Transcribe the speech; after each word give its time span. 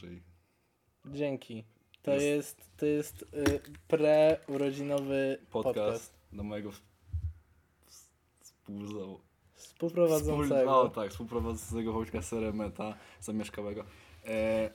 dłużej. 0.00 0.22
Dzięki. 1.06 1.64
To 2.02 2.10
Jest- 2.12 2.26
jest, 2.26 2.70
to 2.76 2.86
jest 2.86 3.22
y, 3.22 3.26
pre-urodzinowy 3.88 5.36
Podcast, 5.50 5.74
podcast. 5.76 6.14
do 6.32 6.42
mojego 6.42 6.70
w- 6.72 6.80
w- 7.86 8.10
współzo... 8.40 9.20
Współprowadzącego. 9.54 10.70
no 10.70 10.88
tak, 10.88 11.10
współprowadzącego 11.10 11.92
Wojtka 11.92 12.22
Seremeta, 12.22 12.94
zamieszkałego. 13.20 13.84
E, 14.26 14.70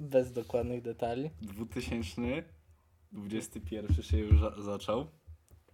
Bez 0.00 0.32
dokładnych 0.32 0.82
detali. 0.82 1.30
2021 1.42 4.02
się 4.02 4.18
już 4.18 4.40
za 4.40 4.62
zaczął 4.62 5.06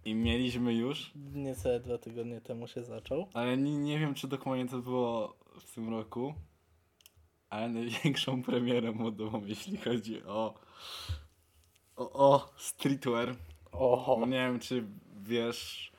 i 0.05 0.15
mieliśmy 0.15 0.73
już, 0.73 1.11
Niecałe 1.33 1.79
dwa 1.79 1.97
tygodnie 1.97 2.41
temu 2.41 2.67
się 2.67 2.83
zaczął. 2.83 3.27
ale 3.33 3.57
nie, 3.57 3.77
nie 3.77 3.99
wiem 3.99 4.13
czy 4.13 4.27
dokładnie 4.27 4.67
to 4.67 4.79
było 4.79 5.35
w 5.59 5.75
tym 5.75 5.89
roku, 5.89 6.33
ale 7.55 7.69
największą 7.69 8.43
premierę 8.43 8.91
modową, 8.91 9.45
jeśli 9.45 9.77
chodzi 9.77 10.23
o 10.23 10.53
o, 11.95 12.11
o 12.13 12.49
streetwear. 12.57 13.35
Oho. 13.71 14.25
Nie 14.25 14.31
wiem 14.31 14.59
czy 14.59 14.83
wiesz, 15.21 15.91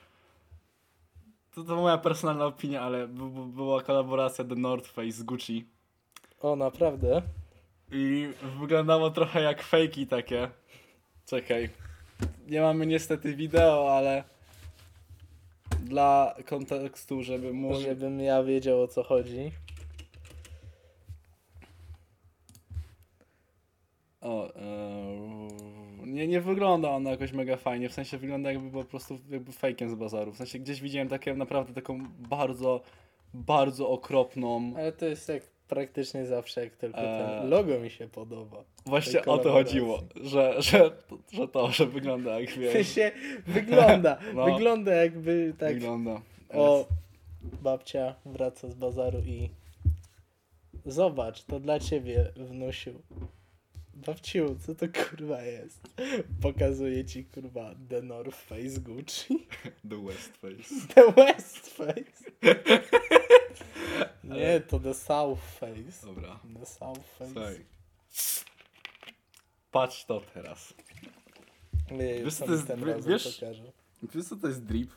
to, 1.54 1.64
to 1.64 1.76
moja 1.76 1.98
personalna 1.98 2.46
opinia, 2.46 2.82
ale 2.82 3.08
była 3.46 3.82
kolaboracja 3.82 4.44
The 4.44 4.54
North 4.54 4.86
Face 4.86 5.12
z 5.12 5.22
Gucci. 5.22 5.66
O, 6.40 6.56
naprawdę? 6.56 7.22
I 7.92 8.28
wyglądało 8.60 9.10
trochę 9.10 9.42
jak 9.42 9.62
fejki 9.62 10.06
takie. 10.06 10.50
Czekaj. 11.26 11.70
Nie 12.46 12.60
mamy 12.60 12.86
niestety 12.86 13.36
wideo, 13.36 13.96
ale 13.96 14.24
dla 15.80 16.34
kontekstu, 16.46 17.22
żeby 17.22 17.52
móc. 17.52 17.78
Żebym 17.78 18.20
ja 18.20 18.42
wiedział 18.42 18.82
o 18.82 18.88
co 18.88 19.02
chodzi. 19.02 19.52
O, 24.20 24.54
e, 24.54 26.05
nie, 26.16 26.28
nie 26.28 26.40
wygląda 26.40 26.90
ono 26.90 27.10
jakoś 27.10 27.32
mega 27.32 27.56
fajnie. 27.56 27.88
W 27.88 27.92
sensie 27.92 28.18
wygląda 28.18 28.52
jakby 28.52 28.70
po 28.70 28.84
prostu 28.84 29.18
jakby 29.30 29.52
fejkiem 29.52 29.90
z 29.90 29.94
bazaru. 29.94 30.32
W 30.32 30.36
sensie 30.36 30.58
gdzieś 30.58 30.80
widziałem 30.80 31.08
takie 31.08 31.34
naprawdę 31.34 31.74
taką 31.74 31.98
bardzo, 32.18 32.80
bardzo 33.34 33.88
okropną. 33.88 34.72
Ale 34.76 34.92
to 34.92 35.06
jest 35.06 35.28
jak 35.28 35.42
praktycznie 35.68 36.26
zawsze, 36.26 36.60
jak 36.64 36.76
tylko 36.76 36.98
Eee. 36.98 37.40
ten 37.40 37.50
logo 37.50 37.78
mi 37.80 37.90
się 37.90 38.08
podoba. 38.08 38.64
Właśnie 38.86 39.24
o 39.24 39.38
to 39.38 39.52
chodziło, 39.52 40.02
że, 40.22 40.54
że, 40.62 40.90
że 41.32 41.48
to, 41.48 41.70
że 41.72 41.86
wygląda 41.86 42.40
jak 42.40 42.50
W 42.50 42.58
wiesz. 42.58 42.72
sensie 42.72 43.12
wygląda, 43.46 44.18
No. 44.34 44.44
wygląda 44.44 44.94
jakby 44.94 45.54
tak 45.58 45.74
Wygląda. 45.74 46.20
o 46.54 46.86
babcia 47.62 48.14
wraca 48.26 48.68
z 48.68 48.74
bazaru 48.74 49.18
i 49.18 49.50
zobacz, 50.86 51.42
to 51.44 51.60
dla 51.60 51.78
ciebie 51.80 52.32
wnusiu. 52.36 52.90
Babciu, 53.96 54.56
co 54.66 54.74
to 54.74 54.86
kurwa 54.88 55.42
jest? 55.42 55.80
Pokazuje 56.42 57.04
ci 57.04 57.24
kurwa 57.24 57.74
The 57.88 58.02
North 58.02 58.36
Face 58.38 58.80
Gucci. 58.80 59.46
The 59.90 60.04
West 60.06 60.36
Face. 60.36 60.74
The 60.94 61.12
West 61.12 61.68
Face. 61.68 62.30
Nie, 64.24 64.60
to 64.60 64.78
The 64.80 64.94
South 64.94 65.40
Face. 65.40 66.06
Dobra. 66.06 66.40
The 66.60 66.66
South 66.66 67.06
Face. 67.18 67.32
Słuchaj. 67.32 67.64
Patrz 69.72 70.04
to 70.04 70.20
teraz. 70.34 70.74
Nie, 71.90 72.24
Wiesz, 72.24 72.34
co 72.34 72.46
to 72.46 72.52
jest- 72.52 72.66
ten 72.66 72.80
wie- 72.80 72.92
razem 72.92 73.12
wiesz- 73.12 73.40
pokaże. 73.40 73.72
Wiesz 74.02 74.24
co 74.28 74.36
to 74.36 74.48
jest 74.48 74.64
drip? 74.64 74.90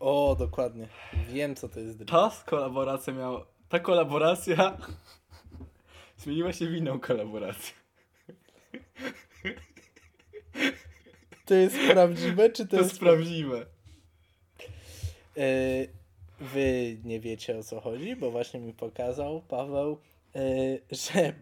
O, 0.00 0.36
dokładnie. 0.38 0.88
Wiem, 1.28 1.56
co 1.56 1.68
to 1.68 1.80
jest 1.80 1.96
drip. 1.96 2.10
Ta 2.10 2.30
kolaboracja 2.46 3.12
miała... 3.12 3.46
Ta 3.68 3.80
kolaboracja 3.80 4.78
zmieniła 6.18 6.52
się 6.52 6.66
w 6.66 6.74
inną 6.74 7.00
kolaborację. 7.00 7.74
To 11.46 11.54
jest 11.54 11.76
prawdziwe, 11.90 12.50
czy 12.50 12.66
to, 12.66 12.76
To 12.76 12.82
jest 12.82 12.98
prawdziwe. 12.98 13.66
Yy, 15.36 15.88
wy 16.40 16.96
nie 17.04 17.20
wiecie 17.20 17.58
o 17.58 17.62
co 17.62 17.80
chodzi, 17.80 18.16
bo 18.16 18.30
właśnie 18.30 18.60
mi 18.60 18.72
pokazał 18.72 19.42
Paweł, 19.48 19.98
yy, 20.34 20.80
że 20.90 21.32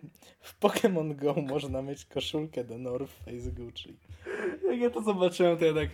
w 0.40 0.60
Pokémon 0.60 1.16
Go 1.16 1.34
można 1.34 1.82
mieć 1.82 2.04
koszulkę 2.04 2.64
do 2.64 2.78
North 2.78 3.12
Face 3.24 3.50
Gucci. 3.50 3.96
Jak 4.70 4.80
ja 4.80 4.90
to 4.90 5.02
zobaczyłem, 5.02 5.58
to 5.58 5.64
ja 5.64 5.74
tak... 5.74 5.88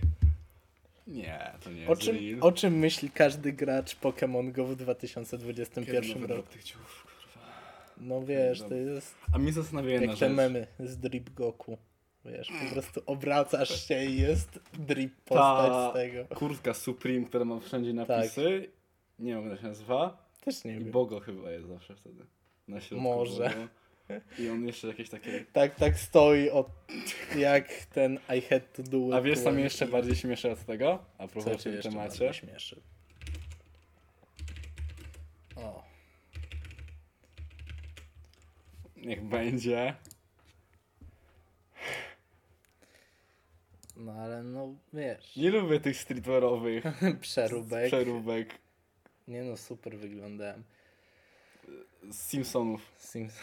Nie, 1.06 1.52
to 1.64 1.70
nie 1.70 1.86
O 1.86 1.90
jest 1.90 2.02
czym, 2.02 2.16
real. 2.16 2.38
o 2.40 2.52
czym 2.52 2.78
myśli 2.78 3.10
każdy 3.10 3.52
gracz 3.52 3.96
Pokémon 3.96 4.52
Go 4.52 4.64
w 4.64 4.70
Kiedy 4.70 4.84
2021 4.84 6.20
nowy 6.20 6.34
roku? 6.34 6.52
tych 6.52 6.64
ciuchów. 6.64 7.06
No 8.00 8.22
wiesz, 8.22 8.62
to 8.62 8.74
jest 8.74 9.14
A 9.34 9.38
mnie 9.38 9.52
zastanawia 9.52 9.90
jedna 9.90 10.06
jak 10.10 10.18
te 10.18 10.26
rzecz. 10.28 10.36
memy 10.36 10.66
z 10.80 10.98
Drip 10.98 11.30
Goku. 11.30 11.78
Wiesz, 12.24 12.52
po 12.66 12.72
prostu 12.72 13.02
obracasz 13.06 13.88
się 13.88 14.04
i 14.04 14.20
jest 14.20 14.60
Drip 14.78 15.14
postać 15.16 15.70
Ta 15.70 15.90
z 15.90 15.94
tego. 15.94 16.36
kurtka 16.36 16.74
Supreme, 16.74 17.26
która 17.26 17.44
ma 17.44 17.60
wszędzie 17.60 17.92
napisy. 17.92 18.68
Nie 19.18 19.34
wiem, 19.34 19.50
jak 19.50 19.60
się 19.60 19.66
nazywa. 19.66 20.30
Też 20.44 20.64
nie 20.64 20.72
I 20.76 20.78
wiem. 20.78 20.90
Bogo 20.90 21.20
chyba 21.20 21.50
jest 21.50 21.68
zawsze 21.68 21.96
wtedy. 21.96 22.26
Na 22.68 22.80
środku 22.80 23.02
Może. 23.04 23.48
Bogo. 23.48 23.68
I 24.38 24.48
on 24.48 24.66
jeszcze 24.66 24.88
jakieś 24.88 25.10
takie... 25.10 25.44
Tak, 25.52 25.74
tak 25.74 25.98
stoi 25.98 26.50
od, 26.50 26.66
jak 27.38 27.68
ten 27.84 28.18
I 28.38 28.40
had 28.40 28.72
to 28.72 28.82
do 28.82 28.98
it 29.08 29.12
A 29.14 29.20
wiesz 29.22 29.40
co 29.40 29.52
mnie 29.52 29.62
jeszcze 29.62 29.86
bardziej 29.86 30.16
śmieszy 30.16 30.50
od 30.50 30.64
tego? 30.64 30.98
A 31.18 31.28
propos 31.28 31.60
w 31.60 31.62
tym 31.62 31.82
temacie. 31.82 32.34
śmieszy? 32.34 32.80
Niech 39.00 39.22
będzie. 39.22 39.94
no 43.96 44.12
ale 44.12 44.42
no 44.42 44.74
wiesz, 44.92 45.36
Nie 45.36 45.50
lubię 45.50 45.80
tych 45.80 45.96
streetwearowych 45.96 46.84
przeróbek. 47.20 47.86
przeróbek 47.86 48.54
Nie 49.28 49.42
no, 49.42 49.56
super 49.56 49.98
wyglądałem. 49.98 50.64
z 52.10 52.16
Simpsonów. 52.28 52.80
Sims. 53.12 53.34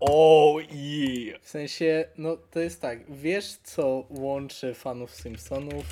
O 0.00 0.56
yeah. 0.72 1.42
W 1.42 1.48
sensie, 1.48 2.08
no 2.18 2.36
to 2.36 2.60
jest 2.60 2.80
tak, 2.80 3.12
wiesz 3.14 3.52
co 3.52 4.06
łączy 4.10 4.74
fanów 4.74 5.14
Simpsonów 5.14 5.84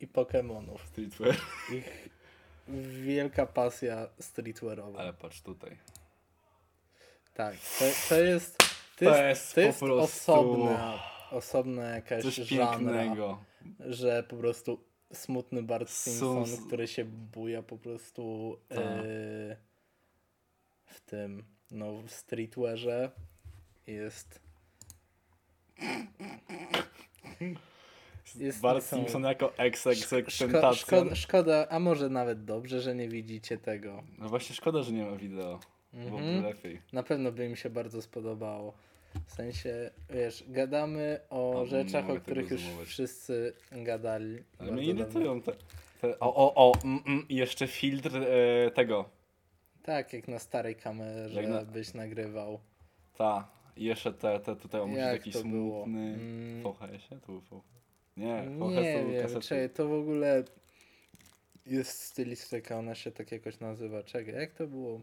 i 0.00 0.08
Pokémonów. 0.08 0.78
Streetwear. 0.86 1.36
Ich 1.72 2.08
wielka 3.04 3.46
pasja 3.46 4.08
streetwearowa. 4.20 4.98
Ale 4.98 5.12
patrz 5.12 5.40
tutaj. 5.40 5.76
Tak, 7.34 7.56
to, 7.78 7.84
to 8.08 8.14
jest... 8.20 8.58
To 8.58 9.04
To 9.04 9.04
jest, 9.16 9.22
jest 9.28 9.54
to 9.54 9.60
jest 9.60 9.80
prostu- 9.80 10.30
osobna, 10.32 11.02
osobna 11.30 11.82
jakaś 11.84 12.22
Coś 12.22 12.34
żanra. 12.34 13.38
że 13.80 14.22
po 14.28 14.36
prostu 14.36 14.84
smutny 15.12 15.62
Bart 15.62 15.90
Simpson, 15.90 16.66
który 16.66 16.88
się 16.88 17.04
buja 17.04 17.62
po 17.62 17.78
prostu 17.78 18.56
Tak. 18.68 18.78
e, 18.78 19.56
w 20.84 21.00
tym, 21.06 21.44
no 21.70 21.92
w 22.02 22.10
streetwearze 22.10 23.10
jest 23.86 24.40
Jest 28.36 28.60
Bart. 28.60 28.84
Simpson 28.84 29.22
jako 29.22 29.48
szko, 29.52 29.62
ex-ex-tentacja. 29.62 30.74
szkoda, 30.74 31.14
szkoda, 31.14 31.66
a 31.68 31.78
może 31.78 32.08
nawet 32.08 32.44
dobrze, 32.44 32.80
że 32.80 32.94
nie 32.94 33.08
widzicie 33.08 33.58
tego. 33.58 34.02
No 34.18 34.28
właśnie 34.28 34.56
szkoda, 34.56 34.82
że 34.82 34.92
nie 34.92 35.04
ma 35.04 35.16
wideo. 35.16 35.60
Byłoby 35.92 36.24
Mhm. 36.24 36.44
lepiej. 36.44 36.80
Na 36.92 37.02
pewno 37.02 37.32
by 37.32 37.48
mi 37.48 37.56
się 37.56 37.70
bardzo 37.70 38.02
spodobało. 38.02 38.72
W 39.26 39.32
sensie, 39.32 39.90
wiesz, 40.10 40.44
gadamy 40.48 41.20
o 41.30 41.60
nie 41.64 41.66
rzeczach, 41.66 42.10
o 42.10 42.16
których 42.16 42.50
już 42.50 42.62
wszyscy 42.86 43.52
gadali. 43.72 44.38
Ale 44.58 44.72
mnie 44.72 44.84
irytują 44.84 45.40
te, 45.42 45.52
te... 46.00 46.18
O, 46.18 46.34
o, 46.34 46.54
o, 46.54 46.72
mm, 46.84 47.02
mm, 47.06 47.26
jeszcze 47.28 47.66
filtr 47.66 48.16
e, 48.16 48.70
tego. 48.70 49.08
Tak, 49.82 50.12
jak 50.12 50.28
na 50.28 50.38
starej 50.38 50.76
kamerze 50.76 51.42
na- 51.42 51.64
byś 51.64 51.94
nagrywał. 51.94 52.60
Ta. 53.18 53.48
I 53.76 53.84
jeszcze 53.84 54.12
te, 54.12 54.40
te 54.40 54.56
tutaj 54.56 54.86
musi 54.86 54.98
Jak 55.00 55.18
taki 55.18 55.32
smutny. 55.32 56.00
Mm. 56.14 56.62
VHS-ie? 56.62 57.20
To 57.20 57.26
był 57.26 57.40
VHS. 57.40 57.64
Nie, 58.16 58.42
VHS 58.42 58.50
Nie 58.50 58.58
to 58.58 58.58
był 58.58 59.10
wiem, 59.32 59.40
czekaj, 59.40 59.70
to 59.70 59.88
w 59.88 59.92
ogóle 59.92 60.44
jest 61.66 62.00
stylistyka, 62.02 62.78
ona 62.78 62.94
się 62.94 63.10
tak 63.10 63.32
jakoś 63.32 63.60
nazywa. 63.60 64.02
Czekaj, 64.02 64.34
jak 64.34 64.52
to 64.54 64.66
było? 64.66 65.00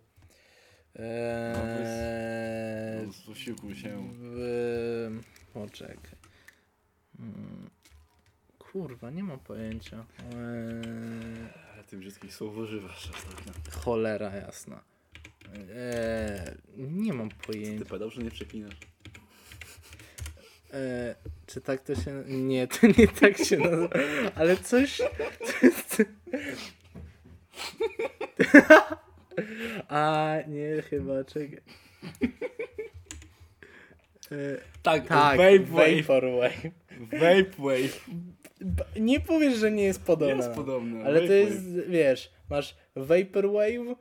Eee, 1.00 3.06
No, 3.08 3.14
Zosiłkuj 3.26 3.76
się. 3.76 4.10
w... 4.12 5.22
Poczekaj. 5.54 6.16
Mm, 7.20 7.70
Kurwa, 8.60 9.10
nie 9.10 9.24
mam 9.24 9.40
pojęcia. 9.40 10.06
Eee, 10.20 11.48
Ale 11.74 11.84
ty 11.84 11.98
brzydkich 11.98 12.34
słów 12.36 12.58
używasz 12.58 13.10
ostatnio. 13.10 13.54
cholera 13.82 14.36
jasna. 14.36 14.84
Eee, 15.54 16.56
nie 16.78 17.14
mam 17.14 17.30
Ty 17.30 17.36
pojęcia. 17.48 17.86
pedał, 17.86 18.10
że 18.10 18.22
nie 18.22 18.32
przeklinasz. 18.32 18.76
E, 20.74 21.16
czy 21.48 21.62
tak 21.62 21.82
to 21.82 21.96
się. 21.96 22.24
Nie, 22.28 22.68
to 22.68 22.88
nie 22.98 23.08
tak 23.08 23.38
się 23.38 23.58
nazywa. 23.58 23.90
Ale 24.36 24.58
coś. 24.58 25.02
A 29.88 30.36
nie, 30.48 30.82
chyba 30.82 31.24
czekaj. 31.24 31.62
Y, 34.32 34.62
Tak, 34.84 35.08
tak, 35.08 35.38
Vaporwave. 35.38 36.02
Vaporwave. 36.02 36.72
Vaporwave. 37.00 38.10
Nie 39.00 39.20
powiesz, 39.20 39.58
że 39.58 39.72
nie 39.72 39.84
jest 39.84 40.04
podobne. 40.06 40.36
Jest 40.36 40.50
podobne. 40.56 41.06
Ale 41.06 41.28
to 41.28 41.34
jest, 41.34 41.64
wiesz, 41.88 42.32
masz 42.50 42.76
Vaporwave 42.96 43.96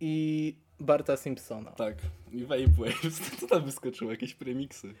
i 0.00 0.56
Barta 0.80 1.16
Simpsona. 1.16 1.70
Tak, 1.70 1.94
i 2.32 2.44
Vaporwave. 2.44 3.12
Co 3.40 3.46
tam 3.46 3.64
wyskoczyło? 3.64 4.10
Jakieś 4.10 4.34
premiksy. 4.34 4.94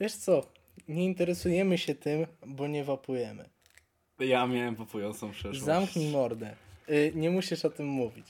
Wiesz 0.00 0.12
co, 0.14 0.46
nie 0.88 1.04
interesujemy 1.04 1.78
się 1.78 1.94
tym, 1.94 2.26
bo 2.46 2.68
nie 2.68 2.84
wapujemy. 2.84 3.48
Ja 4.18 4.46
miałem 4.46 4.76
papującą 4.76 5.30
przeszłość. 5.30 5.62
Zamknij 5.62 6.10
mordę. 6.12 6.56
Y, 6.90 7.12
nie 7.14 7.30
musisz 7.30 7.64
o 7.64 7.70
tym 7.70 7.86
mówić. 7.86 8.26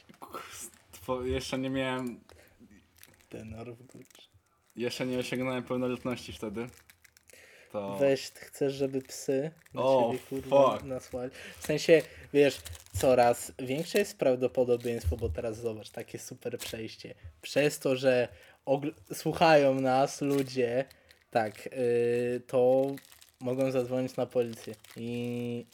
Jeszcze 1.24 1.58
nie 1.58 1.70
miałem... 1.70 2.20
Tenor 3.28 3.74
w 3.74 3.86
górze. 3.86 4.28
Jeszcze 4.76 5.06
nie 5.06 5.18
osiągnąłem 5.18 5.62
pełnoletności 5.62 6.32
wtedy. 6.32 6.66
To... 7.72 7.96
Weź, 8.00 8.30
chcesz, 8.30 8.74
żeby 8.74 9.02
psy 9.02 9.50
na 9.74 9.82
O, 9.82 10.12
ciebie 10.12 10.24
kurwa 10.28 10.78
nasłali. 10.84 11.30
W 11.58 11.66
sensie, 11.66 12.02
wiesz, 12.32 12.58
coraz 12.92 13.52
większe 13.58 13.98
jest 13.98 14.18
prawdopodobieństwo, 14.18 15.16
bo 15.16 15.28
teraz 15.28 15.56
zobacz, 15.60 15.90
takie 15.90 16.18
super 16.18 16.58
przejście. 16.58 17.14
Przez 17.42 17.78
to, 17.78 17.96
że 17.96 18.28
słuchają 19.12 19.74
nas 19.74 20.20
ludzie, 20.20 20.84
tak, 21.30 21.66
yy, 21.66 22.40
to 22.46 22.86
mogą 23.40 23.70
zadzwonić 23.70 24.16
na 24.16 24.26
policję 24.26 24.74
i 24.96 25.66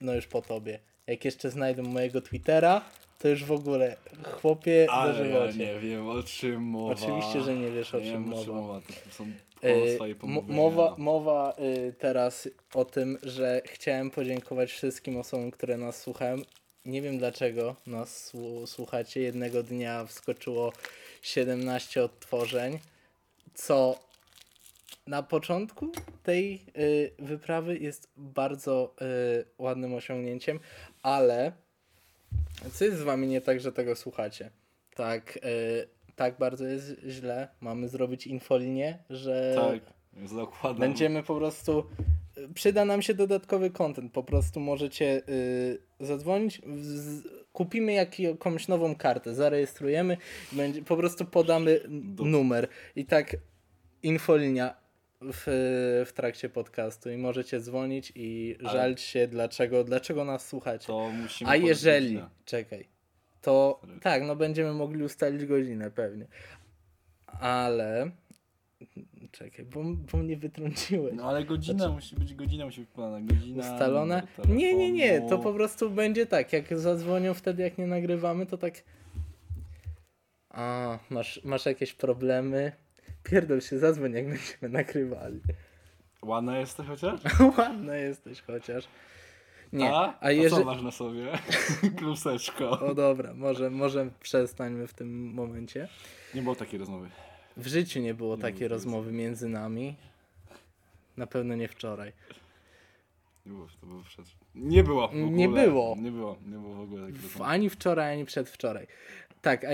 no 0.00 0.14
już 0.14 0.26
po 0.26 0.42
tobie. 0.42 0.78
Jak 1.06 1.24
jeszcze 1.24 1.50
znajdą 1.50 1.82
mojego 1.82 2.20
Twittera, 2.20 2.82
to 3.18 3.28
już 3.28 3.44
w 3.44 3.52
ogóle 3.52 3.96
chłopie 4.24 4.86
Ale 4.90 5.12
ja 5.12 5.24
żywocie. 5.24 5.58
nie 5.58 5.80
wiem, 5.80 6.08
o 6.08 6.22
czym 6.22 6.62
mowa. 6.62 6.92
Oczywiście, 6.92 7.40
że 7.40 7.54
nie 7.56 7.70
wiesz, 7.70 7.94
o 7.94 7.98
Nie 7.98 8.04
czym 8.04 8.12
wiem, 8.12 8.30
mowa. 8.30 8.52
mowa. 8.52 8.80
To 8.80 9.10
są 9.14 9.24
E, 9.62 9.74
kłamstwa 9.74 10.08
i 10.08 10.10
mo- 10.14 10.16
pomówienia. 10.20 10.56
Mowa, 10.56 10.94
mowa 10.98 11.54
y, 11.88 11.92
teraz 11.98 12.48
o 12.74 12.84
tym, 12.84 13.18
że 13.22 13.62
chciałem 13.66 14.10
podziękować 14.10 14.72
wszystkim 14.72 15.16
osobom, 15.16 15.50
które 15.50 15.76
nas 15.76 16.00
słuchają. 16.02 16.36
Nie 16.84 17.02
wiem 17.02 17.18
dlaczego 17.18 17.76
nas 17.86 18.32
słu- 18.34 18.66
słuchacie. 18.66 19.20
Jednego 19.20 19.62
dnia 19.62 20.04
wskoczyło 20.04 20.72
17 21.22 22.02
odtworzeń, 22.04 22.78
co 23.54 23.98
na 25.06 25.22
początku 25.22 25.92
tej 26.22 26.62
y, 26.78 27.10
wyprawy 27.18 27.78
jest 27.78 28.08
bardzo 28.16 28.94
y, 29.40 29.44
ładnym 29.58 29.94
osiągnięciem, 29.94 30.60
ale 31.02 31.52
co 32.72 32.84
jest 32.84 32.98
z 32.98 33.02
wami 33.02 33.26
nie 33.26 33.40
tak, 33.40 33.60
że 33.60 33.72
tego 33.72 33.96
słuchacie? 33.96 34.50
Tak, 34.94 35.36
y, 35.36 35.88
tak 36.16 36.38
bardzo 36.38 36.64
jest 36.66 36.92
źle. 37.08 37.48
Mamy 37.60 37.88
zrobić 37.88 38.26
infolinię, 38.26 38.98
że 39.10 39.54
Tak, 39.56 40.28
zakładam. 40.28 40.80
będziemy 40.80 41.22
po 41.22 41.36
prostu. 41.36 41.84
Przyda 42.54 42.84
nam 42.84 43.02
się 43.02 43.14
dodatkowy 43.14 43.70
content. 43.70 44.12
Po 44.12 44.22
prostu 44.22 44.60
możecie 44.60 45.22
y, 45.28 45.78
zadzwonić, 46.00 46.62
z, 46.80 47.22
kupimy 47.52 47.92
jak, 47.92 48.20
jakąś 48.20 48.68
nową 48.68 48.94
kartę, 48.94 49.34
zarejestrujemy, 49.34 50.16
będzie, 50.52 50.82
po 50.82 50.96
prostu 50.96 51.24
podamy 51.24 51.80
numer. 52.18 52.68
I 52.96 53.04
tak 53.04 53.36
infolinia 54.02 54.81
w, 55.32 55.42
w 56.06 56.12
trakcie 56.12 56.48
podcastu 56.48 57.10
i 57.10 57.16
możecie 57.16 57.60
dzwonić 57.60 58.12
i 58.14 58.56
Ale- 58.60 58.72
żalić 58.72 59.00
się, 59.00 59.28
dlaczego, 59.28 59.84
dlaczego 59.84 60.24
nas 60.24 60.48
słuchacie. 60.48 60.86
To 60.86 61.10
musimy 61.10 61.50
A 61.50 61.56
jeżeli, 61.56 62.20
czekaj, 62.44 62.88
to 63.42 63.78
Sorry. 63.80 64.00
tak, 64.00 64.22
no 64.22 64.36
będziemy 64.36 64.72
mogli 64.72 65.02
ustalić 65.02 65.46
godzinę 65.46 65.90
pewnie. 65.90 66.26
Ale, 67.40 68.10
czekaj, 69.30 69.64
bo, 69.64 69.82
bo 69.84 70.18
mnie 70.18 70.36
wytrąciłeś. 70.36 71.14
No 71.16 71.28
ale 71.28 71.44
godzina 71.44 71.88
musi 71.88 72.16
być, 72.16 72.34
godzina 72.34 72.64
musi 72.64 72.80
być 72.80 72.90
plana. 72.90 73.20
Godzina, 73.20 73.72
Ustalone? 73.72 74.22
numer 74.38 74.56
Nie, 74.56 74.74
nie, 74.74 74.92
nie, 74.92 75.20
to 75.20 75.38
po 75.38 75.52
prostu 75.52 75.90
będzie 75.90 76.26
tak, 76.26 76.52
jak 76.52 76.78
zadzwonią 76.78 77.34
wtedy, 77.34 77.62
jak 77.62 77.78
nie 77.78 77.86
nagrywamy, 77.86 78.46
to 78.46 78.58
tak... 78.58 78.74
A, 80.50 80.98
masz, 81.10 81.40
masz 81.44 81.66
jakieś 81.66 81.92
problemy? 81.92 82.72
Pierdol 83.22 83.60
się, 83.60 83.78
zadzwoń, 83.78 84.12
jak 84.12 84.24
będziemy 84.28 84.68
nagrywali. 84.78 85.40
Ładna 86.22 86.58
jesteś 86.58 86.86
chociaż? 86.86 87.20
Ładna 87.58 87.96
jesteś 87.96 88.40
chociaż. 88.42 88.84
Nie, 89.72 89.94
A, 89.94 90.18
a 90.20 90.24
co 90.24 90.30
jeżeli... 90.30 90.64
masz 90.64 90.82
na 90.82 90.90
sobie? 90.90 91.38
Kluseczko. 91.98 92.70
O 92.80 92.94
dobra, 92.94 93.34
może, 93.34 93.70
może 93.70 94.10
przestańmy 94.20 94.86
w 94.86 94.94
tym 94.94 95.32
momencie. 95.34 95.88
Nie 96.34 96.42
było 96.42 96.54
takiej 96.54 96.78
rozmowy. 96.78 97.08
W 97.56 97.66
życiu 97.66 98.00
nie 98.00 98.14
było 98.14 98.36
Nie 98.36 98.42
takiej 98.42 98.58
było 98.58 98.68
rozmowy 98.70 99.12
między 99.12 99.48
nami. 99.48 99.96
Na 101.16 101.26
pewno 101.26 101.54
nie 101.54 101.68
wczoraj. 101.68 102.12
Nie 103.46 103.52
było, 103.52 103.66
to 103.80 103.86
było 103.86 104.02
przed. 104.02 104.26
Nie 104.54 104.84
było. 104.84 105.08
W 105.08 105.14
Nie 105.14 105.46
ogóle. 105.46 105.64
było. 105.64 105.96
Nie 105.98 106.10
było, 106.10 106.36
nie 106.46 106.58
było 106.58 106.74
w 106.74 106.80
ogóle 106.80 107.06
takiej 107.06 107.18
W, 107.20 107.22
rozmowy. 107.24 107.50
ani 107.50 107.70
wczoraj, 107.70 108.12
ani 108.12 108.24
przedwczoraj. 108.24 108.86
Tak, 109.42 109.64
a 109.64 109.68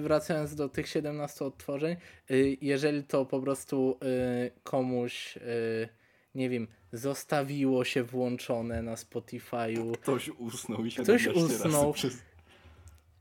wracając 0.00 0.54
do 0.54 0.68
tych 0.68 0.88
17 0.88 1.44
odtworzeń, 1.44 1.96
y, 2.30 2.56
jeżeli 2.60 3.04
to 3.04 3.24
po 3.24 3.40
prostu 3.40 3.98
y, 4.46 4.50
komuś, 4.62 5.36
y, 5.36 5.88
nie 6.34 6.50
wiem, 6.50 6.68
zostawiło 6.92 7.84
się 7.84 8.02
włączone 8.02 8.82
na 8.82 8.94
Spotify'u, 8.94 9.92
Ktoś 9.92 10.28
usnął 10.28 10.84
i 10.84 10.90
się 10.90 11.02
Ktoś 11.02 11.22
17 11.22 11.68
usnął. 11.68 11.92
Przez... 11.92 12.22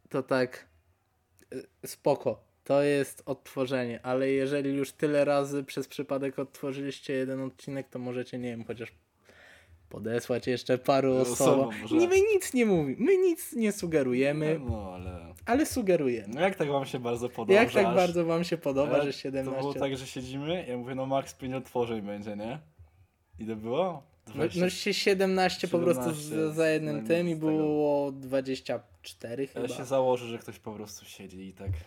to 0.09 0.23
tak 0.23 0.67
spoko. 1.85 2.43
To 2.63 2.83
jest 2.83 3.23
odtworzenie, 3.25 3.99
ale 4.03 4.29
jeżeli 4.29 4.73
już 4.73 4.91
tyle 4.91 5.25
razy 5.25 5.63
przez 5.63 5.87
przypadek 5.87 6.39
odtworzyliście 6.39 7.13
jeden 7.13 7.41
odcinek, 7.41 7.89
to 7.89 7.99
możecie, 7.99 8.39
nie 8.39 8.49
wiem, 8.49 8.63
chociaż 8.63 8.91
podesłać 9.91 10.47
jeszcze 10.47 10.77
paru 10.77 11.15
Osobom, 11.15 11.69
osobom. 11.85 11.99
Nie, 11.99 12.07
my 12.07 12.15
nic 12.33 12.53
nie 12.53 12.65
mówimy, 12.65 12.95
my 12.99 13.17
nic 13.17 13.53
nie 13.53 13.71
sugerujemy, 13.71 14.59
No 14.69 14.91
ale. 14.93 15.33
ale 15.45 15.65
sugerujemy. 15.65 16.33
No 16.33 16.41
jak 16.41 16.55
tak 16.55 16.67
wam 16.69 16.85
się 16.85 16.99
bardzo 16.99 17.29
podoba? 17.29 17.53
Jak 17.53 17.71
tak 17.71 17.85
bardzo 17.85 18.25
wam 18.25 18.43
się 18.43 18.57
podoba, 18.57 18.93
Ale 18.93 19.03
że 19.03 19.13
17... 19.13 19.55
To 19.55 19.61
było 19.61 19.73
tak, 19.73 19.97
że 19.97 20.07
siedzimy, 20.07 20.65
ja 20.69 20.77
mówię, 20.77 20.95
no 20.95 21.05
max 21.05 21.33
5 21.33 21.53
otworzeń 21.53 22.01
będzie, 22.01 22.35
nie? 22.35 22.59
Ile 23.39 23.55
było? 23.55 24.03
No, 24.27 24.33
20. 24.33 24.59
no 24.61 24.69
się 24.69 24.93
17, 24.93 25.67
po 25.67 25.79
prostu 25.79 26.03
17 26.03 26.23
z, 26.51 26.55
za 26.55 26.69
jednym 26.69 27.07
tym 27.07 27.29
i 27.29 27.35
było 27.35 28.11
24 28.11 29.43
ja 29.43 29.49
chyba. 29.49 29.67
się 29.67 29.85
założę, 29.85 30.27
że 30.27 30.37
ktoś 30.37 30.59
po 30.59 30.71
prostu 30.73 31.05
siedzi 31.05 31.47
i 31.47 31.53
tak. 31.53 31.71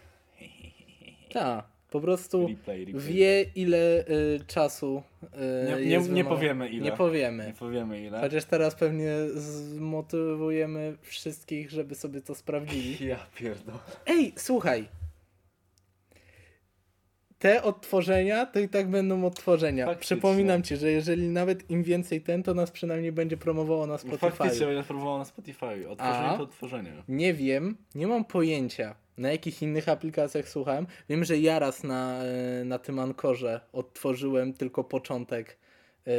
Tak, 1.33 1.65
po 1.95 2.01
prostu 2.01 2.49
Replay, 2.49 2.85
replay. 2.85 3.03
wie 3.03 3.43
ile 3.55 4.05
y, 4.09 4.41
czasu 4.47 5.03
y, 5.23 5.87
Nie, 5.87 5.99
nie, 5.99 6.09
nie 6.09 6.25
powiemy 6.25 6.69
ile. 6.69 6.85
Nie 6.85 6.93
powiemy. 6.93 7.47
Nie 7.47 7.53
powiemy 7.53 8.03
ile. 8.07 8.21
Chociaż 8.21 8.45
teraz 8.45 8.75
pewnie 8.75 9.11
zmotywujemy 9.35 10.97
wszystkich, 11.03 11.71
żeby 11.71 11.95
sobie 11.95 12.21
to 12.21 12.35
sprawdzili. 12.35 12.97
Ja 13.09 13.27
pierdolę. 13.37 13.79
Ej, 14.07 14.33
słuchaj. 14.37 14.89
Te 17.39 17.63
odtworzenia 17.63 18.47
to 18.47 18.59
i 18.61 18.69
tak 18.69 18.91
będą 18.91 19.27
odtworzenia. 19.27 19.87
Faktycznie. 19.87 20.17
Przypominam 20.17 20.63
ci, 20.63 20.77
że 20.77 20.91
jeżeli 20.91 21.29
nawet 21.29 21.71
im 21.71 21.83
więcej 21.83 22.21
ten, 22.21 22.43
to 22.43 22.55
nas 22.55 22.71
przynajmniej 22.71 23.13
będzie 23.13 23.37
promowało 23.37 23.87
na 23.87 23.99
Spotify. 23.99 24.31
faktycznie 24.31 24.67
będzie 24.67 24.83
próbował 24.83 25.19
na 25.19 25.25
Spotify. 25.25 25.89
Otworzenie 25.89 26.27
A? 26.27 26.37
to 26.37 26.43
otworzenie. 26.43 26.93
Nie 27.09 27.35
wiem, 27.35 27.77
nie 27.95 28.07
mam 28.07 28.25
pojęcia 28.25 28.95
na 29.17 29.33
jakich 29.33 29.63
innych 29.63 29.89
aplikacjach 29.89 30.49
słuchałem. 30.49 30.87
Wiem, 31.09 31.25
że 31.25 31.39
ja 31.39 31.59
raz 31.59 31.83
na, 31.83 32.25
e, 32.25 32.65
na 32.65 32.79
tym 32.79 32.99
Ankorze 32.99 33.61
odtworzyłem 33.73 34.53
tylko 34.53 34.85
początek 34.85 35.59
e, 36.07 36.11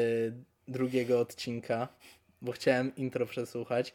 drugiego 0.67 1.19
odcinka, 1.19 1.87
bo 2.41 2.51
chciałem 2.51 2.95
intro 2.95 3.25
przesłuchać. 3.25 3.93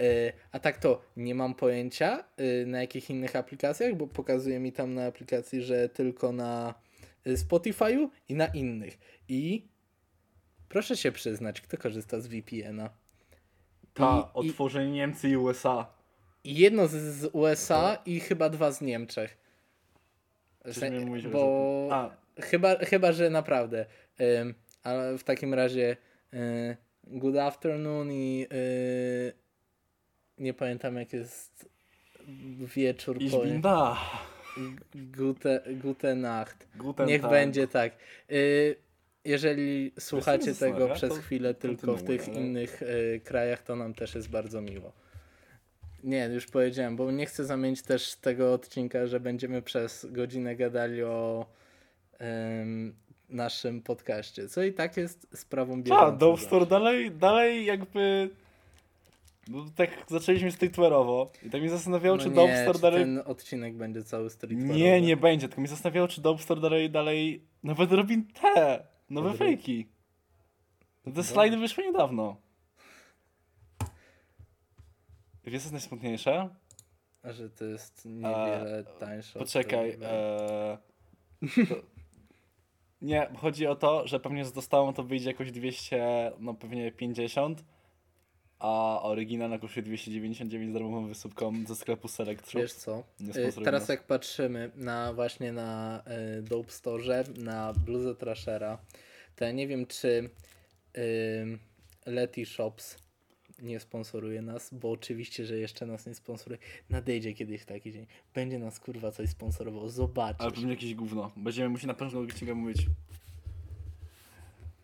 E, 0.00 0.32
A 0.52 0.58
tak 0.58 0.78
to 0.78 1.02
nie 1.16 1.34
mam 1.34 1.54
pojęcia 1.54 2.24
na 2.66 2.80
jakich 2.80 3.10
innych 3.10 3.36
aplikacjach, 3.36 3.94
bo 3.94 4.06
pokazuje 4.06 4.58
mi 4.60 4.72
tam 4.72 4.94
na 4.94 5.06
aplikacji, 5.06 5.62
że 5.62 5.88
tylko 5.88 6.32
na 6.32 6.74
Spotify'u 7.26 8.08
i 8.28 8.34
na 8.34 8.46
innych. 8.46 8.98
I 9.28 9.68
proszę 10.68 10.96
się 10.96 11.12
przyznać, 11.12 11.60
kto 11.60 11.76
korzysta 11.78 12.20
z 12.20 12.26
VPN-a. 12.26 12.90
Ta, 13.94 14.30
I- 14.42 14.46
i- 14.46 14.50
otworzenie 14.50 14.90
Niemcy 14.92 15.28
i 15.28 15.36
USA. 15.36 15.86
Jedno 16.44 16.88
z, 16.88 16.92
z 16.92 17.30
USA 17.32 17.98
i 18.06 18.20
chyba 18.20 18.48
dwa 18.48 18.72
z 18.72 18.80
Niemczech. 18.80 19.36
Mówisz, 21.06 21.28
bo 21.28 21.88
A. 21.92 22.10
chyba, 22.40 22.76
chyba, 22.76 23.12
że 23.12 23.30
naprawdę. 23.30 23.86
Ym, 24.40 24.54
ale 24.82 25.18
w 25.18 25.24
takim 25.24 25.54
razie 25.54 25.96
y, 26.34 26.76
good 27.04 27.36
afternoon 27.36 28.12
i 28.12 28.46
y, 28.52 29.32
nie 30.38 30.54
pamiętam 30.54 30.96
jak 30.96 31.12
jest 31.12 31.68
wieczór 32.76 33.22
Ich 33.22 33.32
bin 33.42 33.60
da. 33.60 33.96
gute, 34.94 35.62
gute 35.82 36.14
Nacht. 36.14 36.66
Guten 36.76 37.06
Niech 37.06 37.22
Tag. 37.22 37.30
będzie 37.30 37.68
tak. 37.68 37.92
Y, 38.32 38.76
jeżeli 39.24 39.92
słuchacie 39.98 40.54
tego 40.54 40.88
przez 40.88 41.18
chwilę 41.18 41.54
tylko 41.54 41.96
w 41.96 42.02
tych 42.02 42.28
innych 42.28 42.82
krajach, 43.24 43.62
to 43.62 43.76
nam 43.76 43.94
też 43.94 44.14
jest 44.14 44.30
bardzo 44.30 44.60
miło. 44.60 44.92
Nie, 46.04 46.26
już 46.26 46.46
powiedziałem, 46.46 46.96
bo 46.96 47.10
nie 47.10 47.26
chcę 47.26 47.44
zamienić 47.44 47.82
też 47.82 48.14
tego 48.14 48.52
odcinka, 48.52 49.06
że 49.06 49.20
będziemy 49.20 49.62
przez 49.62 50.06
godzinę 50.10 50.56
gadali 50.56 51.02
o, 51.02 51.46
y, 52.12 52.24
em, 52.24 52.94
naszym 53.28 53.82
podcaście, 53.82 54.48
co 54.48 54.62
i 54.62 54.72
tak 54.72 54.96
jest 54.96 55.38
sprawą 55.38 55.74
A, 55.74 55.76
bieżącą. 55.76 56.18
Dope 56.18 56.32
zawsze. 56.32 56.46
Store 56.46 56.66
dalej, 56.66 57.10
dalej 57.10 57.64
jakby... 57.64 58.30
No, 59.48 59.64
tak 59.76 59.90
zaczęliśmy 60.08 60.52
streetwearowo 60.52 61.32
i 61.46 61.50
tak 61.50 61.60
mnie 61.60 61.70
zastanawiało, 61.70 62.18
czy 62.18 62.30
no 62.30 62.46
czy 62.72 62.80
dalej... 62.80 63.00
ten 63.00 63.22
odcinek 63.26 63.74
będzie 63.74 64.02
cały 64.02 64.30
streetwearowy. 64.30 64.78
Nie, 64.78 65.00
nie 65.00 65.16
będzie, 65.16 65.48
tylko 65.48 65.60
mnie 65.60 65.70
zastanawiało, 65.70 66.08
czy 66.08 66.20
Dope 66.20 66.42
Store 66.42 66.60
dalej, 66.60 66.90
dalej 66.90 67.44
nawet 67.62 67.92
robi 67.92 68.22
te 68.42 68.84
nowe 69.10 69.30
Podry- 69.30 69.38
fejki. 69.38 69.86
No 71.06 71.12
Te 71.12 71.22
slajdy 71.22 71.56
wyszły 71.56 71.84
niedawno. 71.84 72.36
Wiesz, 75.46 75.62
co 75.62 75.66
jest 75.66 75.72
najsmutniejsze? 75.72 76.48
A 77.22 77.32
że 77.32 77.50
to 77.50 77.64
jest 77.64 78.04
niewiele 78.04 78.84
tańsze. 78.98 79.38
od 79.38 79.44
Poczekaj. 79.44 79.90
E, 79.90 79.98
to, 79.98 81.74
nie, 83.02 83.28
chodzi 83.36 83.66
o 83.66 83.76
to, 83.76 84.06
że 84.06 84.20
pewnie 84.20 84.44
z 84.44 84.52
dostawą 84.52 84.94
to 84.94 85.02
wyjdzie 85.02 85.30
jakoś 85.30 85.52
200, 85.52 86.32
no 86.38 86.54
pewnie 86.54 86.92
50, 86.92 87.64
a 88.58 89.00
oryginalna 89.02 89.58
kosztuje 89.58 89.84
299 89.84 90.70
z 90.70 90.74
darmową 90.74 91.06
wysypką 91.06 91.52
ze 91.66 91.76
sklepu 91.76 92.08
Select 92.08 92.50
Shop. 92.50 92.60
Wiesz 92.60 92.72
co? 92.72 93.04
Nie 93.20 93.32
sponsoruj 93.32 93.64
Teraz 93.64 93.82
nas. 93.82 93.88
jak 93.88 94.06
patrzymy 94.06 94.70
na 94.74 95.12
właśnie 95.12 95.52
na 95.52 96.02
y, 96.38 96.42
Dope 96.42 96.70
Store, 96.70 97.24
na 97.36 97.72
bluzę 97.72 98.14
Trashera, 98.14 98.78
to 99.36 99.44
ja 99.44 99.52
nie 99.52 99.68
wiem 99.68 99.86
czy 99.86 100.30
y, 100.96 101.58
Letty 102.06 102.46
Shops 102.46 103.03
nie 103.62 103.80
sponsoruje 103.80 104.42
nas, 104.42 104.68
bo 104.72 104.90
oczywiście, 104.90 105.46
że 105.46 105.58
jeszcze 105.58 105.86
nas 105.86 106.06
nie 106.06 106.14
sponsoruje. 106.14 106.58
Nadejdzie 106.90 107.32
kiedyś 107.34 107.64
taki 107.64 107.92
dzień. 107.92 108.06
Będzie 108.34 108.58
nas 108.58 108.80
kurwa 108.80 109.10
coś 109.12 109.30
sponsorował. 109.30 109.88
Zobaczysz. 109.88 110.40
Ale 110.40 110.50
pewnie 110.52 110.70
jakieś 110.70 110.94
gówno. 110.94 111.30
Będziemy 111.36 111.68
musieli 111.68 111.88
na 111.88 111.94
pewno 111.94 112.20
odcinka 112.20 112.54
mówić. 112.54 112.86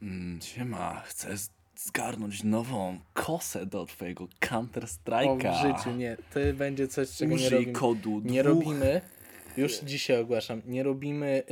Mm, 0.02 0.40
siema, 0.40 1.00
chcę 1.00 1.34
zgarnąć 1.76 2.44
nową 2.44 2.98
kosę 3.14 3.66
do 3.66 3.86
twojego 3.86 4.28
Counter 4.40 4.84
o, 4.84 4.86
w 4.86 4.90
Strike'a. 4.90 5.62
życiu 5.78 5.96
nie. 5.96 6.16
To 6.34 6.40
będzie 6.54 6.88
coś, 6.88 7.10
czego 7.16 7.30
nie 7.30 7.36
Użyj 7.36 7.50
robimy. 7.50 7.72
kodu 7.72 8.20
Nie 8.24 8.42
dwóch. 8.44 8.54
robimy, 8.54 9.00
już 9.56 9.78
dzisiaj 9.78 10.20
ogłaszam, 10.20 10.62
nie 10.66 10.82
robimy 10.82 11.42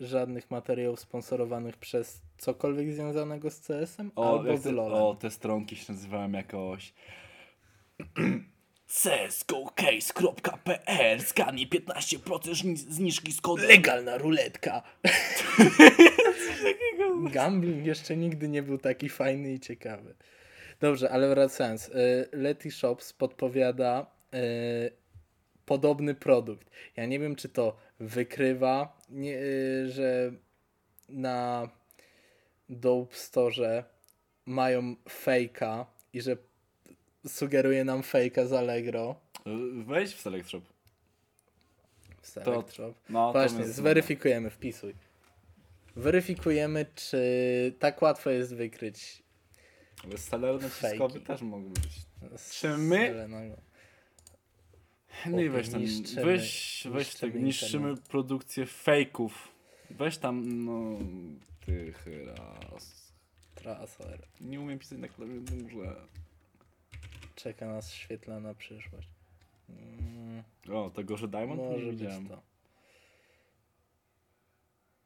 y, 0.00 0.06
żadnych 0.06 0.50
materiałów 0.50 1.00
sponsorowanych 1.00 1.76
przez 1.76 2.20
cokolwiek 2.38 2.92
związanego 2.92 3.50
z 3.50 3.60
CS-em 3.60 4.10
O, 4.16 4.38
albo 4.38 4.56
z 4.58 4.66
LoLem. 4.66 5.02
o, 5.02 5.14
te 5.14 5.30
stronki 5.30 5.76
się 5.76 5.92
nazywałem 5.92 6.34
jakoś. 6.34 6.92
csgocase.pl 9.84 11.20
Skanie 11.22 11.66
15% 11.66 12.18
zni- 12.54 12.76
zniżki 12.76 13.32
z 13.32 13.40
kodem. 13.40 13.68
Legalna 13.68 14.18
ruletka. 14.18 14.82
Gambling 17.32 17.86
jeszcze 17.86 18.16
nigdy 18.16 18.48
nie 18.48 18.62
był 18.62 18.78
taki 18.78 19.08
fajny 19.08 19.52
i 19.52 19.60
ciekawy. 19.60 20.14
Dobrze, 20.80 21.10
ale 21.10 21.28
wracając. 21.28 21.88
y, 21.88 22.28
Letty 22.32 22.70
Shops 22.70 23.12
podpowiada 23.12 24.06
y, 24.34 24.90
podobny 25.66 26.14
produkt. 26.14 26.70
Ja 26.96 27.06
nie 27.06 27.18
wiem, 27.18 27.36
czy 27.36 27.48
to 27.48 27.76
wykrywa, 28.00 29.00
nie, 29.08 29.36
y, 29.38 29.90
że 29.90 30.32
na 31.08 31.68
Dope 32.68 33.16
Store 33.16 33.84
mają 34.46 34.96
fejka 35.08 35.86
i 36.12 36.20
że 36.22 36.36
sugeruje 37.26 37.84
nam 37.84 38.02
fejka 38.02 38.46
z 38.46 38.52
Allegro 38.52 39.16
Wejdź 39.86 40.14
w 40.14 40.20
Select 40.20 40.48
Shop. 40.50 40.62
w 42.20 42.26
Select 42.26 42.72
Shop. 42.72 42.94
No, 43.08 43.32
to 43.32 43.38
Właśnie, 43.38 43.58
jest- 43.60 43.74
zweryfikujemy, 43.74 44.50
wpisuj. 44.50 44.94
Weryfikujemy, 45.96 46.86
czy 46.94 47.18
tak 47.78 48.02
łatwo 48.02 48.30
jest 48.30 48.54
wykryć 48.54 49.22
Ale 50.04 50.18
seller 50.18 50.62
naciskowy 50.62 51.20
też 51.20 51.42
mógł 51.42 51.68
być. 51.70 51.92
Czy 52.50 52.68
my-. 52.78 53.28
No 55.26 55.40
i 55.40 55.48
weź 55.48 55.68
tam, 55.68 55.80
niszczymy- 55.80 56.24
weź, 56.24 56.86
weź 56.90 57.06
niszczymy 57.06 57.32
tak, 57.32 57.42
niszczymy 57.42 57.96
produkcję 57.96 58.66
fejków. 58.66 59.48
Weź 59.90 60.18
tam, 60.18 60.64
no, 60.64 60.98
tych 61.66 62.06
raz. 62.26 63.12
Traser. 63.54 64.18
Nie 64.40 64.60
umiem 64.60 64.78
pisać 64.78 64.98
na 64.98 65.08
klawiaturze. 65.08 65.96
Czeka 67.34 67.66
nas 67.66 67.92
świetlana 67.92 68.54
przyszłość. 68.54 69.08
Mm, 69.68 70.42
O, 70.72 70.90
tego, 70.90 71.16
że 71.16 71.28
Diamond 71.28 71.60
nie 71.60 71.68
może 71.68 71.86
być 71.86 71.96
widziałem. 71.96 72.28
to. 72.28 72.42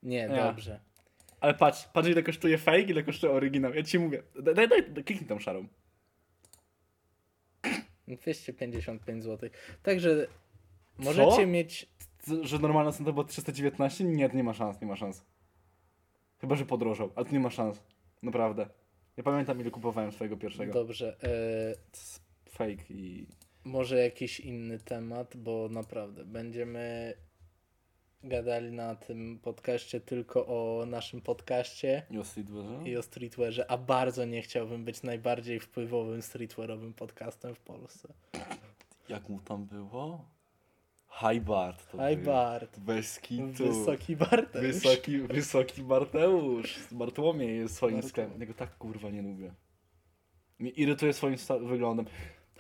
Nie, 0.02 0.28
Nie. 0.28 0.36
dobrze. 0.36 0.80
Ale 1.40 1.54
patrz, 1.54 1.84
patrz 1.84 2.08
ile 2.08 2.22
kosztuje 2.22 2.58
fake, 2.58 2.80
ile 2.80 3.02
kosztuje 3.02 3.32
oryginał. 3.32 3.74
Ja 3.74 3.82
ci 3.82 3.98
mówię. 3.98 4.22
Daj, 4.42 4.54
daj, 4.54 4.68
daj 4.68 5.04
kliknij 5.04 5.28
tą 5.28 5.38
szarą. 5.38 5.66
255 8.08 9.24
zł. 9.24 9.50
Także 9.82 10.26
możecie 10.98 11.46
mieć. 11.46 11.86
Że 12.42 12.58
normalna 12.58 12.92
cena 12.92 13.06
to 13.06 13.12
była 13.12 13.24
319? 13.24 14.04
Nie, 14.04 14.28
nie 14.34 14.44
ma 14.44 14.54
szans, 14.54 14.80
nie 14.80 14.86
ma 14.86 14.96
szans. 14.96 15.24
Chyba, 16.40 16.56
że 16.56 16.64
podrożał, 16.64 17.10
ale 17.16 17.26
to 17.26 17.32
nie 17.32 17.40
ma 17.40 17.50
szans. 17.50 17.82
Naprawdę. 18.22 18.68
Ja 19.16 19.22
pamiętam 19.22 19.60
ile 19.60 19.70
kupowałem 19.70 20.12
swojego 20.12 20.36
pierwszego. 20.36 20.72
Dobrze. 20.72 21.16
E, 21.22 22.50
Fake 22.50 22.84
i... 22.90 23.26
może 23.64 23.98
jakiś 23.98 24.40
inny 24.40 24.78
temat, 24.78 25.36
bo 25.36 25.68
naprawdę 25.70 26.24
będziemy 26.24 27.14
gadali 28.24 28.72
na 28.72 28.94
tym 28.96 29.38
podcaście 29.42 30.00
tylko 30.00 30.46
o 30.46 30.86
naszym 30.86 31.20
podcaście 31.20 32.02
I 32.10 32.18
o 32.18 32.24
streetwearze? 32.24 32.88
i 32.88 32.96
o 32.96 33.02
streetwearze, 33.02 33.70
a 33.70 33.78
bardzo 33.78 34.24
nie 34.24 34.42
chciałbym 34.42 34.84
być 34.84 35.02
najbardziej 35.02 35.60
wpływowym 35.60 36.22
streetwearowym 36.22 36.94
podcastem 36.94 37.54
w 37.54 37.60
Polsce. 37.60 38.08
Jak 39.08 39.28
mu 39.28 39.40
tam 39.40 39.64
było? 39.66 40.24
High 41.10 41.40
Bart 41.40 41.90
to 41.90 42.08
Hi 42.08 42.16
był. 42.16 42.24
Bart. 42.24 42.78
Bez 42.78 43.20
kitu. 43.20 43.66
Wysoki 43.66 44.16
Barteusz. 44.16 44.66
Wysoki, 44.66 45.18
wysoki 45.18 45.82
Barteusz. 45.82 46.78
Bartłomiej 46.90 47.58
jest 47.58 47.76
swoim 47.76 48.02
sklepem. 48.02 48.40
Ja 48.40 48.46
go 48.46 48.54
tak 48.54 48.78
kurwa 48.78 49.10
nie 49.10 49.22
lubię. 49.22 49.54
Mnie 50.58 50.70
irytuje 50.70 51.12
swoim 51.12 51.36
wyglądem. 51.62 52.06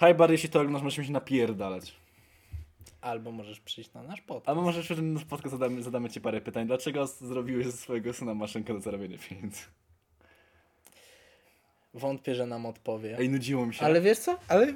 High 0.00 0.16
Bar, 0.16 0.30
jeśli 0.30 0.48
to 0.48 0.58
oglądasz, 0.58 0.82
możesz 0.82 0.98
mi 0.98 1.06
się 1.06 1.12
napierdalać. 1.12 1.94
Albo 3.00 3.32
możesz 3.32 3.60
przyjść 3.60 3.92
na 3.92 4.02
nasz 4.02 4.20
podcast. 4.20 4.48
Albo 4.48 4.62
może 4.62 4.82
w 4.82 4.88
tym 4.88 5.18
podcast 5.28 5.52
zadamy, 5.52 5.82
zadamy 5.82 6.10
ci 6.10 6.20
parę 6.20 6.40
pytań. 6.40 6.66
Dlaczego 6.66 7.06
zrobiłeś 7.06 7.66
ze 7.66 7.72
swojego 7.72 8.12
syna 8.12 8.34
maszynkę 8.34 8.74
do 8.74 8.80
zarabiania 8.80 9.18
pieniędzy? 9.28 9.62
Wątpię, 11.94 12.34
że 12.34 12.46
nam 12.46 12.66
odpowie. 12.66 13.16
Ej, 13.18 13.28
nudziło 13.28 13.66
mi 13.66 13.74
się. 13.74 13.84
Ale 13.84 14.00
wiesz 14.00 14.18
co? 14.18 14.38
Ale 14.48 14.66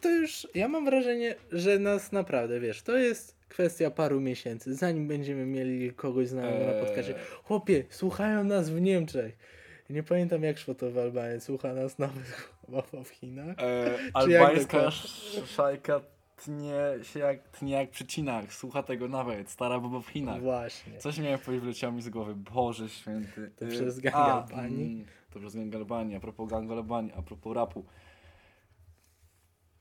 to 0.00 0.10
już 0.10 0.46
ja 0.54 0.68
mam 0.68 0.84
wrażenie, 0.84 1.34
że 1.52 1.78
nas 1.78 2.12
naprawdę, 2.12 2.60
wiesz, 2.60 2.82
to 2.82 2.96
jest 2.96 3.36
kwestia 3.48 3.90
paru 3.90 4.20
miesięcy, 4.20 4.74
zanim 4.74 5.08
będziemy 5.08 5.46
mieli 5.46 5.92
kogoś 5.92 6.28
znajomego 6.28 6.66
na 6.66 6.72
Eee. 6.72 6.86
podcaście. 6.86 7.14
Chłopie, 7.44 7.84
słuchają 7.90 8.44
nas 8.44 8.70
w 8.70 8.80
Niemczech. 8.80 9.36
Nie 9.90 10.02
pamiętam 10.02 10.42
jak 10.42 10.58
szło 10.58 10.74
to 10.74 10.90
w 10.90 10.98
Albanii. 10.98 11.40
Słucha 11.40 11.72
nas 11.72 11.98
nawet 11.98 12.24
chyba 12.66 12.82
w 13.04 13.08
Chinach. 13.08 13.56
E, 13.58 13.90
jak 13.90 14.10
albańska 14.14 14.90
szajka 15.46 16.00
tnie 16.36 16.74
się 17.02 17.18
jak, 17.20 17.48
tnie 17.48 17.72
jak. 17.72 18.52
Słucha 18.52 18.82
tego 18.82 19.08
nawet. 19.08 19.50
Stara 19.50 19.80
baba 19.80 20.00
w 20.00 20.06
Chinach. 20.08 20.40
Właśnie. 20.42 20.98
Coś 20.98 21.18
miałem 21.18 21.38
powiedzieć, 21.38 21.62
wyleciało 21.64 21.92
mi 21.92 22.02
z 22.02 22.08
głowy. 22.08 22.34
Boże 22.54 22.88
święty. 22.88 23.50
To 23.56 23.64
Y, 23.64 23.68
przez 23.68 24.00
gang 24.00 24.16
Albanii? 24.16 25.04
To 25.30 25.38
przez 25.40 25.56
gang 25.56 25.74
Albanii. 25.74 26.16
A 26.16 26.20
propos 26.20 26.50
gang 26.50 26.70
Albanii, 26.70 27.12
a 27.12 27.22
propos 27.22 27.54
rapu. 27.56 27.84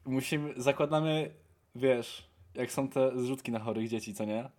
Musimy, 0.06 0.54
zakładamy, 0.62 1.32
wiesz, 1.76 2.30
jak 2.56 2.72
są 2.72 2.88
te 2.88 3.20
zrzutki 3.22 3.52
na 3.52 3.60
chorych 3.60 3.88
dzieci, 3.90 4.14
co 4.14 4.26
nie? 4.26 4.50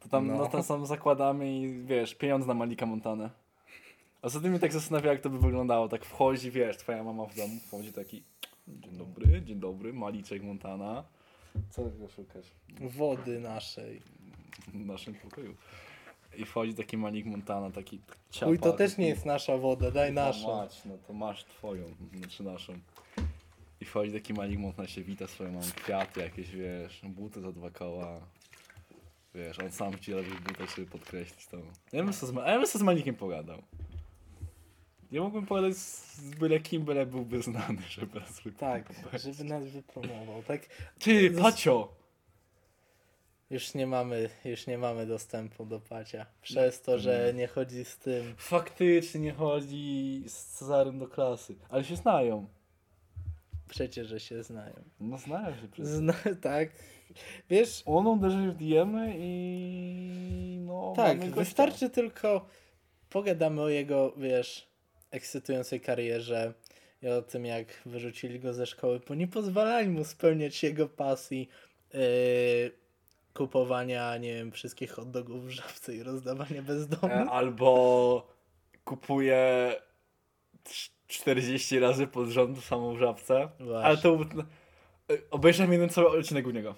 To 0.00 0.08
tam, 0.08 0.26
No. 0.26 0.34
no. 0.36 0.46
to 0.48 0.62
sam 0.62 0.86
zakładamy 0.86 1.52
i 1.60 1.84
wiesz, 1.84 2.14
pieniądze 2.14 2.48
na 2.48 2.54
Malika 2.54 2.86
Montanę. 2.86 3.30
A 4.22 4.28
co 4.30 4.40
ty 4.40 4.50
mnie 4.50 4.58
tak 4.58 4.72
zastanawia, 4.72 5.10
jak 5.12 5.20
to 5.20 5.30
by 5.30 5.38
wyglądało? 5.38 5.88
Tak 5.88 6.04
wchodzi, 6.04 6.50
wiesz, 6.50 6.76
twoja 6.76 7.04
mama 7.04 7.24
w 7.26 7.36
domu, 7.36 7.60
wchodzi 7.66 7.92
taki, 7.92 8.22
dzień 8.68 8.96
dobry, 8.96 9.42
dzień 9.42 9.60
dobry, 9.60 9.92
Maliczek 9.92 10.42
Montana. 10.42 11.04
Co 11.70 11.84
tego 11.90 12.08
szukasz? 12.08 12.46
Wody 12.80 13.40
naszej. 13.40 14.02
w 14.68 14.86
naszym 14.86 15.14
pokoju. 15.14 15.54
I 16.38 16.44
wchodzi 16.44 16.74
taki 16.74 16.96
Malik 16.96 17.26
Montana, 17.26 17.70
taki 17.70 18.00
ciapa. 18.30 18.50
Uj, 18.50 18.58
to 18.58 18.72
też 18.72 18.96
nie 18.96 19.08
jest 19.08 19.24
nasza 19.24 19.56
woda, 19.56 19.90
daj 19.90 20.12
No 20.12 20.24
naszą. 20.24 20.56
Mać, 20.56 20.82
no 20.84 20.98
to 21.06 21.12
masz 21.12 21.44
twoją, 21.44 21.84
znaczy 22.18 22.42
naszą. 22.42 22.78
I 23.80 23.84
wchodzi 23.84 24.12
taki 24.12 24.34
Malik 24.34 24.58
Montana, 24.58 24.88
się 24.88 25.02
wita 25.02 25.26
swoją 25.26 25.52
mamą, 25.52 25.66
kwiaty 25.76 26.20
jakieś, 26.20 26.50
wiesz, 26.50 27.00
buty 27.04 27.40
za 27.40 27.52
dwa 27.52 27.70
koła. 27.70 28.20
Wiesz, 29.34 29.58
on 29.58 29.70
sam 29.72 29.98
ci 29.98 30.12
robi 30.12 30.30
buty, 30.30 30.66
żeby 30.76 30.90
podkreślić 30.90 31.46
to. 31.46 31.56
Ja 31.92 32.04
bym 32.04 32.12
sobie 32.12 32.32
z, 32.32 32.36
ja 32.36 32.58
bym 32.58 32.66
sobie 32.66 32.80
z 32.82 32.84
Malikiem 32.86 33.14
pogadał. 33.14 33.62
Ja 35.12 35.22
mógłbym 35.22 35.46
pogadać 35.46 35.76
z 35.76 36.30
byle 36.30 36.60
kim, 36.60 36.84
byle 36.84 37.06
byłby 37.06 37.42
znany, 37.42 37.82
żeby 37.88 38.20
nas 38.20 38.40
Tak, 38.58 38.88
wypromować. 38.88 39.22
żeby 39.22 39.44
nas 39.44 39.64
wypromował, 39.64 40.42
tak? 40.42 40.60
Ty, 40.98 41.30
Pacio! 41.30 41.88
Już 43.50 43.74
nie 43.74 43.86
mamy, 43.86 44.28
już 44.44 44.66
nie 44.66 44.78
mamy 44.78 45.06
dostępu 45.06 45.66
do 45.66 45.80
Pacia. 45.80 46.26
Przez 46.42 46.82
to, 46.82 46.98
że 46.98 47.32
nie 47.34 47.46
chodzi 47.46 47.84
z 47.84 47.98
tym. 47.98 48.34
Faktycznie 48.36 49.20
nie 49.20 49.32
chodzi 49.32 50.24
z 50.26 50.44
Cezarym 50.44 50.98
do 50.98 51.08
klasy, 51.08 51.54
ale 51.68 51.84
się 51.84 51.96
znają. 51.96 52.46
Przecież, 53.68 54.08
że 54.08 54.20
się 54.20 54.42
znają. 54.42 54.74
No 55.00 55.18
znają 55.18 55.56
się 55.56 55.68
przecież. 55.72 55.92
Zna, 55.92 56.14
tak. 56.42 56.68
Wiesz, 57.50 57.82
On 57.86 58.06
uderzy 58.06 58.52
w 58.52 58.54
DM 58.54 58.96
i 59.18 60.58
no 60.66 60.92
tak, 60.96 61.30
wystarczy 61.30 61.90
tylko 61.90 62.46
pogadamy 63.10 63.62
o 63.62 63.68
jego, 63.68 64.12
wiesz, 64.16 64.68
ekscytującej 65.10 65.80
karierze 65.80 66.54
i 67.02 67.08
o 67.08 67.22
tym, 67.22 67.46
jak 67.46 67.82
wyrzucili 67.86 68.40
go 68.40 68.54
ze 68.54 68.66
szkoły, 68.66 69.00
bo 69.08 69.14
nie 69.14 69.28
pozwalali 69.28 69.88
mu 69.88 70.04
spełniać 70.04 70.62
jego 70.62 70.88
pasji 70.88 71.48
yy, 71.94 72.00
kupowania, 73.36 74.16
nie 74.16 74.34
wiem, 74.34 74.52
wszystkich 74.52 74.90
hot 74.92 75.10
dogów 75.10 75.46
w 75.46 75.50
żabce 75.50 75.94
i 75.94 76.02
rozdawania 76.02 76.60
E, 76.60 76.62
bezdomnym. 76.62 77.28
Albo 77.28 78.26
kupuje 78.84 79.74
trz- 80.64 80.90
40 81.06 81.78
razy 81.78 82.06
pod 82.06 82.28
rząd 82.28 82.64
samą 82.64 82.96
żabce. 82.98 83.48
Właśnie. 83.60 83.84
Ale 83.84 83.96
to 83.96 84.18
e, 85.10 85.16
obejrzałem 85.30 85.72
jeden 85.72 85.88
cały 85.88 86.08
odcinek 86.18 86.46
u 86.46 86.50
niego. 86.50 86.74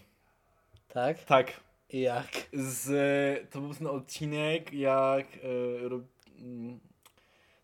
Tak? 0.89 1.25
Tak. 1.25 1.53
I 1.91 2.01
jak? 2.01 2.29
Z, 2.53 3.51
to 3.51 3.61
był 3.61 3.75
ten 3.75 3.87
odcinek, 3.87 4.73
jak. 4.73 5.27
E, 5.27 6.41
mm, 6.43 6.81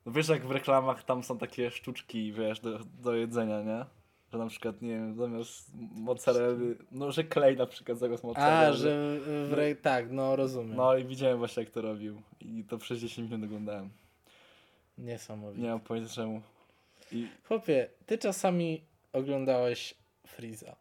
no 0.06 0.12
wiesz, 0.12 0.28
jak 0.28 0.46
w 0.46 0.50
reklamach 0.50 1.04
tam 1.04 1.22
są 1.24 1.38
takie 1.38 1.70
sztuczki, 1.70 2.32
wiesz, 2.32 2.60
do, 2.60 2.78
do 2.78 3.14
jedzenia, 3.14 3.62
nie? 3.62 3.84
Że 4.34 4.38
na 4.38 4.46
przykład, 4.46 4.82
nie 4.82 4.88
wiem, 4.88 5.14
zamiast 5.16 5.70
mozzarelli, 5.94 6.74
no 6.92 7.12
że 7.12 7.24
klej 7.24 7.56
na 7.56 7.66
przykład 7.66 7.98
zamiast 7.98 8.24
mozzarelli. 8.24 8.66
A, 8.66 8.72
że 8.72 9.18
w, 9.20 9.48
w, 9.50 9.52
re- 9.52 9.74
tak, 9.76 10.10
no 10.12 10.36
rozumiem. 10.36 10.76
No 10.76 10.96
i 10.96 11.04
widziałem 11.04 11.38
właśnie, 11.38 11.62
jak 11.62 11.72
to 11.72 11.82
robił. 11.82 12.22
I 12.40 12.64
to 12.64 12.78
przez 12.78 12.98
10 12.98 13.30
minut 13.30 13.46
oglądałem. 13.46 13.90
Niesamowite. 14.98 15.62
Nie 15.62 15.68
mam 15.68 15.80
pojęcia 15.80 16.14
czemu. 16.14 16.42
I 17.12 17.28
Chłopie, 17.48 17.88
ty 18.06 18.18
czasami 18.18 18.82
oglądałeś 19.12 19.94
Freeza. 20.26 20.76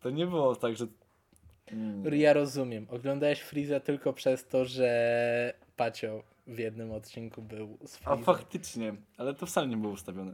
to 0.00 0.10
nie 0.10 0.26
było 0.26 0.56
tak, 0.56 0.76
że. 0.76 0.86
Mm, 1.72 2.14
Ja 2.14 2.32
rozumiem. 2.32 2.86
Oglądałeś 2.90 3.40
Freeza 3.40 3.80
tylko 3.80 4.12
przez 4.12 4.46
to, 4.48 4.64
że 4.64 5.54
Pacio 5.76 6.22
w 6.46 6.58
jednym 6.58 6.92
odcinku 6.92 7.42
był 7.42 7.78
z 7.86 7.96
a 7.96 7.98
Freezem. 7.98 8.24
faktycznie, 8.24 8.94
ale 9.16 9.34
to 9.34 9.46
wcale 9.46 9.66
nie 9.68 9.76
było 9.76 9.92
ustawione. 9.92 10.32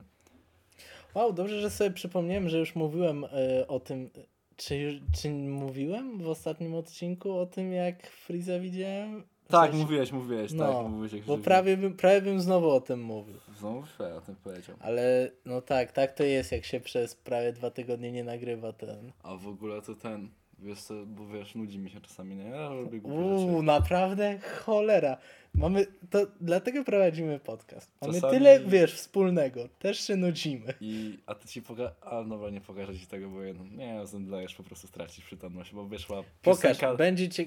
Wow, 1.14 1.32
dobrze, 1.32 1.60
że 1.60 1.70
sobie 1.70 1.90
przypomniałem, 1.90 2.48
że 2.48 2.58
już 2.58 2.74
mówiłem 2.74 3.24
e, 3.24 3.68
o 3.68 3.80
tym. 3.80 4.10
Czy, 4.56 4.76
już, 4.76 4.94
czy 5.22 5.30
mówiłem 5.30 6.18
w 6.18 6.28
ostatnim 6.28 6.74
odcinku 6.74 7.32
o 7.38 7.46
tym, 7.46 7.72
jak 7.72 8.06
Freeza 8.06 8.58
widziałem? 8.58 9.22
Tak, 9.48 9.70
sensie- 9.70 9.82
mówiłeś, 9.82 10.12
mówiłeś, 10.12 10.52
No, 10.52 10.72
tak, 10.82 10.90
mówiłeś. 10.90 11.12
jak 11.12 11.22
Bo 11.22 11.38
prawie 11.38 11.76
bym, 11.76 11.96
prawie 11.96 12.20
bym 12.22 12.40
znowu 12.40 12.70
o 12.70 12.80
tym 12.80 13.02
mówił. 13.02 13.36
Znowu 13.58 13.86
źle 13.96 14.14
o 14.14 14.20
tym 14.20 14.36
powiedział. 14.36 14.76
Ale 14.80 15.30
no 15.44 15.60
tak, 15.62 15.92
tak 15.92 16.12
to 16.12 16.24
jest, 16.24 16.52
jak 16.52 16.64
się 16.64 16.80
przez 16.80 17.14
prawie 17.14 17.52
dwa 17.52 17.70
tygodnie 17.70 18.12
nie 18.12 18.24
nagrywa 18.24 18.72
ten. 18.72 19.12
A 19.22 19.36
w 19.36 19.48
ogóle 19.48 19.82
to 19.82 19.94
ten, 19.94 20.28
wiesz 20.58 20.82
co, 20.82 20.94
bo 21.06 21.26
wiesz, 21.26 21.54
nudzi 21.54 21.78
mi 21.78 21.90
się 21.90 22.00
czasami, 22.00 22.36
nie? 22.36 22.44
Ja 22.44 22.70
lubię 22.70 23.00
Uuu, 23.00 23.62
naprawdę? 23.62 24.38
Cholera. 24.64 25.16
Mamy, 25.54 25.86
to 26.10 26.26
dlatego 26.40 26.84
prowadzimy 26.84 27.38
podcast. 27.40 27.90
Mamy 28.02 28.14
Czasami- 28.14 28.32
tyle, 28.38 28.60
wiesz, 28.60 28.94
wspólnego. 28.94 29.68
Też 29.78 30.00
się 30.06 30.16
nudzimy. 30.16 30.74
I, 30.80 31.18
a 31.26 31.34
ty 31.34 31.48
ci 31.48 31.62
poka... 31.62 31.92
A 32.00 32.24
dobra, 32.24 32.50
nie 32.50 32.60
pokażę 32.60 32.98
ci 32.98 33.06
tego, 33.06 33.28
bo 33.28 33.42
jedno, 33.42 33.64
nie, 33.76 34.06
zemdlejesz, 34.06 34.54
po 34.54 34.62
prostu 34.62 34.86
stracisz 34.86 35.24
przytomność, 35.24 35.74
bo 35.74 35.84
wyszła 35.84 36.22
Pokaż, 36.42 36.62
piosenka... 36.62 36.94
będzie 36.96 37.28
cię... 37.28 37.44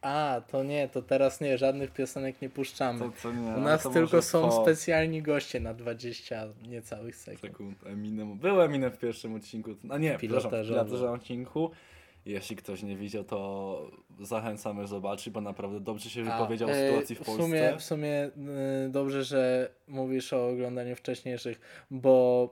A, 0.00 0.40
to 0.50 0.64
nie, 0.64 0.88
to 0.88 1.02
teraz 1.02 1.40
nie, 1.40 1.58
żadnych 1.58 1.90
piosenek 1.92 2.42
nie 2.42 2.48
puszczamy. 2.50 2.98
To, 2.98 3.10
co 3.22 3.32
nie, 3.32 3.50
U 3.50 3.60
nas 3.60 3.82
to 3.82 3.90
tylko 3.90 4.22
są 4.22 4.42
po 4.42 4.62
specjalni 4.62 5.22
goście 5.22 5.60
na 5.60 5.74
20 5.74 6.46
niecałych 6.68 7.16
sekund. 7.16 7.40
sekund 7.40 7.86
Eminem. 7.86 8.38
Był 8.38 8.60
Eminem 8.62 8.90
w 8.90 8.98
pierwszym 8.98 9.34
odcinku, 9.34 9.70
a 9.90 9.98
nie, 9.98 10.18
przepraszam, 10.18 10.18
w 10.18 10.20
Pilotażowym. 10.52 10.84
pilotażowym 10.84 11.14
odcinku. 11.14 11.70
Jeśli 12.28 12.56
ktoś 12.56 12.82
nie 12.82 12.96
widział, 12.96 13.24
to 13.24 13.90
zachęcamy 14.20 14.86
zobaczyć, 14.86 15.30
bo 15.30 15.40
naprawdę 15.40 15.80
dobrze 15.80 16.10
się 16.10 16.24
wypowiedział 16.24 16.68
o 16.68 16.72
e, 16.72 16.88
sytuacji 16.88 17.16
w 17.16 17.18
w 17.20 17.24
Polsce. 17.24 17.42
Sumie, 17.42 17.76
w 17.78 17.82
sumie 17.82 18.30
y, 18.86 18.88
dobrze, 18.88 19.24
że 19.24 19.70
mówisz 19.86 20.32
o 20.32 20.48
oglądaniu 20.48 20.96
wcześniejszych, 20.96 21.60
bo 21.90 22.48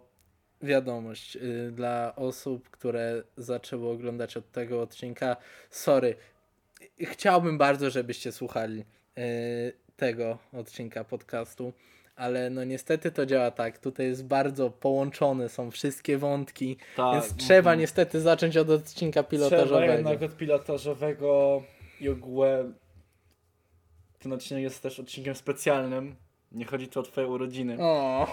wiadomość 0.63 1.37
y, 1.37 1.73
dla 1.73 2.17
osób, 2.17 2.71
które 2.71 3.23
zaczęły 3.37 3.89
oglądać 3.89 4.37
od 4.37 4.53
tego 4.53 4.83
odcinka, 4.83 5.37
sorry, 5.71 6.15
chciałbym 7.01 7.59
bardzo, 7.59 7.91
żebyście 7.91 8.33
słuchali 8.33 8.85
tego 9.97 10.39
odcinka 10.53 11.05
podcastu, 11.05 11.73
ale 12.17 12.51
no 12.51 12.65
niestety 12.65 13.11
to 13.11 13.27
działa 13.27 13.51
tak, 13.51 13.79
tutaj 13.79 14.07
jest 14.07 14.27
bardzo 14.27 14.71
połączone, 14.71 15.49
są 15.49 15.71
wszystkie 15.71 16.19
wątki, 16.19 16.77
Tak, 16.97 17.13
więc 17.13 17.37
trzeba 17.37 17.71
mhm. 17.71 17.81
niestety 17.81 18.21
zacząć 18.21 18.57
od 18.57 18.71
odcinka 18.71 19.23
Trzeba 19.23 19.31
pilotażowego. 19.31 19.93
jednak 19.93 20.23
od 20.23 20.37
pilotażowego 20.37 21.63
i 22.01 22.09
ogółem 22.09 22.75
ten 24.19 24.33
odcinek 24.33 24.63
jest 24.63 24.83
też 24.83 25.01
odcinkiem 25.01 25.35
specjalnym. 25.35 26.17
Nie 26.53 26.65
chodzi 26.65 26.89
tu 26.89 27.01
o 27.01 27.03
twoje 27.03 27.27
urodziny. 27.27 27.77
O, 27.81 28.27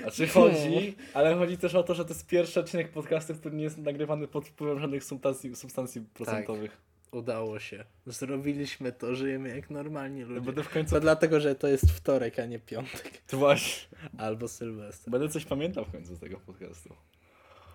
Znaczy 0.00 0.26
chodzi, 0.26 0.96
ale 1.14 1.34
chodzi 1.34 1.58
też 1.58 1.74
o 1.74 1.82
to, 1.82 1.94
że 1.94 2.04
to 2.04 2.10
jest 2.10 2.26
pierwszy 2.26 2.60
odcinek 2.60 2.90
podcastu, 2.90 3.34
który 3.34 3.56
nie 3.56 3.64
jest 3.64 3.78
nagrywany 3.78 4.28
pod 4.28 4.48
wpływem 4.48 4.80
żadnych 4.80 5.04
substancji, 5.04 5.56
substancji 5.56 6.00
procentowych. 6.00 6.80
Udało 7.14 7.58
się. 7.58 7.84
Zrobiliśmy 8.06 8.92
to, 8.92 9.14
żyjemy 9.14 9.56
jak 9.56 9.70
normalni 9.70 10.22
ludzie. 10.22 10.40
Będę 10.40 10.62
w 10.62 10.68
końcu... 10.68 10.94
To 10.94 11.00
dlatego, 11.00 11.40
że 11.40 11.54
to 11.54 11.68
jest 11.68 11.90
wtorek, 11.90 12.38
a 12.38 12.46
nie 12.46 12.58
piątek. 12.58 13.10
To 13.26 13.36
właśnie. 13.36 13.98
Albo 14.18 14.48
Sylwester. 14.48 15.10
Będę 15.10 15.28
coś 15.28 15.44
pamiętał 15.44 15.84
w 15.84 15.92
końcu 15.92 16.14
z 16.16 16.20
tego 16.20 16.40
podcastu. 16.40 16.94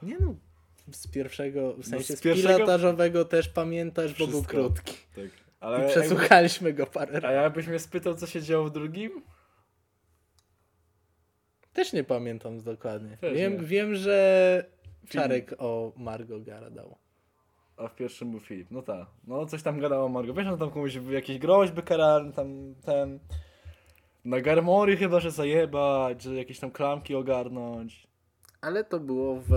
Nie 0.03 0.17
no, 0.19 0.35
z 0.91 1.07
pierwszego, 1.07 1.73
w 1.73 1.85
sensie 1.85 2.15
z 2.15 2.19
z, 2.19 2.21
pierwszego- 2.21 2.55
pilotażowego 2.55 3.25
też 3.25 3.49
pamiętasz, 3.49 4.11
bo 4.13 4.27
był 4.27 4.27
Wszystko. 4.27 4.51
krótki. 4.57 4.93
Tak. 5.15 5.25
I 5.25 5.29
Ale 5.59 5.87
przesłuchaliśmy 5.89 6.73
go 6.73 6.87
parę 6.87 7.13
jakby, 7.13 7.27
a 7.27 7.31
razy. 7.31 7.43
jakbyś 7.43 7.67
mnie 7.67 7.79
spytał, 7.79 8.15
co 8.15 8.27
się 8.27 8.41
działo 8.41 8.65
w 8.65 8.71
drugim? 8.71 9.21
Też 11.73 11.93
nie 11.93 12.03
pamiętam 12.03 12.61
dokładnie. 12.61 13.17
Też 13.17 13.37
Wiem, 13.37 13.53
nie. 13.53 13.59
wiem, 13.67 13.95
że 13.95 14.65
Czarek 15.09 15.53
o 15.57 15.93
Margo 15.97 16.39
gadał. 16.39 16.97
A 17.79 17.87
w 17.87 17.95
pierwszym 17.95 18.31
był 18.31 18.39
Filip. 18.39 18.67
No 18.71 18.81
tak. 18.81 19.07
No 19.27 19.45
coś 19.45 19.63
tam 19.63 19.79
gadało 19.79 20.09
Margo. 20.09 20.33
Wiesz, 20.33 20.45
że 20.45 20.57
tam 20.57 20.71
komuś 20.71 20.97
były 20.97 21.13
jakieś 21.13 21.37
groźby 21.37 21.81
karalne, 21.81 22.33
tam 22.33 22.75
ten... 22.85 23.19
Na 24.25 24.41
Garmory 24.41 24.97
chyba, 24.97 25.19
że 25.19 25.31
zajebać, 25.31 26.21
że 26.21 26.35
jakieś 26.35 26.59
tam 26.59 26.71
klamki 26.71 27.15
ogarnąć. 27.15 28.07
Ale 28.61 28.83
to 28.83 28.99
było 28.99 29.35
w 29.47 29.51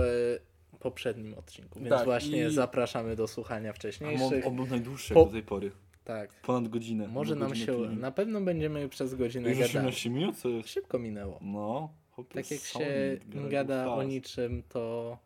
poprzednim 0.79 1.33
odcinku, 1.33 1.79
więc 1.79 1.89
Tak, 1.91 2.05
właśnie 2.05 2.45
i- 2.47 2.53
zapraszamy 2.53 3.15
do 3.15 3.27
słuchania 3.27 3.69
A 3.69 3.71
on, 3.71 3.75
wcześniejszych. 3.75 4.49
był 4.51 4.65
najdłuższy 4.67 5.13
Po- 5.13 5.25
do 5.25 5.31
tej 5.31 5.43
pory. 5.43 5.71
Tak. 6.03 6.29
Ponad 6.41 6.67
godzinę. 6.67 7.07
Może 7.07 7.35
nam 7.35 7.55
się. 7.55 7.77
Na 7.77 8.11
pewno 8.11 8.41
będziemy 8.41 8.89
przez 8.89 9.15
godzinę 9.15 9.49
Już 9.49 9.57
gadać. 9.57 9.75
18 9.75 10.09
minut? 10.09 10.35
Szybko 10.65 10.99
minęło. 10.99 11.39
No. 11.41 11.89
chłopie, 12.11 12.33
Tak 12.41 12.51
jak 12.51 12.59
się 12.61 13.17
gada 13.49 13.85
fast. 13.85 13.97
o 13.97 14.03
niczym, 14.03 14.63
to, 14.69 15.17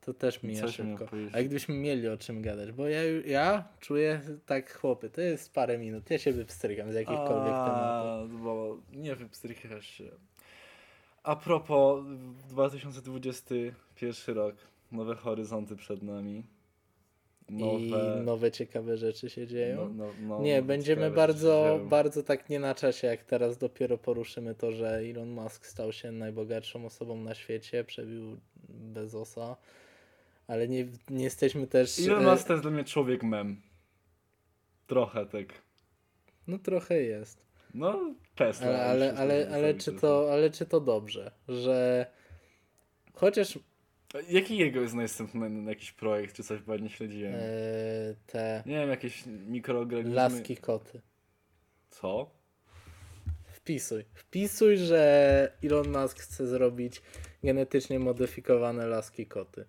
to 0.00 0.14
też 0.14 0.42
mija 0.42 0.62
Coś 0.62 0.74
szybko. 0.74 1.08
A 1.32 1.42
gdybyśmy 1.42 1.74
mieli 1.74 2.08
o 2.08 2.16
czym 2.16 2.42
gadać, 2.42 2.72
bo 2.72 2.88
ja, 2.88 3.02
ja 3.26 3.68
czuję 3.80 4.20
tak, 4.46 4.78
chłopy, 4.78 5.10
to 5.10 5.20
jest 5.20 5.54
parę 5.54 5.78
minut, 5.78 6.10
ja 6.10 6.18
się 6.18 6.32
wypstrygam 6.32 6.92
z 6.92 6.94
jakichkolwiek 6.94 7.52
tematów. 7.52 8.30
A, 8.34 8.44
Bo 8.44 8.78
nie 8.92 9.14
wypstrychasz 9.14 9.86
się. 9.86 10.10
A 11.22 11.36
propos 11.36 12.04
2021 12.48 14.36
rok. 14.36 14.54
Nowe 14.92 15.14
horyzonty 15.14 15.76
przed 15.76 16.02
nami. 16.02 16.42
Nowe... 17.50 18.18
I 18.22 18.24
nowe 18.24 18.50
ciekawe 18.50 18.96
rzeczy 18.96 19.30
się 19.30 19.46
dzieją. 19.46 19.76
no, 19.76 20.06
no, 20.06 20.12
no, 20.20 20.42
nie, 20.42 20.62
będziemy 20.62 21.10
bardzo, 21.10 21.80
bardzo 21.84 22.22
tak 22.22 22.48
nie 22.48 22.60
na 22.60 22.74
czasie, 22.74 23.06
jak 23.06 23.24
teraz 23.24 23.58
dopiero 23.58 23.98
poruszymy 23.98 24.54
to, 24.54 24.72
że 24.72 24.96
Elon 24.96 25.30
Musk 25.30 25.66
stał 25.66 25.92
się 25.92 26.12
najbogatszą 26.12 26.86
osobą 26.86 27.16
na 27.16 27.34
świecie, 27.34 27.84
przebił 27.84 28.36
Bezosa, 28.68 29.56
ale 30.48 30.68
nie, 30.68 30.86
nie 31.10 31.24
jesteśmy 31.24 31.66
też... 31.66 31.98
Elon 31.98 32.26
e, 32.28 32.30
Musk 32.30 32.46
to 32.46 32.52
jest 32.52 32.64
dla 32.64 32.70
mnie 32.70 32.84
człowiek 32.84 33.22
mem. 33.22 33.62
Trochę 34.86 35.26
tak. 35.26 35.46
No 36.46 36.58
trochę 36.58 37.02
jest. 37.02 37.46
No, 37.74 38.14
Tesla. 38.34 38.66
Ale, 38.66 38.80
ale, 38.82 39.18
ale, 39.18 39.50
ale, 39.54 39.74
czy 39.74 39.92
to, 39.92 40.32
ale 40.32 40.50
czy 40.50 40.66
to 40.66 40.80
dobrze, 40.80 41.30
że 41.48 42.06
chociaż 43.12 43.58
Jaki 44.28 44.56
jego 44.58 44.80
jest 44.80 44.94
następny 44.94 45.70
jakiś 45.70 45.92
projekt, 45.92 46.36
czy 46.36 46.42
coś, 46.42 46.60
bo 46.62 46.76
nie 46.76 46.88
śledziłem. 46.90 47.34
e, 47.34 47.40
te 48.26 48.62
Nie 48.66 48.74
wiem, 48.74 48.88
jakieś 48.90 49.26
mikroorganizmy. 49.26 50.14
laski 50.14 50.56
koty. 50.56 51.00
Co? 51.90 52.30
Wpisuj. 53.52 54.04
Wpisuj, 54.14 54.76
że 54.76 55.52
Elon 55.64 56.02
Musk 56.02 56.20
chce 56.20 56.46
zrobić 56.46 57.02
genetycznie 57.44 57.98
modyfikowane 57.98 58.86
laski 58.86 59.26
koty. 59.26 59.64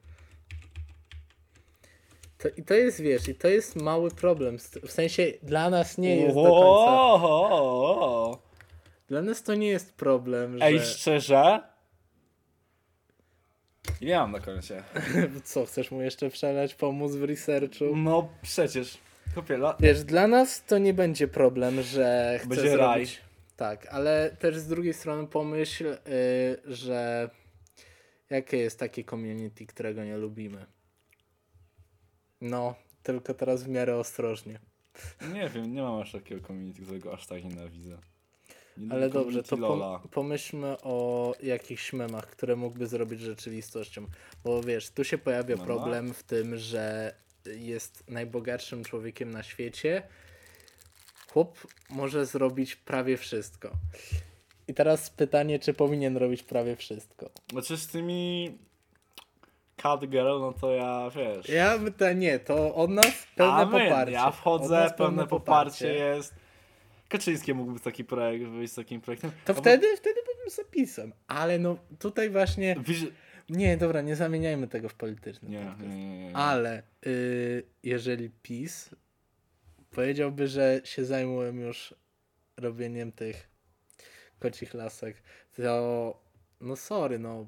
To, 2.39 2.49
I 2.57 2.63
to 2.63 2.73
jest, 2.73 3.01
wiesz, 3.01 3.27
i 3.27 3.35
to 3.35 3.47
jest 3.47 3.75
mały 3.75 4.11
problem. 4.11 4.57
W 4.83 4.91
sensie 4.91 5.33
dla 5.43 5.69
nas 5.69 5.97
nie 5.97 6.15
jest 6.15 6.35
do 6.35 6.43
końca. 6.43 8.41
Dla 9.07 9.21
nas 9.21 9.43
to 9.43 9.55
nie 9.55 9.67
jest 9.67 9.93
problem, 9.93 10.57
że... 10.57 10.65
Ej, 10.65 10.79
szczerze? 10.79 11.61
Ile 14.01 14.17
mam 14.17 14.31
na 14.31 14.39
koncie? 14.39 14.83
Co, 15.43 15.65
chcesz 15.65 15.91
mu 15.91 16.01
jeszcze 16.01 16.29
przelać, 16.29 16.75
pomóc 16.75 17.15
w 17.15 17.23
researchu? 17.23 17.95
No 17.95 18.29
przecież. 18.41 18.97
Wiesz, 19.79 20.03
dla 20.03 20.27
nas 20.27 20.65
to 20.65 20.77
nie 20.77 20.93
będzie 20.93 21.27
problem, 21.27 21.81
że 21.81 22.35
chce 22.39 22.47
Będzie 22.49 22.77
raj. 22.77 23.05
zrobić... 23.05 23.21
Tak, 23.55 23.87
ale 23.91 24.35
też 24.39 24.57
z 24.57 24.67
drugiej 24.67 24.93
strony 24.93 25.27
pomyśl, 25.27 25.87
y, 25.87 25.97
że 26.65 27.29
jakie 28.29 28.57
jest 28.57 28.79
takie 28.79 29.03
community, 29.03 29.65
którego 29.65 30.03
nie 30.03 30.17
lubimy. 30.17 30.65
No, 32.41 32.75
tylko 33.03 33.33
teraz 33.33 33.63
w 33.63 33.67
miarę 33.67 33.97
ostrożnie. 33.97 34.59
Nie 35.33 35.49
wiem, 35.49 35.73
nie 35.73 35.81
mam 35.81 36.01
aż 36.01 36.11
takiego 36.11 36.47
community, 36.47 36.81
którego 36.81 37.13
aż 37.13 37.27
tak 37.27 37.43
nienawidzę. 37.43 37.97
Nie 38.77 38.91
Ale 38.91 39.09
dobrze, 39.09 39.43
to 39.43 39.55
pom- 39.57 40.07
pomyślmy 40.11 40.77
o 40.81 41.33
jakichś 41.43 41.93
memach, 41.93 42.27
które 42.27 42.55
mógłby 42.55 42.87
zrobić 42.87 43.21
rzeczywistością. 43.21 44.05
Bo 44.43 44.63
wiesz, 44.63 44.89
tu 44.89 45.03
się 45.03 45.17
pojawia 45.17 45.55
Mema? 45.55 45.65
problem 45.65 46.13
w 46.13 46.23
tym, 46.23 46.57
że 46.57 47.13
jest 47.45 48.09
najbogatszym 48.09 48.83
człowiekiem 48.83 49.31
na 49.31 49.43
świecie. 49.43 50.03
Chłop 51.31 51.67
może 51.89 52.25
zrobić 52.25 52.75
prawie 52.75 53.17
wszystko. 53.17 53.71
I 54.67 54.73
teraz 54.73 55.09
pytanie, 55.09 55.59
czy 55.59 55.73
powinien 55.73 56.17
robić 56.17 56.43
prawie 56.43 56.75
wszystko? 56.75 57.29
Znaczy 57.51 57.77
z 57.77 57.87
tymi 57.87 58.57
Cat 59.81 60.05
Girl, 60.07 60.39
no 60.39 60.53
to 60.53 60.71
ja 60.71 61.09
wiesz. 61.15 61.49
Ja 61.49 61.79
to 61.97 62.13
nie, 62.13 62.39
to 62.39 62.75
od 62.75 62.89
nas 62.89 63.27
pełne 63.35 63.53
Amen. 63.53 63.81
poparcie. 63.81 64.11
Ja 64.13 64.27
Od 64.27 64.35
wchodzę, 64.35 64.75
nas 64.79 64.93
pełne 64.93 65.27
poparcie 65.27 65.93
jest. 65.93 66.35
Kaczyński 67.09 67.53
mógłby 67.53 67.79
taki 67.79 68.03
projekt 68.05 68.45
wyjść 68.45 68.73
z 68.73 68.75
takim 68.75 69.01
projektem. 69.01 69.31
To 69.45 69.53
wtedy, 69.53 69.97
wtedy 69.97 70.19
bym 70.25 70.49
zapisem. 70.49 71.13
Ale 71.27 71.59
no 71.59 71.77
tutaj 71.99 72.29
właśnie. 72.29 72.75
Wiesz, 72.79 73.05
Nie, 73.49 73.77
dobra, 73.77 74.01
nie 74.01 74.15
zamieniajmy 74.15 74.67
tego 74.67 74.89
w 74.89 74.93
polityczny. 74.93 75.49
nie, 75.49 75.75
nie, 75.79 75.87
nie, 75.87 76.19
nie. 76.25 76.35
Ale 76.35 76.83
y, 77.07 77.63
jeżeli 77.83 78.29
PiS 78.41 78.89
powiedziałby, 79.91 80.47
że 80.47 80.81
się 80.83 81.05
zajmuję 81.05 81.49
już 81.51 81.93
robieniem 82.57 83.11
tych 83.11 83.49
kocich 84.39 84.73
lasek, 84.73 85.23
to 85.55 86.21
no 86.61 86.75
sorry, 86.75 87.19
no 87.19 87.47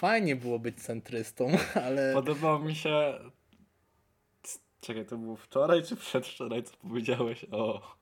fajnie 0.00 0.36
było 0.36 0.58
być 0.58 0.82
centrystą, 0.82 1.50
ale 1.86 2.14
Podobało 2.14 2.58
mi 2.58 2.74
się. 2.74 3.18
Czekaj, 4.80 5.06
to 5.06 5.18
było 5.18 5.36
wczoraj 5.36 5.82
czy 5.82 5.96
przedwczoraj, 5.96 6.62
co 6.62 6.76
powiedziałeś 6.76 7.46
o. 7.50 7.96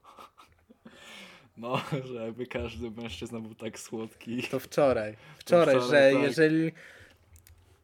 No, 1.56 1.80
że 2.04 2.14
jakby 2.14 2.46
każdy 2.46 2.90
mężczyzna 2.90 3.40
był 3.40 3.54
tak 3.54 3.78
słodki. 3.78 4.42
to 4.50 4.60
wczoraj. 4.60 5.16
Wczoraj, 5.38 5.76
wczoraj, 5.76 5.90
że 5.90 6.12
tak. 6.14 6.22
jeżeli 6.22 6.72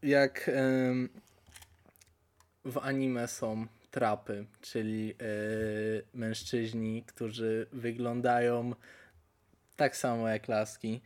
jak 0.03 0.49
ym, 0.49 1.09
w 2.65 2.79
anime 2.79 3.29
są 3.29 3.67
trapy, 3.91 4.47
czyli 4.61 5.15
y, 5.23 6.05
mężczyźni, 6.15 7.03
którzy 7.03 7.67
wyglądają 7.73 8.75
tak 9.77 9.97
samo 9.97 10.29
jak 10.29 10.49
laski, 10.49 11.01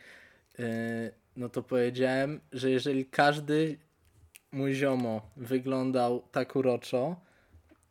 y, 0.60 1.12
no 1.38 1.48
to 1.48 1.62
powiedziałem, 1.62 2.40
że 2.52 2.70
jeżeli 2.70 3.06
każdy 3.06 3.78
mój 4.52 4.74
ziomo 4.74 5.20
wyglądał 5.36 6.22
tak 6.32 6.56
uroczo, 6.56 7.16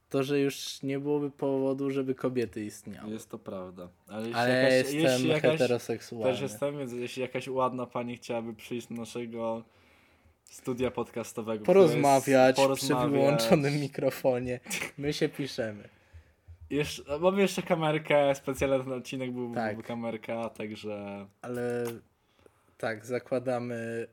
to 0.10 0.24
że 0.24 0.40
już 0.40 0.84
nie 0.84 1.00
byłoby 1.00 1.32
powodu, 1.32 1.92
żeby 1.92 2.16
kobiety 2.16 2.66
istniały. 2.66 3.14
Jest 3.14 3.30
to 3.30 3.40
prawda. 3.40 3.90
Ale 4.08 4.22
jeśli 4.22 4.36
Ale 4.36 4.50
ja 4.50 4.62
jakaś, 4.62 4.94
jestem 4.94 5.12
jeśli 5.12 5.30
jakaś, 5.30 5.52
heteroseksualny. 5.52 6.34
Też 6.34 6.42
jestem, 6.42 6.78
więc 6.78 6.94
jeśli 6.94 7.22
jakaś 7.22 7.48
ładna 7.48 7.86
pani 7.86 8.18
chciałaby 8.18 8.54
przyjść 8.54 8.88
do 8.88 8.96
naszego 8.96 9.64
studia 10.44 10.92
podcastowego, 10.92 11.66
porozmawiać, 11.66 12.60
jest, 12.60 12.74
przy 12.74 12.96
wyłączonym 12.96 13.74
mikrofonie. 13.80 14.60
My 14.98 15.14
się 15.14 15.30
piszemy. 15.30 15.90
Jeszcze, 16.70 17.20
mamy 17.20 17.42
jeszcze 17.42 17.62
kamerkę, 17.62 18.36
specjalny 18.36 18.84
ten 18.84 18.94
odcinek 18.94 19.32
był, 19.32 19.54
Tak. 19.54 19.76
była 19.76 19.88
kamerka, 19.88 20.50
także 20.50 21.28
Ale 21.42 21.86
tak, 22.78 23.06
zakładamy 23.06 24.08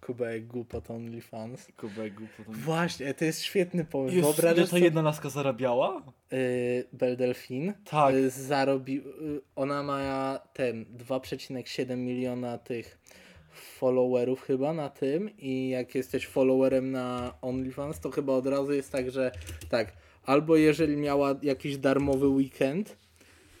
kubek 0.00 0.46
głupot 0.46 0.90
OnlyFans. 0.90 1.68
kubek 1.76 2.14
głupot. 2.14 2.56
Właśnie, 2.56 3.14
to 3.14 3.24
jest 3.24 3.42
świetny 3.42 3.84
pomysł. 3.84 4.16
Jest, 4.16 4.28
ile 4.28 4.34
Wyobrażasz 4.34 4.64
ta 4.64 4.70
sobie, 4.70 4.82
jedna 4.84 5.02
laska 5.02 5.30
zarabiała? 5.30 6.02
y, 6.32 6.84
Belle 6.92 7.16
Delphine 7.16 7.74
Tak. 7.84 8.14
y, 8.14 8.30
zarobi, 8.30 8.98
y, 8.98 9.40
ona 9.56 9.82
ma 9.82 10.40
ten 10.52 10.84
2,7 10.84 11.96
miliona 11.96 12.58
tych 12.58 12.98
followerów 13.52 14.42
chyba 14.42 14.72
na 14.72 14.90
tym 14.90 15.30
i 15.38 15.68
jak 15.68 15.94
jesteś 15.94 16.26
followerem 16.26 16.90
na 16.90 17.34
OnlyFans, 17.42 18.00
to 18.00 18.10
chyba 18.10 18.32
od 18.32 18.46
razu 18.46 18.72
jest 18.72 18.92
tak, 18.92 19.10
że 19.10 19.30
tak, 19.68 19.92
albo 20.24 20.56
jeżeli 20.56 20.96
miała 20.96 21.34
jakiś 21.42 21.76
darmowy 21.78 22.28
weekend, 22.28 22.96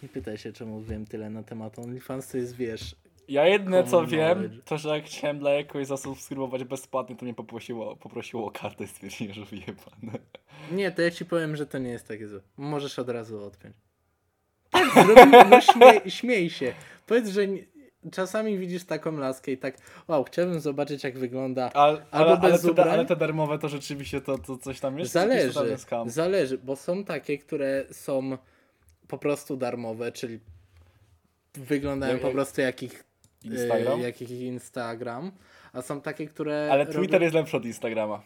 nie 0.02 0.08
pytaj 0.08 0.38
się 0.38 0.52
czemu 0.52 0.82
wiem 0.82 1.06
tyle 1.06 1.30
na 1.30 1.42
temat 1.42 1.78
OnlyFans, 1.78 2.28
to 2.28 2.36
jest 2.36 2.56
wiesz, 2.56 2.96
Ja 3.28 3.46
jedne 3.46 3.84
co 3.84 4.06
wiem, 4.06 4.60
to 4.64 4.78
że 4.78 4.88
jak 4.88 5.04
chciałem 5.04 5.38
dla 5.38 5.50
jakoś 5.50 5.86
zasubskrybować 5.86 6.64
bezpłatnie, 6.64 7.16
to 7.16 7.24
mnie 7.24 7.34
poprosiło, 7.34 7.96
poprosiło 7.96 8.46
o 8.46 8.50
kartę 8.50 8.84
i 8.84 8.86
stwierdziłem, 8.86 9.34
że 9.34 9.44
wyjebane. 9.44 10.18
Nie, 10.72 10.90
to 10.90 11.02
ja 11.02 11.10
ci 11.10 11.24
powiem, 11.24 11.56
że 11.56 11.66
to 11.66 11.78
nie 11.78 11.90
jest 11.90 12.08
takie 12.08 12.28
złe. 12.28 12.40
Możesz 12.56 12.98
od 12.98 13.08
razu 13.08 13.44
odpiąć. 13.44 13.74
Tak, 14.70 14.92
zrobi, 15.06 15.32
no 15.50 15.60
śmiej, 15.60 16.10
śmiej 16.10 16.50
się. 16.50 16.74
Powiedz, 17.06 17.28
że 17.28 17.48
nie, 17.48 17.64
czasami 18.12 18.58
widzisz 18.58 18.84
taką 18.84 19.16
laskę 19.16 19.52
i 19.52 19.58
tak, 19.58 19.76
wow, 20.08 20.24
chciałbym 20.24 20.60
zobaczyć 20.60 21.04
jak 21.04 21.18
wygląda. 21.18 21.70
Ale, 21.72 21.92
Albo 21.92 22.06
ale, 22.10 22.26
ale, 22.40 22.50
bez 22.52 22.62
te, 22.62 22.70
ubrań? 22.70 22.88
ale 22.88 23.04
te 23.06 23.16
darmowe 23.16 23.58
to 23.58 23.68
rzeczywiście 23.68 24.20
to, 24.20 24.38
to 24.38 24.58
coś 24.58 24.80
tam 24.80 24.98
jest? 24.98 25.12
Zależy, 25.12 25.54
totalny 25.54 25.78
Skam? 25.78 26.10
zależy, 26.10 26.58
bo 26.58 26.76
są 26.76 27.04
takie, 27.04 27.38
które 27.38 27.84
są 27.92 28.38
po 29.08 29.18
prostu 29.18 29.56
darmowe, 29.56 30.12
czyli 30.12 30.40
wyglądają 31.54 32.12
Jak- 32.12 32.22
po 32.22 32.30
prostu 32.30 32.60
jak 32.60 32.82
ich, 32.82 33.04
Instagram? 33.44 34.00
e, 34.00 34.02
jak 34.02 34.20
Instagram, 34.22 35.32
a 35.72 35.82
są 35.82 36.00
takie, 36.00 36.26
które 36.26 36.68
Ale 36.72 36.84
robią- 36.84 36.98
Twitter 36.98 37.22
jest 37.22 37.34
lepszy 37.34 37.56
od 37.56 37.64
Instagrama. 37.64 38.22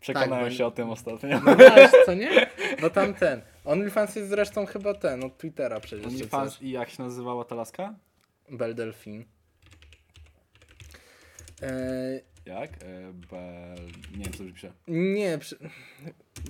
Przekonałem 0.00 0.30
Tak, 0.44 0.52
bo- 0.52 0.58
się 0.58 0.66
o 0.66 0.70
tym 0.70 0.90
ostatnio. 0.90 1.40
No 1.40 1.56
wiesz, 1.56 1.90
co 2.06 2.14
nie? 2.14 2.46
Bo 2.80 2.90
tam 2.90 3.14
ten. 3.14 3.42
OnlyFans 3.64 4.16
jest 4.16 4.28
zresztą 4.28 4.66
chyba 4.66 4.94
ten, 4.94 5.24
od 5.24 5.38
Twittera 5.38 5.80
przecież. 5.80 6.06
OnlyFans 6.06 6.62
i 6.62 6.70
jak 6.70 6.90
się 6.90 7.02
nazywała 7.02 7.44
ta 7.44 7.54
laska? 7.54 7.94
Belle 8.50 8.74
Delphine. 8.74 9.24
E, 11.62 12.20
Jak? 12.46 12.70
E, 12.72 13.12
Bel... 13.12 13.86
Nie 14.16 14.24
wiem, 14.24 14.32
co 14.32 14.44
pisze. 14.44 14.72
nie, 14.88 15.38
przy... 15.38 15.58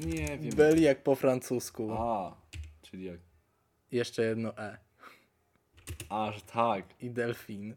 Nie 0.06 0.38
wiem. 0.38 0.54
Belle 0.56 0.80
jak 0.80 1.02
po 1.02 1.14
francusku. 1.14 1.92
A, 1.98 2.36
czyli 2.82 3.04
jak? 3.04 3.20
Jeszcze 3.92 4.22
jedno 4.22 4.58
E. 4.58 4.78
A, 6.08 6.32
że 6.32 6.40
tak. 6.40 6.84
I 7.00 7.10
Delphine. 7.10 7.74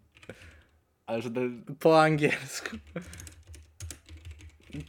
Ale 1.07 1.21
że... 1.21 1.29
Po 1.79 2.01
angielsku. 2.01 2.77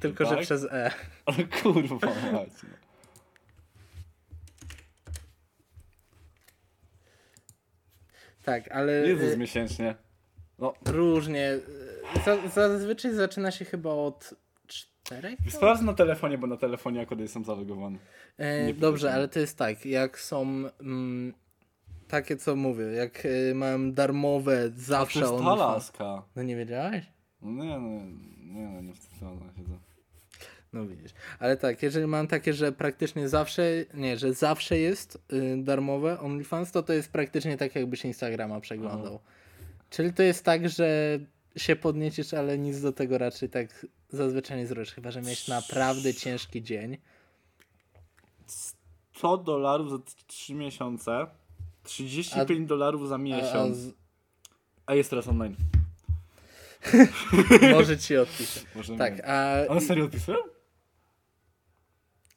Tylko, 0.00 0.24
że 0.24 0.31
Tak? 0.31 0.40
przez 0.40 0.64
E. 0.64 0.90
Ale 1.26 1.44
kurwa 1.44 1.96
mać. 2.33 2.50
Tak, 8.44 8.68
ale 8.72 8.92
Jezus 8.92 9.33
e, 9.33 9.37
miesięcznie. 9.37 9.94
No, 10.59 10.74
różnie. 10.87 11.59
E, 12.16 12.24
Za, 12.24 12.48
zazwyczaj 12.48 13.14
zaczyna 13.14 13.50
się 13.50 13.64
chyba 13.64 13.90
od 13.90 14.35
czterech? 14.66 15.38
sprawdzę 15.50 15.85
na 15.85 15.94
telefonie, 15.94 16.38
bo 16.38 16.46
na 16.46 16.57
telefonie 16.57 17.00
akurat 17.00 17.20
jestem 17.20 17.44
zalogowany. 17.44 17.98
E, 18.38 18.72
dobrze, 18.72 19.12
ale 19.12 19.28
to 19.28 19.40
jest 19.40 19.59
tak, 19.59 19.87
jak 19.87 20.18
są 20.20 20.42
mm, 20.81 21.35
takie, 22.09 22.37
co 22.37 22.57
mówię, 22.57 22.85
jak 22.85 23.25
y, 23.25 23.53
mam 23.55 23.92
darmowe 23.92 24.64
A 24.66 24.77
to 24.77 24.81
zawsze 24.81 25.21
jest 25.21 25.33
ta 25.33 25.55
laska. 25.55 26.23
No 26.37 26.42
nie 26.42 26.57
wiedziałeś? 26.57 27.07
Nie, 27.42 27.79
no, 27.79 27.88
nie, 28.55 28.68
no, 28.68 28.81
nie 28.81 28.94
wstydzona 28.94 29.40
się 29.57 29.64
to. 29.64 29.88
No 30.73 30.87
widzisz. 30.87 31.12
Ale 31.38 31.57
tak, 31.57 31.83
jeżeli 31.83 32.07
mam 32.07 32.27
takie, 32.27 32.55
że 32.55 32.73
praktycznie 32.73 33.29
zawsze, 33.29 33.62
nie, 33.94 34.16
że 34.16 34.33
zawsze 34.35 34.79
jest 34.79 35.23
y, 35.33 35.57
darmowe 35.62 36.21
OnlyFans, 36.21 36.73
to 36.73 36.83
to 36.83 36.92
jest 36.92 37.12
praktycznie 37.12 37.57
tak, 37.57 37.75
jakbyś 37.75 38.05
Instagrama 38.05 38.61
przeglądał. 38.61 39.21
Czyli 39.90 40.12
to 40.12 40.23
jest 40.23 40.44
tak, 40.44 40.68
że 40.68 41.18
się 41.57 41.77
podniecisz, 41.77 42.35
ale 42.35 42.59
nic 42.59 42.81
do 42.81 42.92
tego 42.92 43.18
raczej 43.18 43.49
tak 43.49 43.87
zazwyczaj 44.11 44.59
nie 44.59 44.66
zrobisz, 44.66 44.92
chyba 44.92 45.11
że 45.11 45.23
miałeś 45.23 45.49
naprawdę 45.49 46.14
ciężki 46.14 46.62
dzień. 46.62 46.99
100 49.12 49.37
dolarów 49.37 49.90
za 49.90 49.99
3 50.27 50.55
miesiące, 50.55 51.27
35 51.88 52.68
dolarów 52.68 53.09
za 53.09 53.14
A, 53.14 53.18
a 53.18 53.20
miesiąc. 53.20 53.77
z, 53.77 53.92
A 54.87 54.94
jest 54.94 55.11
teraz 55.11 55.29
online. 55.29 55.57
może 57.74 57.98
ci 57.98 58.16
odpiszę. 58.16 58.61
Może 58.74 58.96
Tak, 58.96 59.20
a 59.24 59.55
One 59.68 59.81
serio 59.81 60.05
odpisują? 60.05 60.38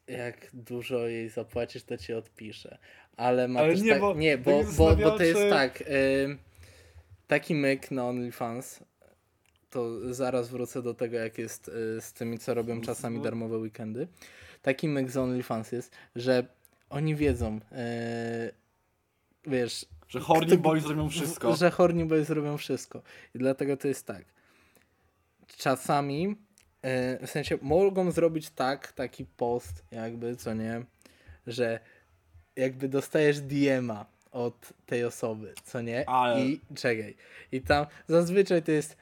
jak 0.08 0.48
dużo 0.54 1.08
jej 1.08 1.30
zapłacisz, 1.30 1.84
to 1.84 1.98
ci 1.98 2.14
odpiszę. 2.14 2.78
Ale 3.18 3.48
ma 3.48 3.60
Ale 3.60 3.74
też 3.74 3.82
nie, 3.82 3.92
tak, 3.92 4.02
bo 4.02 4.14
nie, 4.14 4.38
bo, 4.38 4.64
bo, 4.78 4.96
bo 4.96 5.12
to 5.18 5.24
jest 5.24 5.40
czy- 5.42 5.50
tak. 5.50 5.84
ym, 6.26 6.38
taki 7.28 7.56
myk 7.56 7.92
na 7.92 8.06
OnlyFans. 8.10 8.80
To 9.70 10.14
zaraz 10.14 10.50
wrócę 10.50 10.82
do 10.82 10.94
tego, 10.94 11.18
jak 11.18 11.38
jest 11.38 11.68
y, 11.68 12.02
z 12.02 12.14
tymi, 12.14 12.40
co 12.40 12.54
robią 12.54 12.82
czasami 12.82 13.18
bo- 13.18 13.24
darmowe 13.24 13.58
weekendy. 13.58 14.08
Taki 14.62 14.88
myk 14.88 15.12
z 15.12 15.18
OnlyFans 15.18 15.72
jest, 15.72 15.92
że 16.16 16.46
oni 16.90 17.16
wiedzą, 17.16 17.58
y, 17.58 17.62
wiesz, 19.48 19.86
Że 20.08 20.20
horny 20.20 20.58
boys 20.58 20.84
zrobią 20.84 21.10
wszystko. 21.10 21.56
że 21.56 21.72
horny 21.72 22.06
boys 22.06 22.30
robią 22.30 22.58
wszystko. 22.58 23.02
I 23.36 23.40
dlatego 23.40 23.78
to 23.78 23.88
jest 23.88 24.06
tak. 24.06 24.26
Czasami, 25.58 26.36
e, 26.82 27.28
w 27.28 27.30
sensie, 27.30 27.58
mogą 27.62 28.12
zrobić 28.12 28.50
tak, 28.50 28.92
taki 28.92 29.26
post, 29.26 29.86
jakby, 29.92 30.36
co 30.36 30.54
nie, 30.54 30.82
że 31.48 31.80
jakby 32.56 32.90
dostajesz 32.90 33.40
DM-a 33.40 34.06
od 34.32 34.74
tej 34.86 35.04
osoby, 35.06 35.54
co 35.64 35.82
nie? 35.82 36.10
Ale- 36.10 36.42
I 36.42 36.60
czekaj. 36.76 37.16
I 37.52 37.62
tam 37.62 37.86
zazwyczaj 38.08 38.64
to 38.64 38.72
jest, 38.72 38.98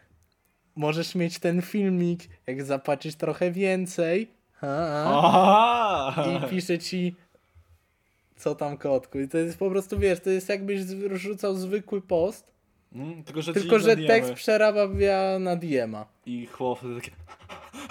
możesz 0.75 1.15
mieć 1.15 1.39
ten 1.39 1.61
filmik, 1.61 2.21
jak 2.47 2.63
zapłacisz 2.63 3.15
trochę 3.15 3.51
więcej. 3.51 4.31
Ha, 4.53 5.05
Aha! 5.07 6.25
i 6.45 6.49
pisze 6.49 6.79
ci 6.79 7.15
co 8.39 8.55
tam 8.55 8.77
kotku. 8.77 9.19
I 9.19 9.27
to 9.27 9.37
jest 9.37 9.57
po 9.57 9.69
prostu, 9.69 9.99
wiesz, 9.99 10.19
to 10.19 10.29
jest 10.29 10.49
jakbyś 10.49 10.81
rzucał 11.11 11.55
zwykły 11.55 12.01
post, 12.01 12.49
Mm, 12.93 13.23
tylko, 13.23 13.41
że, 13.41 13.53
tylko 13.53 13.79
że 13.79 13.97
tekst 13.97 14.33
przerabia 14.33 15.39
na 15.39 15.55
DM-a. 15.55 16.05
I 16.25 16.45
chłop 16.45 16.79
takie, 16.95 17.11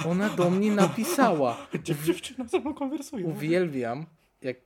Ona 0.09 0.29
do 0.29 0.51
mnie 0.51 0.71
napisała. 0.71 1.67
"Dziew- 1.85 2.05
dziewczyna 2.05 2.45
ze 2.49 2.61
mną 2.61 2.75
konwersuje. 2.75 3.25
Uwielbiam, 3.27 4.07
jak 4.43 4.57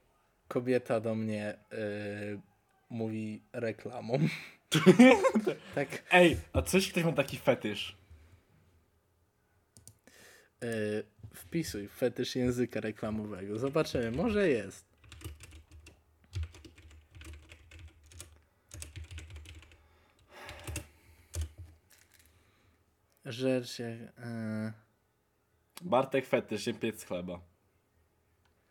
kobieta 0.49 1.01
do 1.01 1.15
mnie 1.15 1.55
y, 1.73 2.41
mówi 2.91 3.43
reklamą. 3.53 4.19
tak. 5.75 5.89
Ej, 6.11 6.37
a 6.53 6.63
coś 6.63 6.91
ktoś 6.91 7.05
ma 7.05 7.13
taki 7.13 7.37
fetysz? 7.37 7.97
Y, 10.65 11.05
wpisuj 11.35 11.89
fetysz 11.89 12.37
języka 12.37 12.81
reklamowego. 12.81 13.59
Zobaczymy, 13.59 14.11
może 14.11 14.49
jest. 14.49 14.92
Rzecz 23.25 23.79
jak... 23.79 23.91
y, 23.91 24.73
Bartek 25.83 26.27
fetysz, 26.27 26.67
nie 26.67 26.75
piec 26.75 27.05
chleba. 27.05 27.41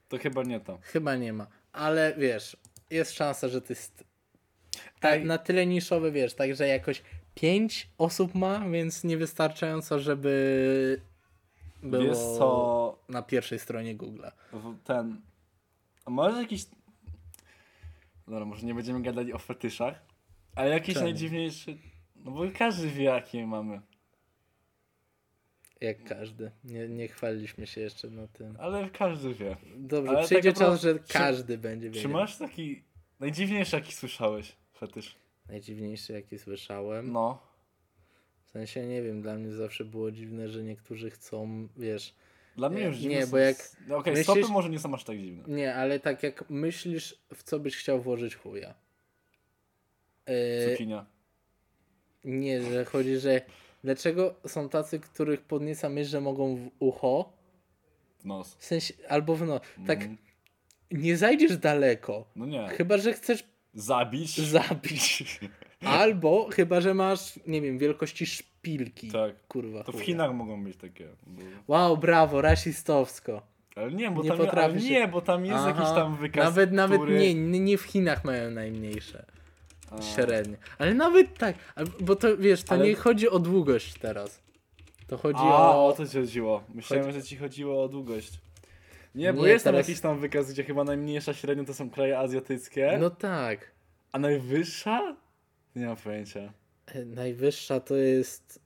To 0.10 0.18
chyba 0.18 0.44
nie 0.44 0.60
to. 0.60 0.80
Chyba 0.82 1.16
nie 1.16 1.34
ma. 1.34 1.48
Ale 1.72 2.14
wiesz, 2.18 2.58
jest 2.90 3.12
szansa, 3.14 3.48
że 3.48 3.62
to 3.62 3.68
jest 3.74 4.04
tak, 5.00 5.14
Ej. 5.14 5.26
na 5.26 5.38
tyle 5.38 5.66
niszowy, 5.66 6.12
wiesz, 6.12 6.34
także 6.34 6.68
jakoś 6.68 7.04
pięć 7.36 7.90
osób 7.98 8.36
ma, 8.36 8.70
więc 8.70 9.04
niewystarczająco, 9.04 10.00
żeby 10.00 11.02
było 11.84 12.04
Wiesz 12.04 12.18
co, 12.18 13.00
na 13.10 13.22
pierwszej 13.22 13.60
stronie 13.60 13.98
Google'a. 13.98 14.32
w- 14.54 14.84
ten... 14.84 15.22
Może 16.08 16.42
jakiś... 16.42 16.66
Dobra, 18.28 18.46
może 18.46 18.66
nie 18.66 18.74
będziemy 18.74 19.02
gadali 19.02 19.34
o 19.34 19.38
fetyszach, 19.40 20.02
ale 20.56 20.70
jakiś 20.70 20.94
Czemu? 20.94 21.06
najdziwniejszy... 21.06 21.78
No 22.16 22.32
bo 22.32 22.42
każdy 22.58 22.88
wie 22.90 23.04
jakie 23.04 23.48
mamy. 23.48 23.82
Jak 25.82 26.04
każdy. 26.04 26.52
Nie, 26.64 26.88
nie 26.88 27.08
chwaliliśmy 27.08 27.68
się 27.68 27.82
jeszcze 27.82 28.10
na 28.10 28.28
tym. 28.28 28.56
Ale 28.60 28.90
każdy 28.90 29.34
wie. 29.34 29.58
Dobrze, 29.78 30.12
Ale 30.12 30.26
przyjdzie 30.26 30.54
tak 30.54 30.60
czas, 30.60 30.82
że 30.82 31.00
czy- 31.00 31.14
każdy 31.14 31.58
będzie 31.58 31.88
Czy 31.90 31.96
wiedział. 31.96 32.12
masz 32.12 32.38
taki 32.38 32.84
najdziwniejszy 33.20 33.76
jaki 33.76 33.94
słyszałeś 33.94 34.56
fetysz? 34.78 35.16
Najdziwniejszy 35.50 36.14
jaki 36.14 36.40
słyszałem. 36.40 37.12
No. 37.12 37.42
W 38.46 38.52
sensie 38.52 38.88
nie 38.88 39.02
wiem, 39.02 39.22
dla 39.22 39.36
mnie 39.36 39.52
zawsze 39.54 39.86
było 39.86 40.12
dziwne, 40.12 40.50
że 40.50 40.64
niektórzy 40.64 41.10
chcą, 41.10 41.68
wiesz, 41.78 42.16
Dla 42.56 42.70
mnie 42.70 42.80
Nie, 42.82 42.86
już 42.88 42.98
dziwne 42.98 43.18
nie, 43.20 43.28
bo 43.28 43.38
jak 43.38 43.56
s- 43.60 43.78
No 43.88 43.98
okej, 43.98 44.14
myślisz- 44.14 44.24
stopy 44.24 44.54
może 44.54 44.70
nie 44.70 44.80
są 44.80 44.94
aż 44.96 45.04
tak 45.04 45.18
dziwne. 45.18 45.44
Nie, 45.56 45.76
ale 45.76 46.00
tak 46.00 46.24
jak 46.24 46.50
myślisz, 46.50 47.16
w 47.34 47.44
co 47.44 47.60
byś 47.60 47.78
chciał 47.78 48.02
włożyć 48.02 48.36
chuja. 48.36 48.74
Yy, 50.28 50.72
Cukinia. 50.72 51.06
nie, 52.24 52.62
że 52.72 52.86
chodzi, 52.86 53.18
że 53.18 53.42
dlaczego 53.84 54.36
są 54.48 54.70
tacy, 54.70 55.00
których 55.00 55.42
podnieca 55.42 55.90
myśl, 55.90 56.10
że 56.10 56.22
mogą 56.22 56.56
w 56.56 56.70
ucho, 56.80 57.34
W 58.20 58.26
nos. 58.26 58.56
w 58.56 58.66
sensie, 58.66 58.94
albo 59.10 59.36
w 59.36 59.48
no, 59.48 59.60
tak 59.88 59.98
Mhm. 60.00 60.18
nie 60.92 61.18
zajdziesz 61.18 61.58
daleko, 61.58 62.26
No 62.36 62.46
nie. 62.46 62.68
chyba, 62.68 62.98
że 62.98 63.14
chcesz 63.14 63.44
Zabić. 63.74 64.38
zabić, 64.38 65.40
albo 66.02 66.50
chyba, 66.54 66.82
że 66.82 66.94
masz, 66.94 67.40
nie 67.48 67.62
wiem, 67.62 67.78
wielkości 67.78 68.26
szpilki, 68.26 69.12
tak. 69.12 69.48
kurwa 69.48 69.84
To 69.84 69.92
w 69.92 69.96
chuja. 69.96 70.06
Chinach 70.06 70.34
mogą 70.34 70.64
być 70.64 70.78
takie. 70.78 71.08
Bo... 71.28 71.42
Wow, 71.68 71.98
brawo, 71.98 72.42
rasistowsko. 72.42 73.42
Ale 73.76 73.92
nie, 73.92 74.12
bo 74.12 74.24
Nie 74.24 74.30
tam, 74.30 74.38
ale 74.40 74.48
potrafisz 74.50 74.84
się- 74.84 74.90
nie, 74.90 75.08
bo 75.08 75.22
tam 75.22 75.46
jest 75.46 75.58
Aha, 75.58 75.68
jakiś 75.70 75.96
tam 75.96 76.16
wykaz, 76.18 76.44
Nawet, 76.46 76.72
nawet 76.72 77.02
który... 77.02 77.20
nie, 77.20 77.60
nie 77.60 77.78
w 77.78 77.82
Chinach 77.84 78.26
mają 78.26 78.52
najmniejsze. 78.52 79.26
A. 79.92 80.02
Średnie. 80.02 80.58
Ale 80.78 80.94
nawet 80.94 81.38
tak, 81.38 81.56
bo 82.00 82.16
to 82.16 82.38
wiesz, 82.38 82.64
to 82.64 82.74
Ale- 82.76 82.86
nie 82.86 82.96
chodzi 82.96 83.30
o 83.30 83.40
długość 83.40 83.94
teraz. 84.00 84.42
To 85.08 85.18
chodzi 85.18 85.40
A, 85.42 85.76
o. 85.76 85.88
o 85.88 85.94
to 85.94 86.08
ci 86.08 86.18
chodziło. 86.18 86.64
Myślałem, 86.74 87.06
Chodzi- 87.06 87.20
że 87.20 87.26
ci 87.26 87.38
chodziło 87.38 87.84
o 87.84 87.88
długość. 87.90 88.32
Nie, 89.16 89.34
bo 89.34 89.42
Nie, 89.46 89.50
jest 89.52 89.64
tam 89.66 89.74
teraz- 89.74 89.88
jakiś 89.88 90.02
tam 90.02 90.20
wykaz, 90.20 90.52
gdzie 90.52 90.64
chyba 90.64 90.84
najmniejsza 90.84 91.34
średnio 91.34 91.64
to 91.66 91.74
są 91.74 91.90
kraje 91.90 92.20
azjatyckie, 92.20 92.98
No 93.02 93.10
tak. 93.10 93.72
a 94.12 94.20
najwyższa? 94.20 95.16
Nie 95.76 95.86
mam 95.86 95.96
pojęcia. 95.98 96.54
E, 96.88 97.06
Najwyższa 97.06 97.80
to 97.80 97.96
jest. 97.96 98.60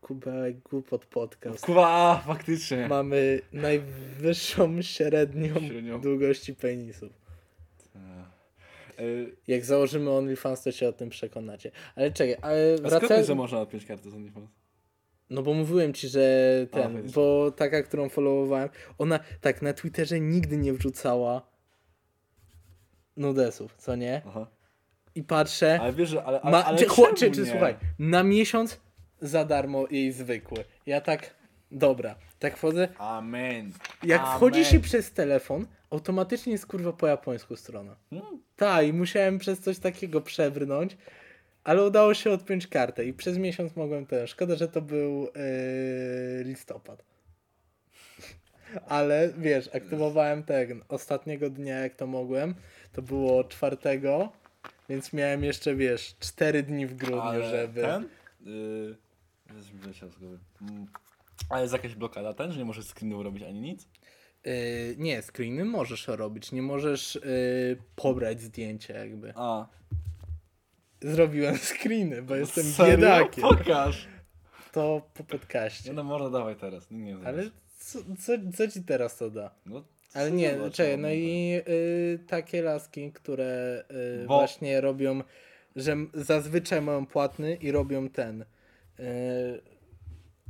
Kubełek 0.00 0.58
głupot 0.58 1.06
podcast. 1.06 1.64
Kuba, 1.66 1.88
a, 1.88 2.22
faktycznie. 2.26 2.88
Mamy 2.88 3.40
najwyższą 3.52 4.82
średnią 4.82 5.54
Średnią. 5.60 6.00
długości 6.00 6.54
penisów. 6.54 7.12
Y, 9.00 9.36
Jak 9.48 9.64
założymy 9.64 10.10
OnlyFans, 10.10 10.62
to 10.62 10.72
się 10.72 10.88
o 10.88 10.92
tym 10.92 11.08
przekonacie. 11.10 11.70
Ale 11.96 12.10
czekaj, 12.12 12.36
ale 12.42 12.74
A 12.74 12.76
skąd 12.76 12.90
wracając. 12.90 13.26
że 13.26 13.34
można 13.34 13.60
odpiąć 13.60 13.84
kartę 13.86 14.10
z 14.10 14.14
OnlyFans? 14.14 14.50
No 15.30 15.42
bo 15.42 15.54
mówiłem 15.54 15.92
ci, 15.94 16.08
że 16.08 16.20
ten, 16.70 16.96
A, 16.96 17.12
bo 17.14 17.50
taka, 17.50 17.82
którą 17.82 18.08
followowałem, 18.08 18.68
ona 18.98 19.20
tak 19.40 19.62
na 19.62 19.72
Twitterze 19.72 20.20
nigdy 20.20 20.56
nie 20.56 20.72
wrzucała 20.72 21.42
nudesów, 23.16 23.74
co 23.78 23.96
nie? 23.96 24.22
Aha. 24.26 24.46
I 25.14 25.22
patrzę, 25.22 25.78
Ale 25.80 25.92
wiesz, 25.92 26.08
że... 26.08 26.24
Ale, 26.24 26.40
ale, 26.40 26.52
ma, 26.52 26.64
ale 26.64 26.78
czy, 26.78 26.86
czy, 27.16 27.30
czy 27.30 27.46
słuchaj, 27.46 27.76
na 27.98 28.22
miesiąc 28.22 28.80
za 29.20 29.44
darmo 29.44 29.86
jej 29.90 30.12
zwykły. 30.12 30.64
Ja 30.86 31.00
tak, 31.00 31.34
dobra, 31.70 32.14
tak 32.38 32.56
wchodzę, 32.56 32.88
Amen. 32.98 33.72
jak 34.02 34.20
Amen. 34.20 34.36
wchodzi 34.36 34.64
się 34.64 34.80
przez 34.80 35.12
telefon, 35.12 35.66
automatycznie 35.90 36.52
jest 36.52 36.66
kurwa 36.66 36.92
po 36.92 37.06
japońsku 37.06 37.56
strona. 37.56 37.96
Hmm. 38.10 38.42
Tak, 38.56 38.86
i 38.86 38.92
musiałem 38.92 39.38
przez 39.38 39.60
coś 39.60 39.78
takiego 39.78 40.20
przebrnąć, 40.20 40.96
ale 41.64 41.84
udało 41.84 42.14
się 42.14 42.30
odpiąć 42.30 42.66
kartę 42.66 43.04
i 43.04 43.12
przez 43.12 43.38
miesiąc 43.38 43.76
mogłem 43.76 44.06
też. 44.06 44.30
Szkoda, 44.30 44.56
że 44.56 44.68
to 44.68 44.82
był 44.82 45.22
yy, 45.22 46.44
listopad. 46.44 47.04
Ale 48.86 49.32
wiesz, 49.38 49.74
aktywowałem 49.74 50.42
ten 50.42 50.82
ostatniego 50.88 51.50
dnia, 51.50 51.78
jak 51.78 51.94
to 51.94 52.06
mogłem. 52.06 52.54
To 52.92 53.02
było 53.02 53.44
czwartego, 53.44 54.32
więc 54.88 55.12
miałem 55.12 55.44
jeszcze, 55.44 55.74
wiesz, 55.74 56.16
cztery 56.20 56.62
dni 56.62 56.86
w 56.86 56.94
grudniu, 56.94 57.20
Ale 57.20 57.50
żeby. 57.50 57.80
ten? 57.80 58.08
Yy, 58.40 58.96
z 60.10 60.18
głowy. 60.18 60.38
Ale 61.50 61.62
jest 61.62 61.72
jakaś 61.72 61.94
blokada 61.94 62.34
ten, 62.34 62.52
że 62.52 62.58
nie 62.58 62.64
możesz 62.64 62.84
screenu 62.84 63.22
robić 63.22 63.42
ani 63.42 63.60
nic? 63.60 63.88
Yy, 64.44 64.52
nie, 64.98 65.22
screeny 65.22 65.64
możesz 65.64 66.08
robić, 66.08 66.52
nie 66.52 66.62
możesz 66.62 67.14
yy, 67.14 67.76
pobrać 67.96 68.40
zdjęcia, 68.40 68.94
jakby. 68.98 69.32
A. 69.36 69.66
Zrobiłem 71.00 71.58
screeny, 71.58 72.22
bo 72.22 72.36
jestem 72.36 72.64
Serio? 72.64 72.96
biedakiem. 72.96 73.42
Pokaż! 73.42 74.08
To 74.72 75.10
po 75.14 75.24
podcaście. 75.24 75.90
Nie 75.90 75.96
no, 75.96 76.04
może 76.04 76.30
dawaj 76.30 76.56
teraz. 76.56 76.90
Nie, 76.90 77.14
nie 77.14 77.26
Ale 77.26 77.50
co, 77.78 77.98
co, 78.20 78.32
co 78.56 78.68
ci 78.68 78.82
teraz 78.82 79.16
to 79.16 79.30
da? 79.30 79.54
No, 79.66 79.84
Ale 80.14 80.30
nie, 80.30 80.56
zobacz, 80.56 80.74
czekaj, 80.74 80.98
no 80.98 81.08
no, 81.08 81.14
i 81.14 81.60
y, 81.68 82.18
takie 82.26 82.62
laski, 82.62 83.12
które 83.12 83.84
y, 84.22 84.26
Bo- 84.26 84.38
właśnie 84.38 84.80
robią, 84.80 85.22
że 85.76 85.96
zazwyczaj 86.14 86.82
mają 86.82 87.06
płatny 87.06 87.54
i 87.54 87.72
robią 87.72 88.08
ten, 88.08 88.42
y, 88.42 88.44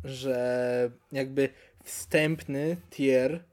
że 0.05 0.91
jakby 1.13 1.49
wstępny 1.85 2.77
tier 2.91 3.45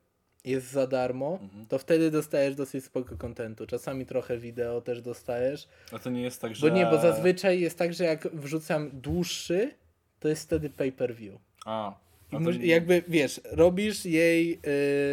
jest 0.45 0.71
za 0.71 0.87
darmo, 0.87 1.39
Mhm. 1.41 1.65
to 1.65 1.79
wtedy 1.79 2.11
dostajesz 2.11 2.55
dosyć 2.55 2.85
spoko 2.85 3.17
kontentu. 3.17 3.67
Czasami 3.67 4.05
trochę 4.05 4.37
wideo 4.37 4.81
też 4.81 5.01
dostajesz. 5.01 5.67
A 5.91 5.99
to 5.99 6.09
nie 6.09 6.21
jest 6.21 6.41
tak, 6.41 6.55
że... 6.55 6.69
Bo 6.69 6.75
nie, 6.75 6.85
bo 6.85 6.97
zazwyczaj 7.01 7.59
jest 7.59 7.77
tak, 7.77 7.93
że 7.93 8.03
jak 8.03 8.27
wrzucam 8.35 8.89
dłuższy, 8.93 9.71
to 10.19 10.27
jest 10.27 10.43
wtedy 10.43 10.69
pay 10.69 10.91
per 10.91 11.15
view. 11.15 11.35
A. 11.65 11.93
I 12.31 12.37
nie- 12.39 12.65
Jakby, 12.65 13.03
wiesz, 13.07 13.41
robisz 13.51 14.05
jej 14.05 14.59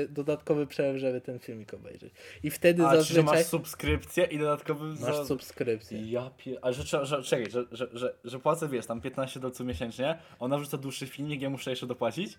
y, 0.05 0.09
dodatkowy 0.09 0.67
przelew, 0.67 0.97
żeby 1.01 1.21
ten 1.21 1.39
filmik 1.39 1.75
obejrzeć. 1.75 2.13
I 2.43 2.51
wtedy 2.51 2.87
A, 2.87 2.97
zazwyczaj 2.97 3.25
masz 3.25 3.47
subskrypcję 3.47 4.25
i 4.25 4.39
dodatkowy... 4.39 4.85
masz 4.89 5.17
za- 5.17 5.25
subskrypcję. 5.25 6.11
Ja 6.11 6.31
pie... 6.37 6.57
Ale 6.63 6.75
że, 6.75 6.83
że, 6.83 7.07
że 7.07 7.23
czekaj, 7.23 7.51
że, 7.51 7.65
że, 7.73 7.89
że, 7.93 8.15
że 8.25 8.39
płacę, 8.39 8.69
wiesz, 8.69 8.87
tam 8.87 9.01
15 9.01 9.41
dolców 9.41 9.67
miesięcznie, 9.67 10.19
ona 10.39 10.59
wrzuca 10.59 10.79
dłuższy 10.79 11.07
filmik, 11.07 11.43
ja 11.43 11.51
muszę 11.51 11.71
jeszcze 11.71 11.87
dopłacić? 11.87 12.39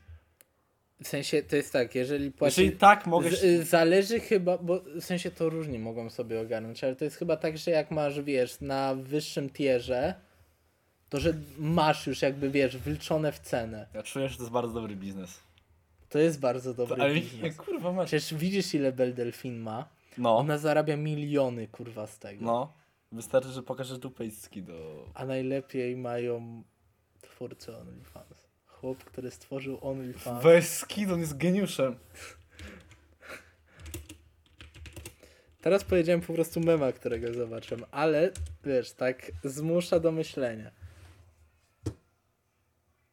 W 1.03 1.07
sensie, 1.07 1.43
to 1.43 1.55
jest 1.55 1.73
tak, 1.73 1.95
jeżeli 1.95 2.31
płacisz... 2.31 2.57
Jeżeli 2.57 2.77
tak, 2.77 3.07
mogę... 3.07 3.31
Z, 3.31 3.67
zależy 3.67 4.19
chyba, 4.19 4.57
bo 4.57 4.81
w 4.81 5.03
sensie 5.03 5.31
to 5.31 5.49
różnie 5.49 5.79
mogą 5.79 6.09
sobie 6.09 6.41
ogarnąć, 6.41 6.83
ale 6.83 6.95
to 6.95 7.05
jest 7.05 7.17
chyba 7.17 7.37
tak, 7.37 7.57
że 7.57 7.71
jak 7.71 7.91
masz, 7.91 8.21
wiesz, 8.21 8.61
na 8.61 8.95
wyższym 8.95 9.49
tierze, 9.49 10.13
to 11.09 11.19
że 11.19 11.33
masz 11.57 12.07
już 12.07 12.21
jakby, 12.21 12.49
wiesz, 12.49 12.77
wliczone 12.77 13.31
w 13.31 13.39
cenę. 13.39 13.87
Ja 13.93 14.03
czuję, 14.03 14.29
że 14.29 14.37
to 14.37 14.43
jest 14.43 14.53
bardzo 14.53 14.73
dobry 14.73 14.95
biznes. 14.95 15.39
To 16.09 16.19
jest 16.19 16.39
bardzo 16.39 16.73
dobry 16.73 17.01
Ale 17.01 17.13
biznes. 17.13 17.55
kurwa 17.65 17.91
masz. 17.91 18.07
Przecież 18.07 18.33
widzisz 18.33 18.73
ile 18.73 18.91
Belle 18.91 19.13
Delphine 19.13 19.59
ma? 19.59 19.89
No, 20.17 20.37
Ona 20.37 20.57
zarabia 20.57 20.97
miliony, 20.97 21.67
kurwa, 21.67 22.07
z 22.07 22.19
tego. 22.19 22.45
no. 22.45 22.73
Wystarczy, 23.11 23.49
że 23.49 23.63
pokażesz 23.63 23.97
dupejski 23.97 24.63
do... 24.63 25.09
A 25.13 25.25
najlepiej 25.25 25.95
mają 25.97 26.63
twórcy 27.21 27.77
OnlyFans. 27.77 28.42
Chłop, 28.83 29.03
który 29.03 29.31
stworzył 29.31 29.77
OnlyFans. 29.81 30.43
Bez 30.43 30.77
skid, 30.77 31.11
on 31.11 31.19
jest 31.19 31.37
geniuszem. 31.37 31.95
Teraz 35.61 35.83
powiedziałem 35.83 36.21
po 36.21 36.33
prostu 36.33 36.59
mema, 36.59 36.91
którego 36.91 37.33
zobaczyłem, 37.33 37.85
ale 37.91 38.31
wiesz, 38.65 38.91
tak 38.91 39.31
zmusza 39.43 39.99
do 39.99 40.11
myślenia. 40.11 40.71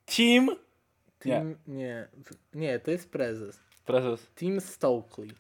Team? 0.07 0.47
Nie. 1.25 1.41
Tim, 1.41 1.57
nie. 1.67 2.09
nie, 2.55 2.79
to 2.79 2.91
jest 2.91 3.11
prezes. 3.11 3.61
Prezes. 3.85 4.27
Tim 4.37 4.61
Stokely. 4.61 5.35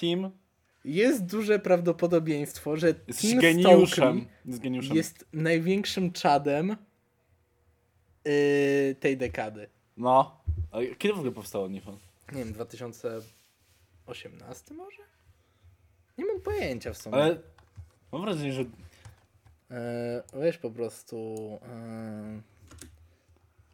Team 0.00 0.30
Jest 0.84 1.26
duże 1.26 1.58
prawdopodobieństwo, 1.58 2.76
że 2.76 2.94
jest 3.08 3.20
Tim 3.20 3.40
geniuszem. 3.40 3.86
Stokely 3.86 4.26
Jest 4.44 4.60
geniuszem. 4.60 4.96
jest 4.96 5.26
największym 5.32 6.12
czadem 6.12 6.76
yy, 8.30 8.94
tej 8.94 9.16
dekady. 9.16 9.68
No. 9.96 10.40
A 10.72 10.78
kiedy 10.98 11.14
w 11.14 11.18
ogóle 11.18 11.32
powstało 11.32 11.64
OnlyFans? 11.64 12.00
Nie 12.32 12.44
wiem, 12.44 12.52
2018 12.52 14.74
może? 14.74 15.02
Nie 16.18 16.24
mam 16.24 16.40
pojęcia 16.40 16.92
w 16.92 16.98
sumie. 16.98 17.16
Ale 17.16 17.38
mam 18.12 18.22
wrażenie, 18.22 18.52
że 18.52 18.64
E, 19.70 20.22
weź 20.32 20.58
po 20.58 20.70
prostu 20.70 21.36
e, 21.68 22.40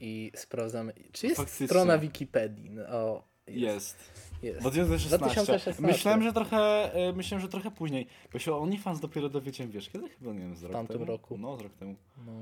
i 0.01 0.33
sprawdzamy. 0.35 0.93
Czy 1.13 1.27
jest 1.27 1.37
Faktycznie. 1.37 1.67
strona 1.67 1.99
Wikipedii? 1.99 2.71
No, 2.71 2.83
O, 2.89 3.23
jest. 3.47 3.57
jest. 3.57 3.97
jest. 4.43 4.61
2016. 4.61 5.19
2016. 5.19 5.83
Myślałem, 5.83 6.23
że 6.23 6.33
trochę, 6.33 6.93
e, 6.95 7.13
myślałem, 7.13 7.43
że 7.43 7.49
trochę 7.49 7.71
później. 7.71 8.07
Bo 8.33 8.39
się 8.39 8.53
o 8.53 8.59
OnlyFans 8.59 9.01
dopiero 9.01 9.29
dowiedziałem, 9.29 9.73
wiesz, 9.73 9.89
kiedy 9.89 10.09
chyba, 10.09 10.33
nie 10.33 10.39
wiem, 10.39 10.57
z 10.57 10.63
rok 10.63 10.73
tamtym 10.73 10.99
temu? 10.99 11.11
roku. 11.11 11.39
No, 11.39 11.57
z 11.57 11.61
rok 11.61 11.75
temu. 11.75 11.95
No. 12.27 12.33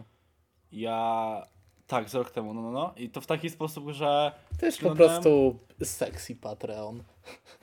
Ja... 0.73 1.47
Tak, 1.87 2.11
z 2.11 2.15
rok 2.15 2.31
temu, 2.31 2.55
no, 2.55 2.63
no, 2.63 2.71
no. 2.71 2.95
I 2.97 3.11
to 3.11 3.21
w 3.21 3.27
taki 3.27 3.51
sposób, 3.51 3.91
że... 3.91 4.33
To 4.61 4.67
jest 4.67 4.81
po 4.81 4.95
prostu 4.95 5.59
sexy 5.83 6.37
Patreon. 6.37 7.03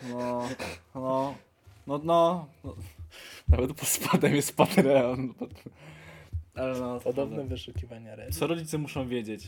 No, 0.10 0.50
no, 0.96 1.36
no, 1.88 2.00
no. 2.04 2.48
no. 2.64 2.76
Nawet 3.48 3.74
pod 3.74 3.88
spodem 3.88 4.36
jest 4.36 4.56
Patreon. 4.56 5.34
Ale 6.56 6.80
no, 6.80 7.00
Podobne 7.00 7.36
prawda. 7.36 7.56
wyszukiwania 7.56 8.16
Reddit. 8.16 8.40
Co 8.40 8.48
rodzice 8.48 8.78
muszą 8.78 9.08
wiedzieć? 9.08 9.48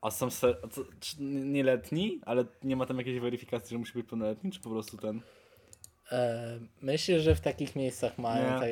A 0.00 0.10
są 0.10 0.30
se... 0.30 0.54
a 0.64 0.68
co, 0.68 0.84
czy 1.00 1.16
nieletni, 1.22 2.20
ale 2.26 2.44
nie 2.62 2.76
ma 2.76 2.86
tam 2.86 2.98
jakiejś 2.98 3.20
weryfikacji, 3.20 3.74
że 3.74 3.78
musi 3.78 3.92
być 3.92 4.06
pełnoletni, 4.06 4.50
czy 4.50 4.60
po 4.60 4.70
prostu 4.70 4.96
ten? 4.96 5.20
E, 6.12 6.58
myślę, 6.82 7.20
że 7.20 7.34
w 7.34 7.40
takich 7.40 7.76
miejscach 7.76 8.18
mają. 8.18 8.60
Tak, 8.60 8.68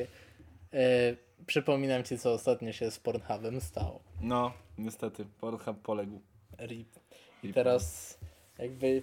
e, 0.72 1.16
przypominam 1.48 2.04
ci, 2.04 2.18
co 2.18 2.32
ostatnio 2.32 2.72
się 2.72 2.90
z 2.90 2.98
Pornhubem 2.98 3.60
stało. 3.60 4.00
No, 4.20 4.52
niestety, 4.78 5.26
Pornhub 5.40 5.82
poległ. 5.82 6.20
RIP. 6.58 6.88
I 7.42 7.52
teraz 7.52 8.18
jakby 8.58 9.02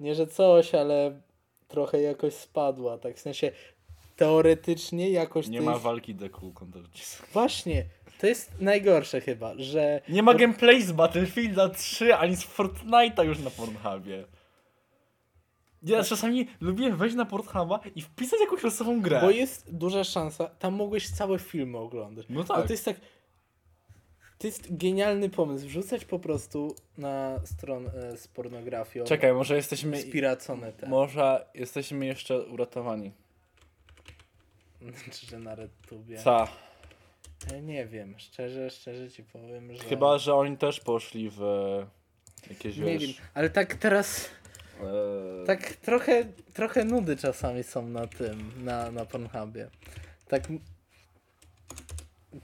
nie, 0.00 0.14
że 0.14 0.26
coś, 0.26 0.74
ale 0.74 1.20
trochę 1.68 2.00
jakoś 2.00 2.34
spadła. 2.34 2.98
Tak 2.98 3.16
w 3.16 3.20
sensie 3.20 3.52
teoretycznie 4.16 5.10
jakoś 5.10 5.48
Nie 5.48 5.58
tych... 5.58 5.66
ma 5.66 5.78
walki 5.78 6.14
deku 6.14 6.52
kontra. 6.52 6.82
Właśnie, 7.32 7.84
to 8.20 8.26
jest 8.26 8.60
najgorsze 8.60 9.20
chyba, 9.20 9.54
że 9.58 10.00
Nie 10.08 10.22
ma 10.22 10.34
gameplay 10.34 10.82
z 10.82 10.92
Battlefielda 10.92 11.68
3 11.68 12.14
ani 12.14 12.36
z 12.36 12.44
Fortnite'a 12.44 13.24
już 13.24 13.38
na 13.38 13.50
Pornhubie. 13.50 14.24
Ja 15.82 16.04
czasami 16.04 16.46
lubię 16.60 16.90
wejść 16.92 17.16
na 17.16 17.24
Pornhuba 17.24 17.80
i 17.94 18.02
wpisać 18.02 18.40
jakąś 18.40 18.62
losową 18.62 19.00
grę. 19.00 19.20
bo 19.20 19.30
jest 19.30 19.74
duża 19.74 20.04
szansa, 20.04 20.48
tam 20.48 20.74
mogłeś 20.74 21.10
całe 21.10 21.38
filmy 21.38 21.78
oglądać. 21.78 22.26
No 22.28 22.42
Bo 22.42 22.54
tak. 22.54 22.66
to 22.66 22.72
jest 22.72 22.84
tak 22.84 22.96
to 24.38 24.46
jest 24.46 24.76
genialny 24.76 25.30
pomysł, 25.30 25.66
wrzucać 25.66 26.04
po 26.04 26.18
prostu 26.18 26.74
na 26.98 27.40
stronę 27.44 28.16
z 28.16 28.28
pornografią 28.28 29.04
Czekaj, 29.04 29.32
może 29.34 29.56
jesteśmy... 29.56 30.02
spiracone 30.02 30.72
te, 30.72 30.88
Może 30.88 31.46
jesteśmy 31.54 32.06
jeszcze 32.06 32.46
uratowani. 32.46 33.12
czy 35.12 35.26
że 35.30 35.38
na 35.38 35.54
RedTubie. 35.54 36.18
Co? 36.18 36.48
Ja 37.52 37.60
nie 37.60 37.86
wiem, 37.86 38.14
szczerze, 38.18 38.70
szczerze 38.70 39.10
ci 39.10 39.22
powiem, 39.24 39.76
że... 39.76 39.82
Chyba, 39.82 40.18
że 40.18 40.34
oni 40.34 40.56
też 40.56 40.80
poszli 40.80 41.30
w 41.30 41.40
jakieś, 42.50 42.76
Nie 42.76 42.84
wiesz... 42.84 43.06
wiem, 43.06 43.26
ale 43.34 43.50
tak 43.50 43.74
teraz, 43.74 44.24
e, 44.24 44.47
tak 45.46 45.72
trochę, 45.72 46.24
trochę 46.54 46.84
nudy 46.84 47.16
czasami 47.16 47.62
są 47.62 47.88
na 47.88 48.06
tym, 48.06 48.52
na, 48.64 48.90
na 48.90 49.04
Pornhubie. 49.04 49.70
Tak... 50.28 50.42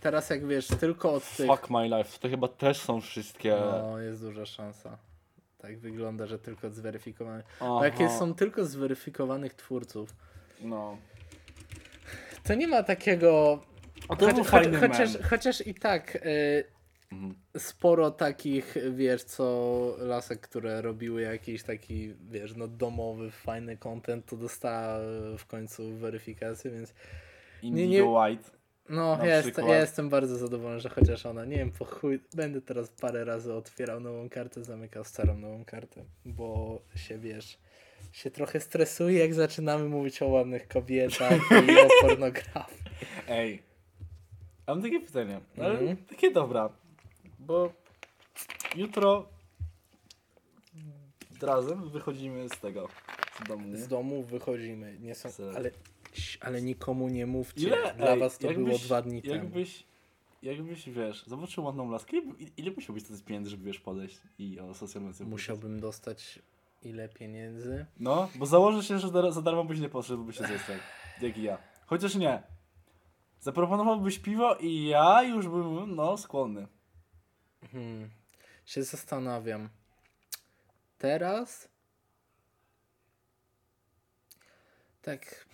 Teraz 0.00 0.30
jak 0.30 0.46
wiesz, 0.46 0.66
tylko 0.66 1.12
od 1.12 1.36
tych... 1.36 1.46
Fuck 1.46 1.70
my 1.70 1.88
life. 1.88 2.18
To 2.20 2.28
chyba 2.28 2.48
też 2.48 2.80
są 2.80 3.00
wszystkie... 3.00 3.56
No, 3.60 3.98
jest 3.98 4.20
duża 4.20 4.46
szansa. 4.46 4.98
Tak 5.58 5.78
wygląda, 5.78 6.26
że 6.26 6.38
tylko 6.38 6.66
od 6.66 6.74
zweryfikowanych. 6.74 7.44
Aha, 7.60 7.78
A 7.80 7.84
jakie 7.84 8.10
są 8.10 8.34
tylko 8.34 8.64
zweryfikowanych 8.64 9.54
twórców, 9.54 10.14
No. 10.60 10.96
to 12.44 12.54
nie 12.54 12.68
ma 12.68 12.82
takiego. 12.82 13.60
A 14.08 14.16
to 14.16 14.26
był 14.26 14.36
Choć, 14.36 14.46
fajny 14.46 14.80
chociaż, 14.80 15.18
chociaż 15.30 15.66
i 15.66 15.74
tak 15.74 16.16
y, 16.16 16.64
Mhm. 17.14 17.34
sporo 17.58 18.10
takich, 18.10 18.74
wiesz, 18.92 19.24
co 19.24 19.96
lasek, 19.98 20.40
które 20.40 20.82
robiły 20.82 21.22
jakiś 21.22 21.62
taki, 21.62 22.14
wiesz, 22.30 22.56
no 22.56 22.68
domowy, 22.68 23.30
fajny 23.30 23.76
content, 23.76 24.26
to 24.26 24.36
dostała 24.36 24.98
w 25.38 25.46
końcu 25.46 25.94
weryfikację, 25.94 26.70
więc 26.70 26.94
Indigo 27.62 27.90
nie- 27.90 28.04
White. 28.04 28.50
no, 28.88 29.18
ja, 29.24 29.36
jest, 29.36 29.58
ja 29.58 29.76
jestem 29.80 30.08
bardzo 30.08 30.36
zadowolony, 30.36 30.80
że 30.80 30.88
chociaż 30.88 31.26
ona, 31.26 31.44
nie 31.44 31.56
wiem, 31.56 31.70
po 31.70 31.84
chuj, 31.84 32.20
będę 32.34 32.60
teraz 32.60 32.88
parę 32.88 33.24
razy 33.24 33.52
otwierał 33.54 34.00
nową 34.00 34.28
kartę, 34.28 34.64
zamykał 34.64 35.04
starą 35.04 35.38
nową 35.38 35.64
kartę, 35.64 36.04
bo 36.24 36.78
się, 36.96 37.18
wiesz, 37.18 37.58
się 38.12 38.30
trochę 38.30 38.60
stresuję, 38.60 39.18
jak 39.18 39.34
zaczynamy 39.34 39.84
mówić 39.88 40.22
o 40.22 40.28
ładnych 40.28 40.68
kobietach 40.68 41.32
i 41.68 41.78
o 41.80 41.88
pornografii. 42.08 42.80
Ej. 43.28 43.62
Mam 44.66 44.82
takie 44.82 45.00
pytanie. 45.00 45.40
Ale 45.58 45.70
Mhm. 45.78 45.96
takie 45.96 46.30
dobra. 46.30 46.68
Bo 47.46 47.72
jutro 48.76 49.26
razem 51.42 51.88
wychodzimy 51.90 52.48
z 52.48 52.58
tego. 52.60 52.88
Z 53.44 53.48
domu. 53.48 53.68
nie? 53.68 53.76
Z 53.76 53.88
domu 53.88 54.22
wychodzimy, 54.22 54.96
nie 55.00 55.14
są, 55.14 55.28
ale, 55.56 55.70
ale 56.40 56.62
nikomu 56.62 57.08
nie 57.08 57.26
mówcie, 57.26 57.66
Ile? 57.66 57.94
dla 57.94 58.12
ej, 58.12 58.20
was 58.20 58.38
to 58.38 58.46
jakbyś- 58.46 58.66
było 58.66 58.78
dwa 58.78 59.02
dni 59.02 59.22
temu. 59.22 59.34
jakbyś, 59.34 59.84
Jakbyś, 60.42 60.88
wiesz, 60.88 61.24
zobaczył 61.26 61.64
ładną 61.64 61.90
laskę, 61.90 62.16
ile, 62.16 62.50
ile 62.56 62.70
musiałbyś 62.70 63.02
z 63.02 63.22
pieniędzy, 63.22 63.50
żeby 63.50 63.64
wiesz, 63.64 63.80
podejść 63.80 64.18
i 64.38 64.60
o 64.60 64.74
social 64.74 65.02
media 65.02 65.26
Musiałbym 65.26 65.80
dostać 65.80 66.38
ile 66.82 67.08
pieniędzy? 67.08 67.86
No, 68.00 68.28
bo 68.34 68.46
założę 68.46 68.82
się, 68.82 68.98
że 68.98 69.10
dar- 69.10 69.32
za 69.32 69.42
darmo 69.42 69.64
byś 69.64 69.80
nie 69.80 69.88
poszedł, 69.88 70.24
byś 70.24 70.36
się 70.38 70.46
został. 70.46 70.76
Jak 71.22 71.38
i 71.38 71.42
ja. 71.42 71.58
Chociaż 71.86 72.14
nie. 72.14 72.42
Zaproponowałbyś 73.40 74.18
piwo 74.18 74.54
i 74.56 74.84
ja 74.84 75.22
już 75.22 75.48
bym, 75.48 75.94
no, 75.94 76.16
skłonny. 76.16 76.66
Hmm. 77.72 78.10
Się 78.66 78.82
zastanawiam. 78.82 79.68
Teraz? 80.98 81.68
Tak. 85.02 85.46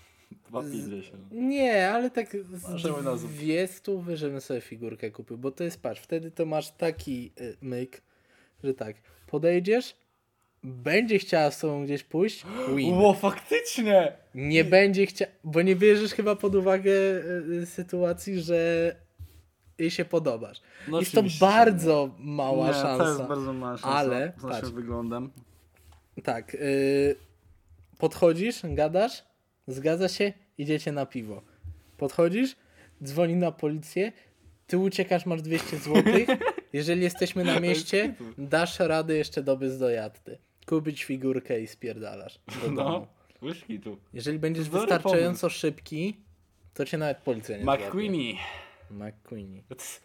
Dwa 0.49 0.63
Z- 0.63 0.73
pięćdziesiąt. 0.73 1.31
się. 1.31 1.37
Nie, 1.37 1.91
ale 1.91 2.11
tak 2.11 2.37
z 2.37 2.81
Zoom. 2.81 3.33
200 3.33 3.93
żebym 4.15 4.41
sobie 4.41 4.61
figurkę 4.61 5.11
kupił, 5.11 5.39
bo 5.39 5.51
to 5.51 5.65
jest, 5.65 5.83
patrz, 5.83 6.01
wtedy 6.01 6.31
to 6.31 6.47
masz 6.47 6.71
taki 6.71 7.33
y, 7.41 7.57
myk, 7.61 8.03
że 8.65 8.75
tak, 8.75 8.97
podejdziesz, 9.27 9.97
będzie 10.65 11.19
chciała 11.19 11.51
z 11.51 11.59
tobą 11.59 11.85
gdzieś 11.85 12.03
pójść, 12.05 12.45
win. 12.77 12.95
Faktycznie! 13.21 14.13
Nie 14.35 14.65
będzie 14.65 15.07
chciała, 15.07 15.31
bo 15.45 15.63
nie 15.63 15.77
bierzesz 15.77 16.13
chyba 16.13 16.37
pod 16.37 16.55
uwagę 16.55 16.93
y, 16.93 17.45
y, 17.63 17.67
sytuacji, 17.67 18.41
że 18.41 18.97
jej 19.81 19.91
się 19.91 20.05
podobasz. 20.05 20.61
No 20.89 21.01
jest 21.01 21.13
to 21.13 21.23
bardzo 21.41 22.15
mała 22.19 22.67
nie, 22.67 22.75
szansa. 22.75 23.05
to 23.05 23.09
jest 23.09 23.23
bardzo 23.23 23.53
mała 23.53 23.77
szansa. 23.77 23.97
Ale, 23.97 24.33
z 24.39 24.43
naszym 24.43 24.61
patrz. 24.61 24.75
wyglądem. 24.75 25.31
Tak. 26.25 26.55
Yy, 26.55 27.17
podchodzisz, 27.99 28.61
gadasz, 28.65 29.25
zgadza 29.67 30.09
się, 30.09 30.33
idziecie 30.59 30.93
na 30.93 31.07
piwo. 31.07 31.43
Podchodzisz, 31.97 32.57
dzwoni 33.05 33.37
na 33.37 33.53
policję, 33.53 34.13
ty 34.67 34.79
uciekasz, 34.79 35.27
masz 35.27 35.43
200 35.43 35.79
zł. 35.79 36.03
Jeżeli 36.73 37.03
jesteśmy 37.03 37.45
na 37.45 37.61
mieście, 37.61 38.15
dasz 38.39 38.79
radę 38.79 39.17
jeszcze 39.17 39.43
dobyć 39.43 39.79
do 39.79 39.91
jachty. 39.91 40.39
Kupić 40.67 41.05
figurkę 41.05 41.61
i 41.61 41.67
spierdalasz 41.67 42.41
do 42.63 42.69
domu. 42.69 42.75
No, 42.75 43.07
łyżki 43.43 43.81
tu. 43.81 43.99
Jeżeli 44.13 44.39
będziesz 44.39 44.69
wystarczająco 44.69 45.49
szybki, 45.49 46.17
to 46.75 46.85
cię 46.85 46.99
nawet 46.99 47.19
policja 47.19 47.59
nie. 47.59 47.65
McQueenie. 47.65 48.35
McQueenie. 48.91 49.63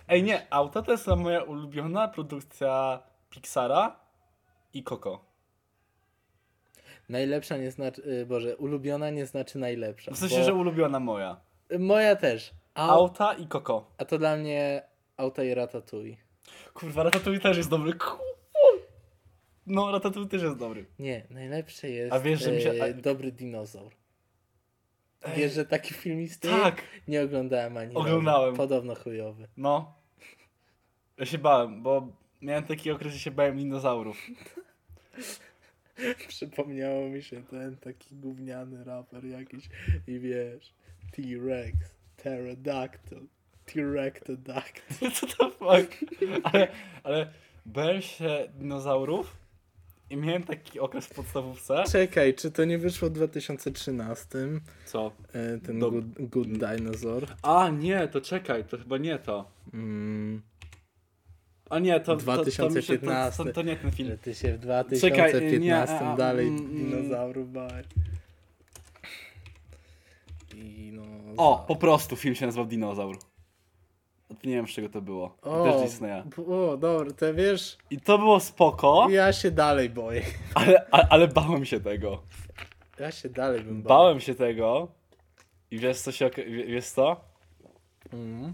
Ej 0.08 0.24
nie, 0.24 0.48
auta 0.54 0.82
to 0.82 0.92
jest 0.92 1.08
moja 1.08 1.44
ulubiona 1.44 2.08
produkcja 2.08 3.04
Pixara 3.30 4.00
i 4.74 4.84
Coco. 4.84 5.26
Najlepsza 7.10 7.58
nie 7.58 7.72
znaczy, 7.72 8.02
y, 8.22 8.26
Boże, 8.26 8.58
ulubiona 8.58 9.10
nie 9.10 9.26
znaczy 9.26 9.58
najlepsza. 9.60 10.12
W 10.12 10.18
sensie, 10.18 10.44
że 10.44 10.54
ulubiona 10.54 11.00
moja. 11.00 11.42
Moja 11.80 12.16
też. 12.16 12.54
A, 12.74 12.90
Auta 12.90 13.34
i 13.34 13.48
Coco. 13.48 13.92
a 13.98 14.06
to 14.06 14.18
dla 14.18 14.36
mnie 14.36 14.84
auta 15.18 15.44
i 15.44 15.54
ratatouille. 15.54 16.18
Kurwa, 16.74 17.04
Ratatouille 17.04 17.40
też 17.42 17.58
jest 17.58 17.70
dobry. 17.70 17.94
No, 19.68 19.92
Ratatouille 19.92 20.30
też 20.30 20.42
jest 20.44 20.58
dobry. 20.58 20.86
Nie, 21.00 21.28
najlepsze 21.30 21.90
jest 21.90 22.14
A 22.14 22.20
wiesz, 22.20 22.44
że 22.44 22.52
mi 22.52 22.62
się- 22.62 22.74
a- 22.84 23.02
dobry 23.02 23.32
dinozaur. 23.32 23.92
Wiesz, 25.38 25.53
że 25.53 25.65
taki 25.65 25.93
film 25.93 26.21
istnieje? 26.21 26.57
Tak, 26.57 26.82
Nie 27.07 27.21
oglądałem 27.21 27.78
ani 27.78 27.88
razu. 27.93 27.99
Oglądałem. 28.07 28.55
Podobno 28.55 28.95
chujowy. 28.95 29.47
no. 29.57 29.93
Ja 31.17 31.26
się 31.26 31.38
bałem, 31.38 31.84
bo 31.84 32.07
miałem 32.41 32.63
taki 32.63 32.91
okres, 32.91 33.13
że 33.13 33.19
się 33.19 33.32
bałem 33.32 33.57
dinozaurów. 33.57 34.17
Przypomniało 36.28 37.09
mi 37.09 37.23
się 37.23 37.43
ten 37.43 37.78
taki 37.78 38.15
gówniany 38.15 38.84
raper 38.84 39.26
jakiś 39.26 39.69
i 40.07 40.19
wiesz, 40.19 40.73
T-Rex, 41.11 41.76
Pterodactyl, 42.17 43.28
T-Rectodactyl. 43.65 45.11
Co 45.15 45.28
to 45.28 45.49
fuck? 45.49 45.97
Ale, 46.43 46.67
ale 47.03 47.32
bałem 47.65 48.01
się 48.01 48.47
dinozaurów 48.55 49.38
i 50.10 50.18
miałem 50.18 50.43
taki 50.43 50.80
okres 50.80 51.06
w 51.06 51.14
podstawówce. 51.14 51.84
Czekaj, 51.91 52.34
czy 52.34 52.51
to 52.51 52.66
nie 52.66 52.78
wyszło 52.78 53.10
w 53.10 53.12
2013? 53.12 54.28
Co? 54.86 55.12
E, 55.34 55.58
ten 55.58 55.80
Do- 55.80 55.91
good, 55.91 56.06
good 56.20 56.47
Dinosaur. 56.47 57.28
A, 57.41 57.70
nie, 57.70 58.08
to 58.08 58.22
czekaj, 58.22 58.64
to 58.64 58.78
chyba 58.78 58.97
nie 58.97 59.20
to. 59.20 59.51
Mm, 59.74 60.41
A 61.70 61.80
nie, 61.80 61.99
to, 61.99 62.18
to, 62.18 62.26
to, 62.26 62.45
mi 62.45 62.51
się, 62.51 62.58
to, 62.58 62.70
2015. 62.70 63.43
to, 63.43 63.53
to 63.53 63.62
nie 63.62 63.76
ten 63.76 63.91
film. 63.91 64.10
że 64.10 64.18
ty 64.18 64.36
się 64.36 64.53
w 64.53 64.60
2015 64.60 65.39
Czekaj, 65.39 65.60
nie, 65.60 65.78
a, 65.78 66.16
dalej 66.16 66.47
mm, 66.47 66.66
mm. 66.66 66.78
dinozaurów 66.78 67.51
bałeś. 67.51 67.86
O, 71.38 71.66
po 71.68 71.76
prostu 71.76 72.16
film 72.16 72.36
się 72.36 72.45
nazywał 72.45 72.66
Dinozaur. 72.66 73.18
Nie 74.30 74.55
wiem 74.55 74.67
z 74.67 74.71
czego 74.71 74.89
to 74.89 75.01
było. 75.01 75.38
O, 75.41 75.63
Też 75.63 75.82
Disneya. 75.82 76.23
o, 76.47 76.78
dobra, 76.78 77.13
to 77.13 77.34
wiesz, 77.34 77.78
I 77.89 77.99
to 78.01 78.17
było 78.17 78.39
spoko, 78.39 79.07
ja 79.09 79.34
się 79.34 79.51
dalej 79.51 79.89
boję. 79.89 80.21
ale, 80.55 80.86
ale, 80.91 81.07
ale 81.09 81.28
bałem 81.28 81.65
się 81.65 81.80
tego. 81.80 82.23
Ja 82.99 83.11
się 83.11 83.30
dalej 83.30 83.61
bym 83.61 83.82
bał. 83.82 83.89
Bałem 83.97 84.19
się 84.19 84.36
tego. 84.36 84.88
I 85.71 85.80
wiesz 85.80 85.99
co 85.99 86.11
się, 86.11 86.30
wiesz 86.67 86.86
co? 86.86 87.21
Mhm. 88.13 88.53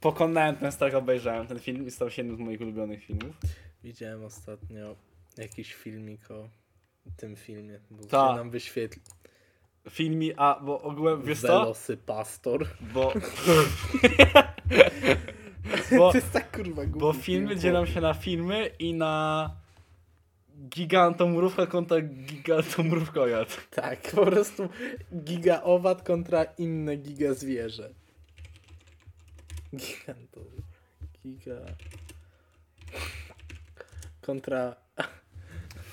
Pokonałem 0.00 0.56
ten 0.56 0.72
strach, 0.72 0.94
obejrzałem 0.94 1.46
ten 1.46 1.58
film 1.58 1.86
i 1.86 1.90
stał 1.90 2.10
się 2.10 2.22
jednym 2.22 2.36
z 2.36 2.40
moich 2.40 2.60
ulubionych 2.60 3.04
filmów. 3.04 3.36
Widziałem 3.84 4.24
ostatnio 4.24 4.96
jakiś 5.38 5.74
filmik 5.74 6.30
o 6.30 6.48
tym 7.16 7.36
filmie, 7.36 7.80
bo 7.90 8.04
Ta. 8.04 8.28
się 8.28 8.36
nam 8.36 8.50
wyświetli. 8.50 9.02
Filmi, 9.88 10.32
a 10.36 10.60
bo 10.62 10.82
ogółem, 10.82 11.22
wiesz 11.22 11.40
co? 11.40 11.46
Velosy 11.46 11.96
Pastor. 11.96 12.66
Bo... 12.94 13.12
bo, 15.98 16.10
to 16.10 16.18
jest 16.18 16.32
tak 16.32 16.56
kurwa 16.56 16.86
głupi 16.86 17.00
bo 17.00 17.12
filmy 17.12 17.48
film. 17.48 17.60
dzielą 17.60 17.86
się 17.86 18.00
na 18.00 18.14
filmy 18.14 18.70
i 18.78 18.94
na 18.94 19.50
gigantomrówka 20.68 21.66
kontra 21.66 22.00
gigantomrówkojad. 22.00 23.68
Tak, 23.70 24.00
po 24.00 24.26
prostu 24.26 24.68
giga 25.24 25.62
owad 25.62 26.02
kontra 26.02 26.44
inne 26.44 26.96
giga 26.96 27.34
zwierzę. 27.34 27.94
Gigantor. 29.76 30.44
Giga... 31.26 31.56
Kontra... 34.20 34.76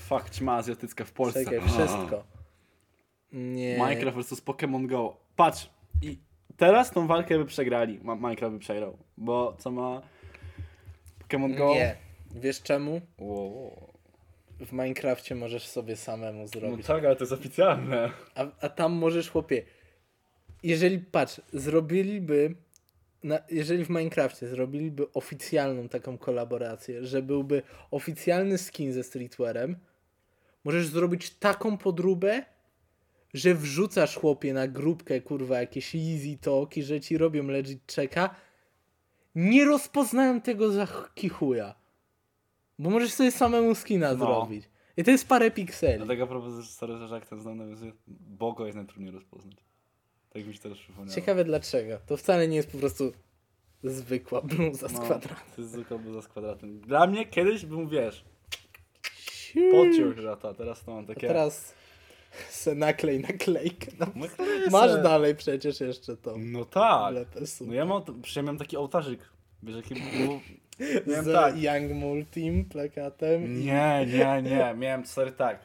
Fuck, 0.07 0.29
ćma 0.29 0.55
azjatycka 0.55 1.05
w 1.05 1.11
Polsce. 1.11 1.45
Czekaj, 1.45 1.61
wszystko. 1.61 2.36
Nie. 3.31 3.77
Minecraft 3.77 4.17
vs 4.17 4.41
Pokémon 4.41 4.87
Go. 4.87 5.17
Patrz, 5.35 5.69
i 6.01 6.17
teraz 6.57 6.91
tą 6.91 7.07
walkę 7.07 7.37
by 7.37 7.45
przegrali. 7.45 7.99
Ma- 8.03 8.15
Minecraft 8.15 8.53
by 8.53 8.59
przegrał. 8.59 8.97
Bo 9.17 9.55
co 9.59 9.71
ma 9.71 10.01
Pokémon 11.29 11.57
Go? 11.57 11.73
Nie. 11.73 11.95
Wiesz 12.35 12.61
czemu? 12.61 13.01
Wow. 13.19 13.87
W 14.59 14.71
Minecrafcie 14.71 15.35
możesz 15.35 15.67
sobie 15.67 15.95
samemu 15.95 16.39
No 16.41 16.47
zrobić. 16.47 16.85
tak, 16.87 17.05
ale 17.05 17.15
to 17.15 17.23
jest 17.23 17.33
oficjalne. 17.33 18.09
A, 18.35 18.45
a 18.61 18.69
tam 18.69 18.93
możesz, 18.93 19.29
chłopie, 19.29 19.63
jeżeli, 20.63 20.99
patrz, 20.99 21.41
zrobiliby, 21.53 22.55
na, 23.23 23.39
jeżeli 23.49 23.85
w 23.85 23.89
Minecrafcie 23.89 24.47
zrobiliby 24.47 25.13
oficjalną 25.13 25.89
taką 25.89 26.17
kolaborację, 26.17 27.05
że 27.05 27.21
byłby 27.21 27.61
oficjalny 27.91 28.57
skin 28.57 28.93
ze 28.93 29.03
streetwearem, 29.03 29.75
możesz 30.63 30.87
zrobić 30.87 31.29
taką 31.29 31.77
podróbę, 31.77 32.45
że 33.33 33.55
wrzucasz, 33.55 34.15
chłopie, 34.15 34.53
na 34.53 34.67
grupkę, 34.67 35.21
kurwa, 35.21 35.59
jakieś 35.59 35.95
easy 35.95 36.37
talki, 36.41 36.83
że 36.83 37.01
ci 37.01 37.17
robią 37.17 37.47
legit 37.47 37.93
checka, 37.95 38.35
nie 39.35 39.65
rozpoznają 39.65 40.41
tego 40.41 40.71
za 40.71 40.85
ch- 40.85 41.11
kichuja. 41.15 41.75
Bo 42.79 42.89
możesz 42.89 43.13
sobie 43.13 43.31
samemu 43.31 43.75
skina 43.75 44.11
No. 44.13 44.17
zrobić. 44.17 44.69
I 44.97 45.03
to 45.03 45.11
jest 45.11 45.27
parę 45.27 45.51
pikseli. 45.51 45.97
Dlatego 45.97 46.27
propozycja 46.27 46.73
stary, 46.73 47.07
że 47.07 47.15
jak 47.15 47.25
ten 47.27 47.41
znam 47.41 47.57
nawiązuje, 47.57 47.91
Bogo 48.07 48.65
jest 48.65 48.75
najtrudniej 48.75 49.11
rozpoznać. 49.11 49.55
Tak 50.33 50.45
mi 50.47 50.53
się 50.53 50.59
teraz 50.59 50.77
przypomniało. 50.77 51.15
Ciekawe 51.15 51.43
dlaczego. 51.43 51.97
To 52.05 52.17
wcale 52.17 52.47
nie 52.47 52.55
jest 52.55 52.71
po 52.71 52.77
prostu 52.77 53.11
zwykła 53.83 54.41
bluza 54.41 54.87
z 54.87 54.93
No, 54.93 54.99
kwadratem. 54.99 55.37
To 55.55 55.61
jest 55.61 55.73
zwykła 55.73 55.97
bluza 55.97 56.21
z 56.21 56.27
kwadratem. 56.27 56.79
Dla 56.79 57.07
mnie 57.07 57.25
kiedyś 57.25 57.65
bym, 57.65 57.89
wiesz, 57.89 58.25
pociął 59.71 60.13
żata, 60.13 60.53
teraz 60.53 60.83
to 60.83 60.91
mam 60.95 61.03
A 61.03 61.07
takie... 61.07 61.27
teraz 61.27 61.73
se 62.49 62.75
naklej 62.75 63.19
naklejkę. 63.19 63.91
No, 63.99 64.05
No, 64.15 64.25
masz 64.71 64.91
se. 64.91 65.01
dalej 65.01 65.35
przecież 65.35 65.79
jeszcze 65.79 66.17
to. 66.17 66.35
No 66.37 66.65
tak. 66.65 67.15
No 67.61 67.73
ja 67.73 67.85
mam, 67.85 68.03
przecież 68.03 68.35
ja 68.35 68.41
miałem 68.41 68.57
taki 68.57 68.77
ołtarzyk. 68.77 69.19
Wiesz, 69.63 69.75
jaki 69.75 69.95
był... 69.95 70.39
Miałem 71.07 71.25
Z 71.25 71.33
tak. 71.33 71.61
Young 71.61 71.91
Multim 71.91 72.65
plakatem. 72.65 73.65
Nie, 73.65 74.05
nie, 74.07 74.41
nie. 74.41 74.73
Miałem 74.77 75.05
stary 75.05 75.31
tak. 75.31 75.59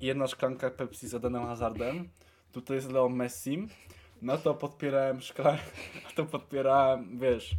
Jedna 0.00 0.26
szklanka 0.26 0.70
Pepsi 0.70 1.08
z 1.08 1.14
Edenem 1.14 1.42
Hazardem. 1.42 2.08
Tutaj 2.52 2.76
jest 2.76 2.92
Leo 2.92 3.08
Messim. 3.08 3.68
No 4.22 4.38
to 4.38 4.54
podpierałem 4.54 5.20
szklankę, 5.20 5.62
a 6.10 6.16
to 6.16 6.24
podpierałem, 6.24 7.18
wiesz, 7.18 7.50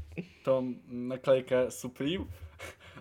tą 0.44 0.74
naklejkę 0.88 1.72
Supreme, 1.72 2.26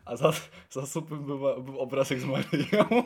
a 0.04 0.16
za, 0.16 0.32
za 0.70 0.86
Supreme 0.86 1.22
był, 1.26 1.62
był 1.62 1.80
obrazek 1.80 2.20
z 2.20 2.24
Marią. 2.24 2.84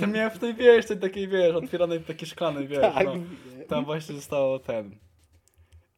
To 0.00 0.06
miałem 0.06 0.30
w 0.30 0.38
tej, 0.38 0.54
wiesz, 0.54 0.86
tej 0.86 0.98
takiej, 0.98 1.28
wiesz, 1.28 1.54
otwieranej 1.54 2.00
takiej 2.00 2.28
szklanej, 2.28 2.68
wiesz, 2.68 2.80
Tak. 2.80 3.06
no. 3.06 3.14
Tam 3.68 3.84
właśnie 3.84 4.14
zostało 4.14 4.58
ten. 4.58 4.96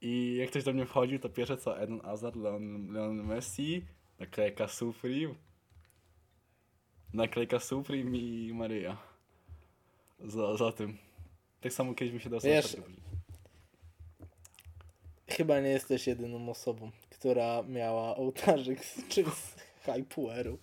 I 0.01 0.37
jak 0.41 0.51
ktoś 0.51 0.65
do 0.65 0.73
mnie 0.73 0.87
wchodził, 0.87 1.19
to 1.19 1.29
pierwsze 1.29 1.57
co 1.57 1.79
Eden 1.81 2.01
Hazard, 2.01 2.37
Leon, 2.37 2.93
Leon 2.93 3.23
Messi, 3.27 3.85
naklejka 4.19 4.69
Supreme, 4.69 5.35
naklejka 7.15 7.59
Supreme 7.61 8.19
i 8.19 8.51
Maryja. 8.55 8.97
Za, 10.25 10.57
za 10.57 10.73
tym. 10.73 10.97
Tak 11.61 11.73
samo 11.73 11.95
kiedyś 11.95 12.15
mi 12.15 12.21
się 12.21 12.31
dostał. 12.31 12.53
Wiesz- 12.53 12.77
Chyba 15.29 15.61
nie 15.61 15.69
jesteś 15.69 16.07
jedyną 16.07 16.51
osobą, 16.51 16.91
która 17.11 17.63
miała 17.63 18.17
ołtarzyk 18.17 18.85
z 18.85 19.09
czymś 19.09 19.29
z 19.33 19.57
Hypueru. 19.83 20.59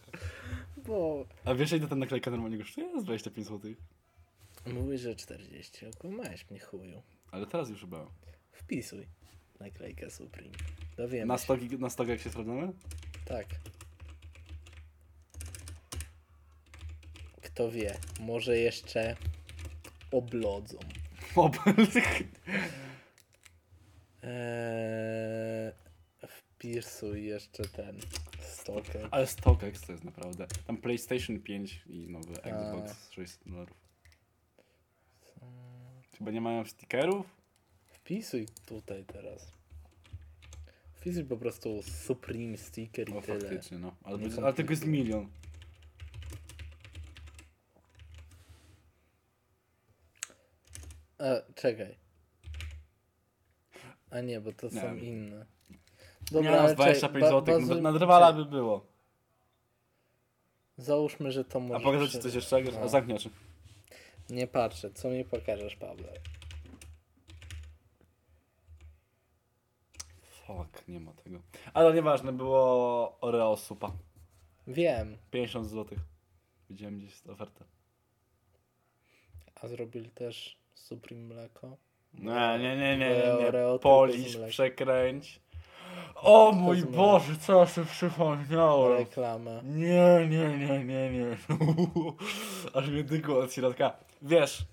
Bo 0.90 1.26
A 1.46 1.54
wiesz 1.56 1.72
ile 1.72 1.88
ta 1.88 1.96
naklejka 1.96 2.32
normalnie 2.32 2.58
kosztuje? 2.58 3.02
Z 3.02 3.04
25 3.04 3.48
zł. 3.48 3.74
mówisz, 4.66 5.02
że 5.02 5.16
40. 5.16 5.86
Okłamałeś 5.86 6.50
mnie 6.50 6.60
chuju. 6.60 7.02
Ale 7.32 7.46
teraz 7.48 7.70
już 7.70 7.82
chyba. 7.82 8.08
Wpisuj 8.52 9.08
naklejkę 9.60 10.10
Supreme. 10.10 10.50
Dowiemy 10.98 11.26
Na 11.26 11.38
się. 11.38 11.44
100, 11.44 11.58
gig- 11.58 11.80
na 11.80 11.90
100 11.90 12.04
jak 12.04 12.20
się 12.20 12.30
sprawdzamy? 12.30 12.72
Tak. 13.26 13.46
Kto 17.42 17.72
wie, 17.72 17.98
może 18.20 18.58
jeszcze 18.58 19.16
oblodzą. 20.12 20.78
Ob- 21.36 21.58
Eee, 24.24 25.72
wpisuj 26.60 27.26
jeszcze 27.26 27.64
ten 27.64 28.00
stoker. 28.42 29.08
Ale 29.12 29.28
StockX 29.28 29.82
to 29.82 29.92
jest 29.92 30.04
naprawdę. 30.04 30.48
Tam 30.68 30.78
PlayStation 30.78 31.40
5 31.40 31.84
i 31.88 32.08
nowy 32.08 32.42
Xbox 32.44 33.12
600 33.12 33.48
dolarów. 33.48 33.78
Chyba 36.18 36.32
nie 36.32 36.42
mają 36.42 36.66
stickerów? 36.66 37.26
Wpisuj 37.86 38.48
tutaj 38.66 39.06
teraz. 39.06 39.52
Wpisuj 40.94 41.26
po 41.26 41.38
prostu 41.38 41.84
Supreme 41.84 42.58
sticker 42.58 43.10
i 43.10 43.14
No 43.14 43.22
tyle. 43.22 43.40
faktycznie, 43.40 43.78
no. 43.80 43.96
Ale, 44.04 44.18
będzie- 44.18 44.44
ale 44.44 44.54
tego 44.54 44.70
jest 44.72 44.86
milion. 44.86 45.28
E, 51.20 51.44
czekaj. 51.56 51.96
A 54.12 54.22
nie, 54.22 54.42
bo 54.42 54.52
to 54.54 54.68
Nie 54.68 54.82
są 54.82 54.96
inne. 54.96 55.46
Nie 56.32 56.50
ale 56.50 56.64
no, 56.64 56.70
z 56.70 56.76
25 56.76 57.22
ba- 57.24 57.30
zł. 57.30 57.60
bazuj- 57.60 57.82
Na 57.82 57.94
drwala 57.94 58.34
by 58.34 58.46
było. 58.46 58.86
Załóżmy, 60.78 61.32
że 61.32 61.46
to 61.46 61.60
może. 61.60 61.76
A 61.76 61.80
pokażę 61.80 62.10
ci 62.10 62.20
coś 62.20 62.34
jeszcze? 62.34 62.62
No. 62.62 62.80
A 62.84 62.88
zamknij 62.88 63.18
oczy. 63.18 63.30
Nie 64.30 64.48
patrzę, 64.48 64.92
co 64.92 65.10
mi 65.10 65.26
pokażesz, 65.26 65.76
Pawle? 65.76 66.14
Fuck, 70.48 70.88
nie 70.88 71.00
ma 71.00 71.14
tego. 71.14 71.40
Ale 71.74 71.94
nieważne, 71.94 72.34
było 72.34 73.18
Oreo 73.22 73.58
supa. 73.58 73.92
Wiem, 74.68 75.18
50 75.32 75.70
zł. 75.70 75.98
Widziałem 76.70 76.98
gdzieś 76.98 77.28
ofertę. 77.28 77.66
a 79.62 79.68
zrobili 79.68 80.10
też 80.10 80.58
Supreme 80.76 81.22
mleko. 81.34 81.78
Nie, 82.14 82.58
nie, 82.60 82.78
nie, 82.78 82.98
nie, 82.98 83.10
nie, 83.16 83.48
Oreo 83.48 83.80
Polisz, 83.80 84.38
przekręć. 84.50 85.40
O 86.16 86.52
mój. 86.52 86.84
Boże, 86.84 87.34
co 87.42 87.60
ja 87.60 87.66
sobie 87.66 87.88
przypomniałem. 87.88 88.98
Reklamę. 88.98 89.62
Nie, 89.66 90.28
nie, 90.30 90.58
nie, 90.58 90.84
nie, 90.86 91.10
nie. 91.12 91.38
Aż 92.74 92.88
mnie 92.90 93.04
dygło 93.04 93.40
od 93.40 93.54
środka. 93.54 93.94
Wiesz, 94.22 94.66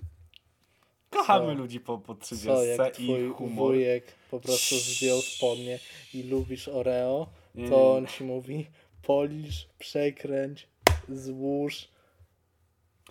kochamy 1.11 1.47
Co? 1.47 1.55
ludzi 1.55 1.81
po, 1.81 1.99
po 1.99 2.15
30 2.15 2.47
Co, 2.49 2.65
jak 2.65 3.01
i 3.01 3.29
humor. 3.29 3.55
wujek 3.55 4.05
po 4.31 4.41
prostu 4.41 4.75
zdjął 4.75 5.21
spodnie 5.21 5.79
i 6.15 6.23
lubisz 6.23 6.69
Oreo, 6.69 7.27
Nie, 7.55 7.69
to 7.69 7.97
on 7.97 8.07
ci 8.07 8.25
mówi 8.25 8.67
polisz, 9.03 9.69
przekręć, 9.79 10.69
złóż, 11.09 11.89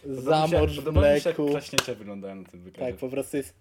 zamocz 0.06 0.72
w 0.72 0.76
podoba 0.76 1.02
mi 1.02 1.08
mleku. 1.08 1.50
wyglądają 1.98 2.36
na 2.36 2.50
tym 2.50 2.62
wykazie. 2.62 2.92
Tak, 2.92 2.96
po 3.00 3.10
prostu 3.10 3.38
jest 3.38 3.54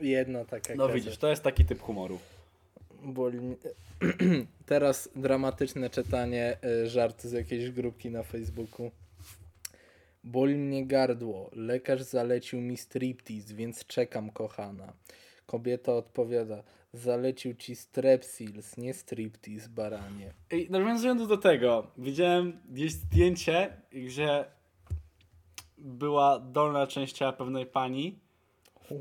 jedna 0.00 0.44
taka 0.44 0.74
no 0.74 0.88
widzisz, 0.88 1.16
to 1.18 1.28
jest 1.28 1.42
taki 1.42 1.64
typ 1.64 1.80
humoru. 1.80 2.18
Boli 3.02 3.56
Teraz 4.66 5.08
dramatyczne 5.16 5.90
czytanie 5.90 6.58
y, 6.84 6.88
żartu 6.88 7.28
z 7.28 7.32
jakiejś 7.32 7.70
grupki 7.70 8.10
na 8.10 8.22
Facebooku. 8.22 8.90
Boli 10.24 10.54
mnie 10.54 10.86
gardło. 10.86 11.50
Lekarz 11.52 12.02
zalecił 12.02 12.60
mi 12.60 12.76
striptease, 12.76 13.54
więc 13.54 13.86
czekam, 13.86 14.30
kochana. 14.30 14.92
Kobieta 15.46 15.94
odpowiada: 15.94 16.62
Zalecił 16.92 17.54
ci 17.54 17.76
strepsils, 17.76 18.76
nie 18.76 18.94
striptease, 18.94 19.68
baranie. 19.68 20.32
I 20.50 20.66
nawiązując 20.70 21.28
do 21.28 21.36
tego, 21.36 21.86
widziałem 21.98 22.60
gdzieś 22.70 22.92
zdjęcie, 22.92 23.76
gdzie 23.92 24.44
była 25.78 26.38
dolna 26.38 26.86
część 26.86 27.16
ciała 27.16 27.32
pewnej 27.32 27.66
pani 27.66 28.18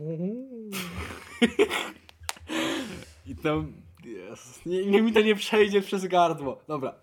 i 3.28 3.36
tam... 3.36 3.74
Jezus, 4.06 4.66
nie, 4.66 4.86
nie 4.86 5.02
mi 5.02 5.14
to 5.14 5.22
nie 5.22 5.36
przejdzie 5.36 5.82
przez 5.82 6.08
gardło. 6.08 6.62
Dobra, 6.68 6.96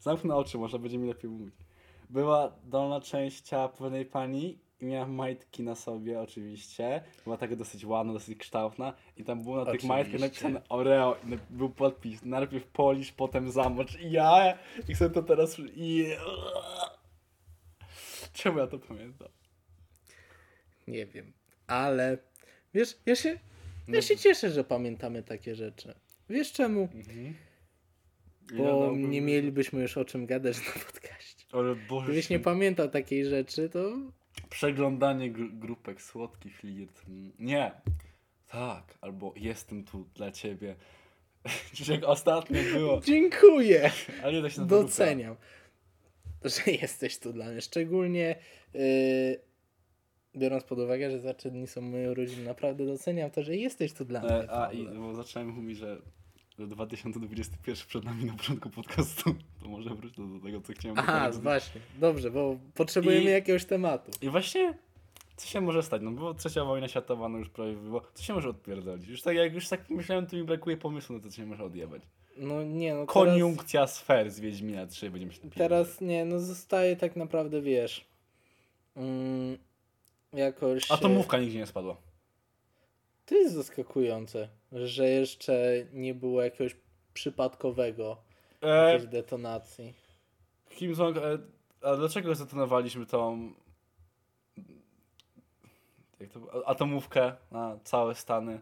zamknę 0.00 0.36
oczy, 0.36 0.58
może 0.58 0.78
będzie 0.78 0.98
mi 0.98 1.08
lepiej 1.08 1.30
mówić. 1.30 1.54
Była 2.10 2.52
dolna 2.64 3.00
część 3.00 3.40
ciała 3.40 3.68
pewnej 3.68 4.06
pani 4.06 4.58
i 4.80 4.86
miała 4.86 5.06
majtki 5.06 5.62
na 5.62 5.74
sobie 5.74 6.20
oczywiście. 6.20 7.02
Była 7.24 7.36
taka 7.36 7.56
dosyć 7.56 7.84
ładna, 7.84 8.12
dosyć 8.12 8.38
kształtna 8.38 8.92
i 9.16 9.24
tam 9.24 9.42
było 9.42 9.56
na 9.56 9.64
tych 9.64 9.70
Oczywiście. 9.70 9.88
majtkach 9.88 10.20
napisane 10.20 10.62
Oreo 10.68 11.16
i 11.26 11.38
był 11.50 11.70
podpis. 11.70 12.24
Najpierw 12.24 12.66
polisz, 12.66 13.12
potem 13.12 13.50
zamocz. 13.50 13.98
I 14.00 14.10
ja, 14.10 14.58
i 14.88 14.94
chcę 14.94 15.10
to 15.10 15.22
teraz... 15.22 15.56
I... 15.74 16.06
Czemu 18.32 18.58
ja 18.58 18.66
to 18.66 18.78
pamiętam? 18.78 19.28
Nie 20.88 21.06
wiem, 21.06 21.32
ale 21.66 22.18
wiesz, 22.74 22.96
ja 23.06 23.16
się, 23.16 23.38
ja 23.88 24.02
się 24.02 24.16
cieszę, 24.16 24.50
że 24.50 24.64
pamiętamy 24.64 25.22
takie 25.22 25.54
rzeczy. 25.54 25.94
Wiesz 26.30 26.52
czemu? 26.52 26.88
Mhm. 26.94 27.34
Bo 28.56 28.96
nie 28.96 29.20
mielibyśmy 29.20 29.82
już 29.82 29.96
o 29.96 30.04
czym 30.04 30.26
gadać 30.26 30.56
na 30.56 30.82
podcaście. 30.84 31.46
Ale 31.52 31.74
Boże, 31.88 32.06
Gdybyś 32.06 32.30
nie 32.30 32.38
pamiętał 32.38 32.88
takiej 32.88 33.26
rzeczy, 33.26 33.68
to 33.68 33.96
Przeglądanie 34.50 35.32
gr- 35.32 35.58
grupek, 35.58 36.02
słodki 36.02 36.50
flirt. 36.50 37.02
Nie. 37.38 37.72
Tak, 38.48 38.98
albo 39.00 39.34
jestem 39.36 39.84
tu 39.84 40.08
dla 40.14 40.30
ciebie. 40.30 40.76
Czyż 41.74 41.88
jak 41.88 42.04
ostatnio 42.04 42.62
było. 42.62 43.00
dziękuję. 43.00 43.90
Ale 44.22 44.32
nie 44.32 44.42
da 44.42 44.50
się 44.50 44.60
na 44.60 44.66
Doceniam, 44.66 45.36
że 46.44 46.72
jesteś 46.72 47.18
tu 47.18 47.32
dla 47.32 47.50
mnie. 47.50 47.60
Szczególnie 47.60 48.36
yy, 48.74 48.80
biorąc 50.36 50.64
pod 50.64 50.78
uwagę, 50.78 51.10
że 51.10 51.18
za 51.20 51.34
trzy 51.34 51.50
dni 51.50 51.66
są 51.66 51.80
moje 51.80 52.10
urodziny, 52.10 52.44
naprawdę 52.44 52.86
doceniam 52.86 53.30
to, 53.30 53.42
że 53.42 53.56
jesteś 53.56 53.92
tu 53.92 54.04
dla 54.04 54.20
mnie. 54.20 54.30
E, 54.30 54.50
a 54.52 54.72
i 54.72 54.86
bo 54.86 55.14
zacząłem 55.14 55.48
mówić, 55.48 55.78
że 55.78 56.02
że 56.60 56.66
2021 56.66 57.86
przed 57.86 58.04
nami 58.04 58.24
na 58.24 58.32
początku 58.32 58.70
podcastu. 58.70 59.34
To 59.62 59.68
może 59.68 59.94
wróćmy 59.94 60.38
do 60.38 60.44
tego, 60.44 60.60
co 60.60 60.72
chciałem 60.72 60.98
Aha, 60.98 61.20
powiedzieć. 61.20 61.42
właśnie. 61.42 61.80
Dobrze, 61.98 62.30
bo 62.30 62.56
potrzebujemy 62.74 63.30
I- 63.30 63.32
jakiegoś 63.32 63.64
tematu. 63.64 64.10
I 64.22 64.28
właśnie, 64.28 64.74
co 65.36 65.46
się 65.46 65.60
może 65.60 65.82
stać? 65.82 66.02
No 66.02 66.10
bo 66.10 66.34
trzecia 66.34 66.64
wojna 66.64 66.88
światowa 66.88 67.28
no 67.28 67.38
już 67.38 67.48
prawie 67.48 67.72
było. 67.72 68.02
Co 68.14 68.22
się 68.22 68.34
może 68.34 68.48
odpierdolić? 68.48 69.08
Już 69.08 69.22
tak 69.22 69.36
jak 69.36 69.54
już 69.54 69.68
tak 69.68 69.90
myślałem, 69.90 70.26
to 70.26 70.36
mi 70.36 70.44
brakuje 70.44 70.76
pomysłu 70.76 71.16
na 71.16 71.22
to, 71.22 71.30
co 71.30 71.36
się 71.36 71.46
może 71.46 71.64
odjebać. 71.64 72.02
No 72.36 72.62
nie, 72.62 72.94
no 72.94 73.06
teraz, 73.06 73.14
Koniunkcja 73.14 73.86
sfer 73.86 74.30
z 74.30 74.40
Wiedźmina 74.40 74.86
3 74.86 75.10
będziemy 75.10 75.32
się 75.32 75.50
teraz 75.50 76.00
nie, 76.00 76.24
no 76.24 76.40
zostaje 76.40 76.96
tak 76.96 77.16
naprawdę, 77.16 77.62
wiesz, 77.62 78.04
mm, 78.96 79.58
jakoś... 80.32 80.90
Atomówka 80.90 81.38
nigdzie 81.38 81.58
nie 81.58 81.66
spadła. 81.66 81.96
To 83.26 83.34
jest 83.34 83.54
zaskakujące, 83.54 84.48
że 84.72 85.08
jeszcze 85.08 85.86
nie 85.92 86.14
było 86.14 86.42
jakiegoś 86.42 86.76
przypadkowego 87.14 88.16
E, 88.62 88.92
jakiejś 88.92 89.10
detonacji. 89.10 89.94
Kim 90.70 90.92
Jong, 90.98 91.16
e, 91.16 91.38
a 91.82 91.96
dlaczego 91.96 92.34
zdetonowaliśmy 92.34 93.06
tą 93.06 93.52
jak 96.20 96.30
to, 96.30 96.68
atomówkę 96.68 97.32
na 97.50 97.78
całe 97.84 98.14
Stany? 98.14 98.60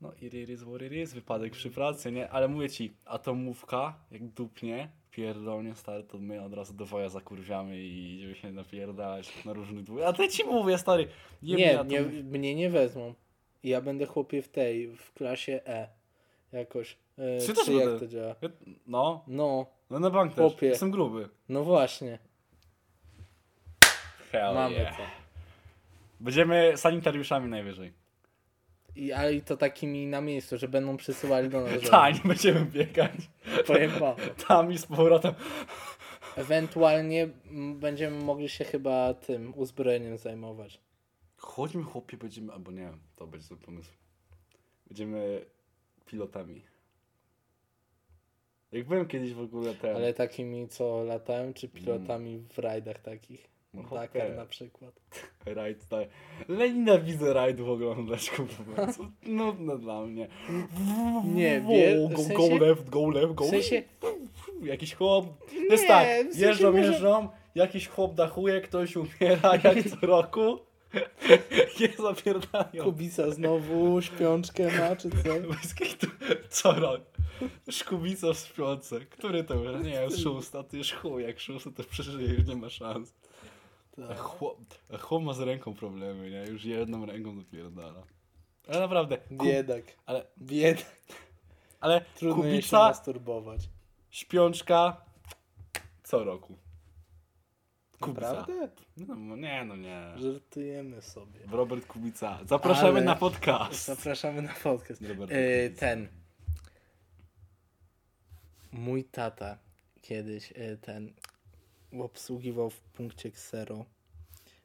No 0.00 0.12
i 0.22 0.26
is 0.26 0.62
what 0.62 0.82
it 0.82 0.92
is, 0.92 1.14
wypadek 1.14 1.52
przy 1.52 1.70
pracy, 1.70 2.12
nie? 2.12 2.30
Ale 2.30 2.48
mówię 2.48 2.70
ci, 2.70 2.96
atomówka, 3.04 3.98
jak 4.10 4.24
dupnie, 4.28 4.90
pierdolnie 5.10 5.74
stary, 5.74 6.04
to 6.04 6.18
my 6.18 6.42
od 6.42 6.54
razu 6.54 6.74
do 6.74 6.86
woja 6.86 7.08
zakurwiamy 7.08 7.78
i 7.78 8.14
idziemy 8.14 8.34
się 8.34 8.52
napierdalać 8.52 9.44
na 9.44 9.52
różnych 9.52 9.84
dwóch. 9.84 10.00
A 10.06 10.12
to 10.12 10.28
ci 10.28 10.44
mówię, 10.44 10.78
stary, 10.78 11.08
Nie, 11.42 11.84
nie, 11.86 12.02
mnie 12.02 12.54
nie 12.54 12.70
wezmą. 12.70 13.14
Ja 13.66 13.80
będę 13.80 14.06
chłopie 14.06 14.42
w 14.42 14.48
tej, 14.48 14.88
w 14.88 15.12
klasie 15.12 15.60
E. 15.66 15.88
Jakoś. 16.52 16.96
E, 17.18 17.40
Czy 17.40 17.46
czy 17.46 17.54
też 17.54 17.68
jak 17.68 18.00
to 18.00 18.06
działa? 18.06 18.34
No, 18.86 19.24
No, 19.26 19.66
no 19.90 19.98
na 19.98 20.10
bank 20.10 20.34
też, 20.34 20.38
Chłopie. 20.38 20.66
jestem 20.66 20.90
gruby. 20.90 21.28
no 21.48 21.64
właśnie. 21.64 22.18
Hell 24.32 24.54
Mamy 24.54 24.74
yeah. 24.74 24.96
to. 24.96 25.02
Będziemy 26.20 26.72
sanitariuszami 26.76 27.50
najwyżej. 27.50 27.92
I, 28.96 29.12
ale 29.12 29.34
i 29.34 29.42
to 29.42 29.56
takimi 29.56 30.06
na 30.06 30.20
miejscu, 30.20 30.56
że 30.58 30.68
będą 30.68 30.96
przysyłali 30.96 31.48
do 31.48 31.60
nas. 31.60 31.72
Tak, 31.90 32.14
nie 32.14 32.28
będziemy 32.28 32.64
biegać. 32.64 33.12
Wam. 34.00 34.16
Tam 34.48 34.72
i 34.72 34.78
z 34.78 34.86
powrotem. 34.86 35.34
Ewentualnie 36.36 37.28
będziemy 37.74 38.24
mogli 38.24 38.48
się 38.48 38.64
chyba 38.64 39.14
tym 39.14 39.52
uzbrojeniem 39.56 40.18
zajmować. 40.18 40.80
Chodźmy 41.36 41.82
chłopie, 41.82 42.16
będziemy, 42.16 42.52
albo 42.52 42.70
nie, 42.72 42.92
to 43.16 43.26
będzie 43.26 43.46
zły 43.46 43.56
pomysł. 43.56 43.90
Będziemy 44.86 45.44
pilotami. 46.06 46.62
Jak 48.72 48.86
byłem 48.88 49.06
kiedyś 49.06 49.34
w 49.34 49.40
ogóle 49.40 49.74
ten... 49.74 49.96
Ale 49.96 50.14
takimi, 50.14 50.68
co 50.68 51.04
latają, 51.04 51.52
czy 51.54 51.68
pilotami 51.68 52.44
w 52.52 52.58
rajdach 52.58 52.98
takich? 52.98 53.48
No 53.74 53.82
Dakar 53.82 54.36
na 54.36 54.46
przykład. 54.46 55.00
Rajd, 55.46 55.88
tak. 55.88 56.08
Ale 56.48 56.70
nienawidzę 56.70 57.32
rajdów 57.32 57.68
oglądać, 57.68 58.30
kurwa. 58.30 58.92
Co 58.92 59.10
nudne 59.26 59.78
dla 59.78 60.02
mnie. 60.06 60.28
Nie, 61.24 61.60
wie- 61.60 61.96
Go, 61.96 62.08
w 62.08 62.12
go, 62.12 62.22
sensie- 62.22 62.58
go 62.58 62.66
left, 62.66 62.90
go 62.90 63.10
left, 63.10 63.34
go 63.34 63.44
W 63.44 63.50
sensie, 63.50 63.82
Jakiś 64.62 64.94
chłop. 64.94 65.26
To 65.48 65.54
jest 65.54 65.82
Nie, 65.82 65.88
tak, 65.88 66.08
w 66.08 66.32
sensie 66.32 66.46
jeżdżą, 66.46 66.72
może- 66.72 66.84
jeżdżą, 66.84 67.28
jakiś 67.54 67.88
chłop 67.88 68.14
dachuje, 68.14 68.60
ktoś 68.60 68.96
umiera 68.96 69.52
jak 69.64 69.76
co 70.00 70.06
roku. 70.06 70.58
Nie 71.80 71.88
zapierdają. 71.98 72.84
Kubica 72.84 73.30
znowu 73.30 74.02
śpiączkę 74.02 74.78
ma, 74.78 74.96
czy 74.96 75.10
co? 75.10 75.16
Kitu. 75.84 76.06
Co 76.50 76.72
rok? 76.72 77.00
Szkubica 77.70 78.32
w 78.32 78.38
śpiące. 78.38 79.00
Który 79.00 79.44
to 79.44 79.54
już? 79.54 79.84
Nie, 79.84 79.90
jest 79.90 80.22
szósta. 80.22 80.62
Ty 80.62 80.78
już 80.78 80.92
chuj, 80.92 81.22
jak 81.22 81.40
szósty 81.40 81.72
to 81.72 81.84
przeżyje, 81.84 82.28
już 82.28 82.46
nie 82.46 82.56
ma 82.56 82.70
szans. 82.70 83.14
Tak. 84.08 84.18
chłop, 84.18 84.58
chłop 85.00 85.22
ma 85.22 85.32
z 85.32 85.40
ręką 85.40 85.74
problemy, 85.74 86.30
nie? 86.30 86.44
Już 86.52 86.64
jedną 86.64 87.06
ręką 87.06 87.36
dopierdala. 87.38 88.02
Ale 88.68 88.80
naprawdę, 88.80 89.18
ku, 89.18 89.44
Biedak. 89.44 89.84
ale, 90.06 90.26
Biedak. 90.38 90.96
ale 91.80 92.04
Trudno 92.14 92.44
jej 92.44 92.52
się 92.54 92.58
kubica, 92.62 92.78
masturbować. 92.78 93.60
śpiączka 94.10 95.04
co 96.02 96.24
roku. 96.24 96.56
Kubica. 98.00 98.32
Naprawdę? 98.32 98.68
No, 98.96 99.36
nie, 99.36 99.64
no 99.64 99.76
nie. 99.76 100.02
Żartujemy 100.16 101.02
sobie. 101.02 101.40
Robert 101.50 101.86
Kubica. 101.86 102.38
Zapraszamy 102.44 102.88
Ale- 102.88 103.00
na 103.04 103.16
podcast. 103.16 103.84
Zapraszamy 103.84 104.42
na 104.42 104.52
podcast. 104.62 105.02
E, 105.28 105.70
ten. 105.70 106.08
Mój 108.72 109.04
tata 109.04 109.58
kiedyś 110.02 110.52
e, 110.56 110.76
ten 110.76 111.12
obsługiwał 112.00 112.70
w 112.70 112.80
punkcie 112.80 113.28
Xero. 113.28 113.84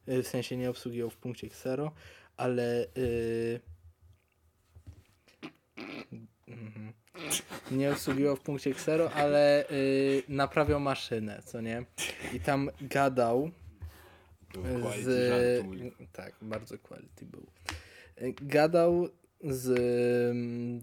E, 0.07 0.21
W 0.23 0.27
sensie 0.27 0.57
nie 0.57 0.69
obsługiwał 0.69 1.09
w 1.09 1.17
punkcie 1.17 1.47
Xero, 1.47 1.91
ale 2.37 2.83
e, 2.83 2.87
nie 7.71 7.91
obsługiwał 7.91 8.35
w 8.35 8.39
punkcie 8.39 8.69
Xero, 8.69 9.11
ale 9.11 9.67
e, 9.67 9.73
naprawiał 10.29 10.79
maszynę, 10.79 11.41
co 11.45 11.61
nie? 11.61 11.85
I 12.33 12.39
tam 12.39 12.69
gadał 12.81 13.51
Był 14.53 14.81
quality 14.81 15.03
z... 15.03 15.29
żartuj. 15.29 15.91
Tak, 16.11 16.35
bardzo 16.41 16.77
quality 16.77 17.25
był. 17.25 17.45
Gadał 18.41 19.09
z 19.43 19.69
mm, 20.31 20.81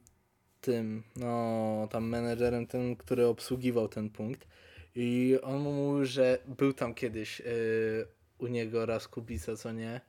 tym, 0.60 1.02
no 1.16 1.88
tam 1.90 2.08
menedżerem 2.08 2.66
tym, 2.66 2.96
który 2.96 3.26
obsługiwał 3.26 3.88
ten 3.88 4.10
punkt 4.10 4.48
i 4.94 5.38
on 5.42 5.60
mu 5.60 5.72
mówił, 5.72 6.04
że 6.04 6.38
był 6.46 6.72
tam 6.72 6.94
kiedyś 6.94 7.40
y, 7.40 8.06
u 8.38 8.46
niego 8.46 8.86
raz 8.86 9.08
Kubica, 9.08 9.56
co 9.56 9.72
nie? 9.72 10.00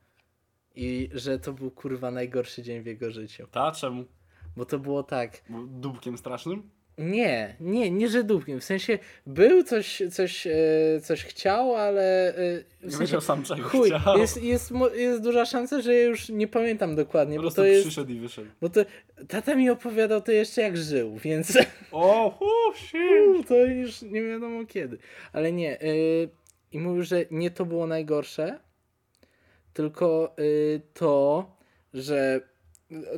I 0.76 1.10
że 1.14 1.40
to 1.40 1.54
był 1.54 1.72
kurwa 1.72 2.12
najgorszy 2.12 2.64
dzień 2.64 2.82
w 2.82 2.86
jego 2.86 3.12
życiu. 3.12 3.48
Ta, 3.52 3.72
czemu? 3.72 4.06
Bo 4.58 4.66
to 4.66 4.80
było 4.80 5.04
tak, 5.04 5.42
Był 5.50 5.68
Dupkiem 5.68 6.18
strasznym? 6.18 6.70
nie, 6.98 7.56
nie, 7.60 7.92
nie 7.92 8.10
że 8.10 8.24
dupkiem. 8.24 8.60
W 8.60 8.64
sensie 8.64 9.00
był 9.26 9.64
coś, 9.64 10.02
coś, 10.12 10.48
e, 10.48 10.52
coś 11.04 11.24
chciał, 11.26 11.76
ale 11.76 12.30
e, 12.30 12.34
w 12.34 12.84
Nie 12.84 12.92
sensie, 12.92 13.06
wiedział 13.06 13.22
sam 13.22 13.44
czego 13.44 13.64
chuj, 13.64 13.92
chciał. 13.92 14.18
jest, 14.18 14.44
jest, 14.44 14.72
jest 14.96 15.22
duża 15.24 15.46
szansa, 15.46 15.82
że 15.82 15.94
ja 15.96 16.04
już 16.04 16.30
nie 16.30 16.48
pamiętam 16.48 16.96
dokładnie, 16.96 17.36
po 17.36 17.42
bo 17.42 17.44
prostu 17.44 17.62
to 17.62 17.68
jest, 17.68 17.82
przyszedł 17.88 18.12
i 18.12 18.20
wyszedł. 18.20 18.48
bo 18.62 18.70
to 18.70 18.82
tata 19.28 19.56
mi 19.56 19.70
opowiadał 19.70 20.22
to 20.22 20.32
jeszcze 20.32 20.62
jak 20.62 20.78
żył, 20.78 21.18
więc 21.18 21.58
O, 21.92 22.30
hu, 22.40 22.74
shit. 22.76 23.48
to 23.48 23.56
już 23.66 24.02
nie 24.02 24.24
wiadomo 24.24 24.66
kiedy. 24.66 24.98
Ale 25.34 25.52
nie, 25.52 25.82
y, 25.84 26.30
i 26.72 26.80
mówił, 26.80 27.04
że 27.04 27.26
nie 27.32 27.52
to 27.52 27.66
było 27.66 27.88
najgorsze, 27.88 28.60
tylko 29.74 30.36
y, 30.40 30.82
to, 30.94 31.46
że 31.94 32.42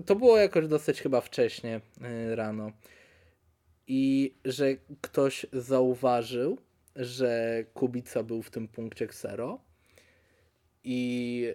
to 0.06 0.16
było 0.16 0.38
jakoś 0.38 0.68
dosyć 0.68 1.02
chyba 1.02 1.22
wcześnie 1.22 1.82
y, 2.32 2.36
rano 2.36 2.72
i 3.88 4.34
że 4.46 4.66
ktoś 5.02 5.46
zauważył, 5.54 6.58
że 6.96 7.64
Kubica 7.74 8.24
był 8.24 8.42
w 8.42 8.50
tym 8.50 8.68
punkcie 8.68 9.06
Xero 9.06 9.60
i 10.84 11.54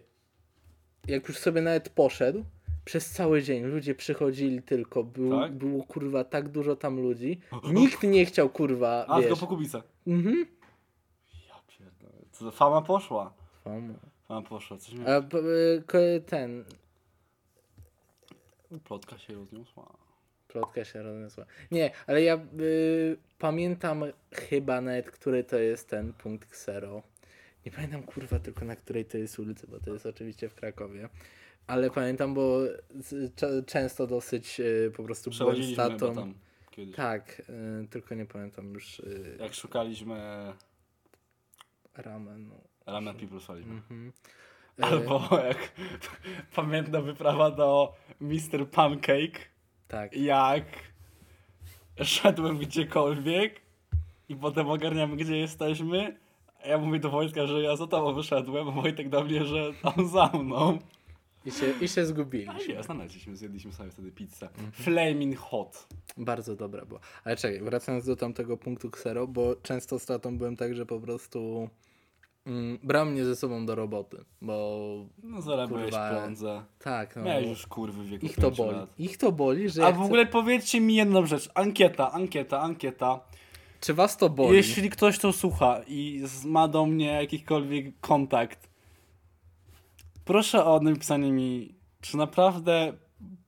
jak 1.08 1.28
już 1.28 1.38
sobie 1.38 1.62
nawet 1.62 1.88
poszedł, 1.88 2.44
przez 2.84 3.10
cały 3.10 3.42
dzień 3.42 3.64
ludzie 3.64 3.94
przychodzili 3.94 4.62
tylko, 4.62 5.04
był, 5.04 5.30
Tak? 5.30 5.52
było 5.52 5.84
kurwa 5.84 6.24
tak 6.24 6.48
dużo 6.48 6.76
tam 6.76 7.00
ludzi, 7.00 7.40
nikt 7.72 8.02
nie 8.02 8.26
chciał 8.26 8.48
kurwa, 8.48 9.06
A, 9.08 9.16
wiesz, 9.16 9.26
tylko 9.26 9.40
po 9.40 9.46
Kubica. 9.46 9.82
mhm. 10.06 10.46
Ja 11.48 11.54
pierdolę. 11.66 12.52
Fama 12.52 12.82
poszła. 12.82 13.32
Fama. 13.64 13.94
Fama 14.28 14.48
poszła. 14.48 14.78
Coś 14.78 14.94
mnie... 14.94 15.06
A 15.06 15.18
y, 15.18 16.20
ten, 16.26 16.64
Plotka 18.84 19.18
się 19.18 19.34
rozniosła. 19.34 19.96
plotka 20.48 20.84
się 20.84 21.02
rozniosła. 21.02 21.46
Nie, 21.70 21.90
ale 22.06 22.22
ja 22.22 22.34
y, 22.60 23.16
pamiętam 23.38 24.04
chyba 24.32 24.80
nawet, 24.80 25.10
który 25.10 25.44
to 25.44 25.58
jest 25.58 25.88
ten 25.88 26.12
punkt 26.12 26.48
Xero. 26.48 27.02
Nie 27.66 27.72
pamiętam 27.72 28.02
kurwa 28.02 28.38
tylko 28.38 28.64
na 28.64 28.76
której 28.76 29.04
to 29.04 29.18
jest 29.18 29.38
ulicy, 29.38 29.66
bo 29.66 29.80
to 29.80 29.92
jest 29.92 30.06
oczywiście 30.06 30.48
w 30.48 30.54
Krakowie. 30.54 31.08
Ale 31.66 31.90
pamiętam, 31.90 32.34
bo 32.34 32.60
często 33.66 34.06
dosyć 34.06 34.60
y, 34.60 34.92
po 34.96 35.04
prostu 35.04 35.30
byłem 35.38 35.62
z 35.62 35.76
tatą. 35.76 36.14
tam 36.14 36.34
kiedyś. 36.70 36.96
Tak, 36.96 37.42
y, 37.84 37.88
tylko 37.88 38.14
nie 38.14 38.26
pamiętam 38.26 38.74
już 38.74 38.98
y, 39.00 39.36
Jak 39.40 39.54
szukaliśmy 39.54 40.16
ramen. 41.94 42.50
Ramen 42.86 43.16
People 43.16 43.40
szukaliśmy. 43.40 43.72
Mhm. 43.72 44.12
Albo 44.80 45.28
jak 45.46 45.72
pamiętna 46.56 47.00
wyprawa 47.00 47.50
do 47.50 47.94
Mr. 48.20 48.70
Pancake, 48.72 49.38
Tak. 49.88 50.12
jak 50.16 50.64
szedłem 52.02 52.58
gdziekolwiek 52.58 53.60
i 54.28 54.36
potem 54.36 54.68
ogarniamy 54.70 55.16
gdzie 55.16 55.36
jesteśmy. 55.36 56.16
A 56.64 56.68
ja 56.68 56.78
mówię 56.78 56.98
do 57.00 57.10
Wojtka, 57.10 57.46
że 57.46 57.62
ja 57.62 57.76
za 57.76 57.86
tobą 57.86 58.12
wyszedłem, 58.14 58.68
a 58.68 58.70
Wojtek 58.72 59.08
do 59.08 59.24
mnie, 59.24 59.44
że 59.44 59.72
tam 59.82 60.08
za 60.08 60.26
mną. 60.26 60.78
I 61.44 61.50
się, 61.50 61.74
i 61.80 61.88
się 61.88 62.06
zgubiliśmy. 62.06 62.74
jest, 62.74 62.86
znaleźliśmy, 62.86 63.36
zjedliśmy 63.36 63.72
sobie 63.72 63.90
wtedy 63.90 64.12
pizzę. 64.12 64.48
Flaming 64.72 65.38
hot. 65.38 65.88
Bardzo 66.16 66.56
dobra 66.56 66.84
była. 66.84 67.00
Ale 67.24 67.36
czekaj, 67.36 67.60
wracając 67.60 68.06
do 68.06 68.16
tamtego 68.16 68.56
punktu 68.56 68.88
Xero, 68.88 69.26
bo 69.26 69.56
często 69.62 69.98
z 69.98 70.06
tatą 70.06 70.38
byłem 70.38 70.56
tak, 70.56 70.74
że 70.74 70.86
po 70.86 71.00
prostu 71.00 71.68
brał 72.82 73.06
mnie 73.06 73.24
ze 73.24 73.36
sobą 73.36 73.66
do 73.66 73.74
roboty, 73.74 74.24
bo 74.42 74.78
No 75.22 75.42
zarabiałeś 75.42 75.84
Kurwa. 75.90 76.10
pieniądze. 76.10 76.62
tak, 76.78 77.16
no, 77.16 77.22
Miałeś 77.22 77.46
już 77.48 77.66
kurwy 77.66 78.02
w 78.02 78.06
wieku 78.08 78.26
ich 78.26 78.36
to 78.36 78.50
boli. 78.50 78.72
lat. 78.76 78.94
Ich 78.98 79.16
to 79.18 79.32
boli, 79.32 79.68
że 79.70 79.82
A 79.82 79.86
ja 79.86 79.92
w 79.92 79.96
chcę... 79.96 80.04
ogóle 80.04 80.26
powiedzcie 80.26 80.80
mi 80.80 80.94
jedną 80.94 81.26
rzecz. 81.26 81.48
Ankieta, 81.54 82.12
ankieta, 82.12 82.60
ankieta. 82.60 83.20
Czy 83.80 83.94
was 83.94 84.16
to 84.16 84.30
boli? 84.30 84.56
Jeśli 84.56 84.90
ktoś 84.90 85.18
to 85.18 85.32
słucha 85.32 85.80
i 85.86 86.22
ma 86.44 86.68
do 86.68 86.86
mnie 86.86 87.06
jakikolwiek 87.06 88.00
kontakt, 88.00 88.68
proszę 90.24 90.64
o 90.64 90.80
napisanie 90.80 91.32
mi, 91.32 91.74
czy 92.00 92.16
naprawdę 92.16 92.92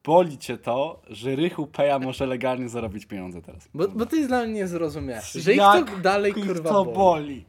boli 0.04 0.38
cię 0.38 0.58
to, 0.58 1.02
że 1.10 1.36
Rychu 1.36 1.66
Peja 1.66 1.98
może 1.98 2.26
legalnie 2.26 2.68
zarobić 2.68 3.06
pieniądze 3.06 3.42
teraz. 3.42 3.68
Bo, 3.74 3.88
bo 3.88 4.06
to 4.06 4.16
jest 4.16 4.28
dla 4.28 4.44
mnie 4.44 4.52
niezrozumiałe. 4.54 5.22
Że 5.34 5.52
ich 5.52 5.58
Jak 5.58 5.90
to 5.90 5.96
dalej 5.96 6.32
ich 6.38 6.46
kurwa 6.46 6.70
to 6.70 6.84
boli. 6.84 6.96
boli. 6.96 7.44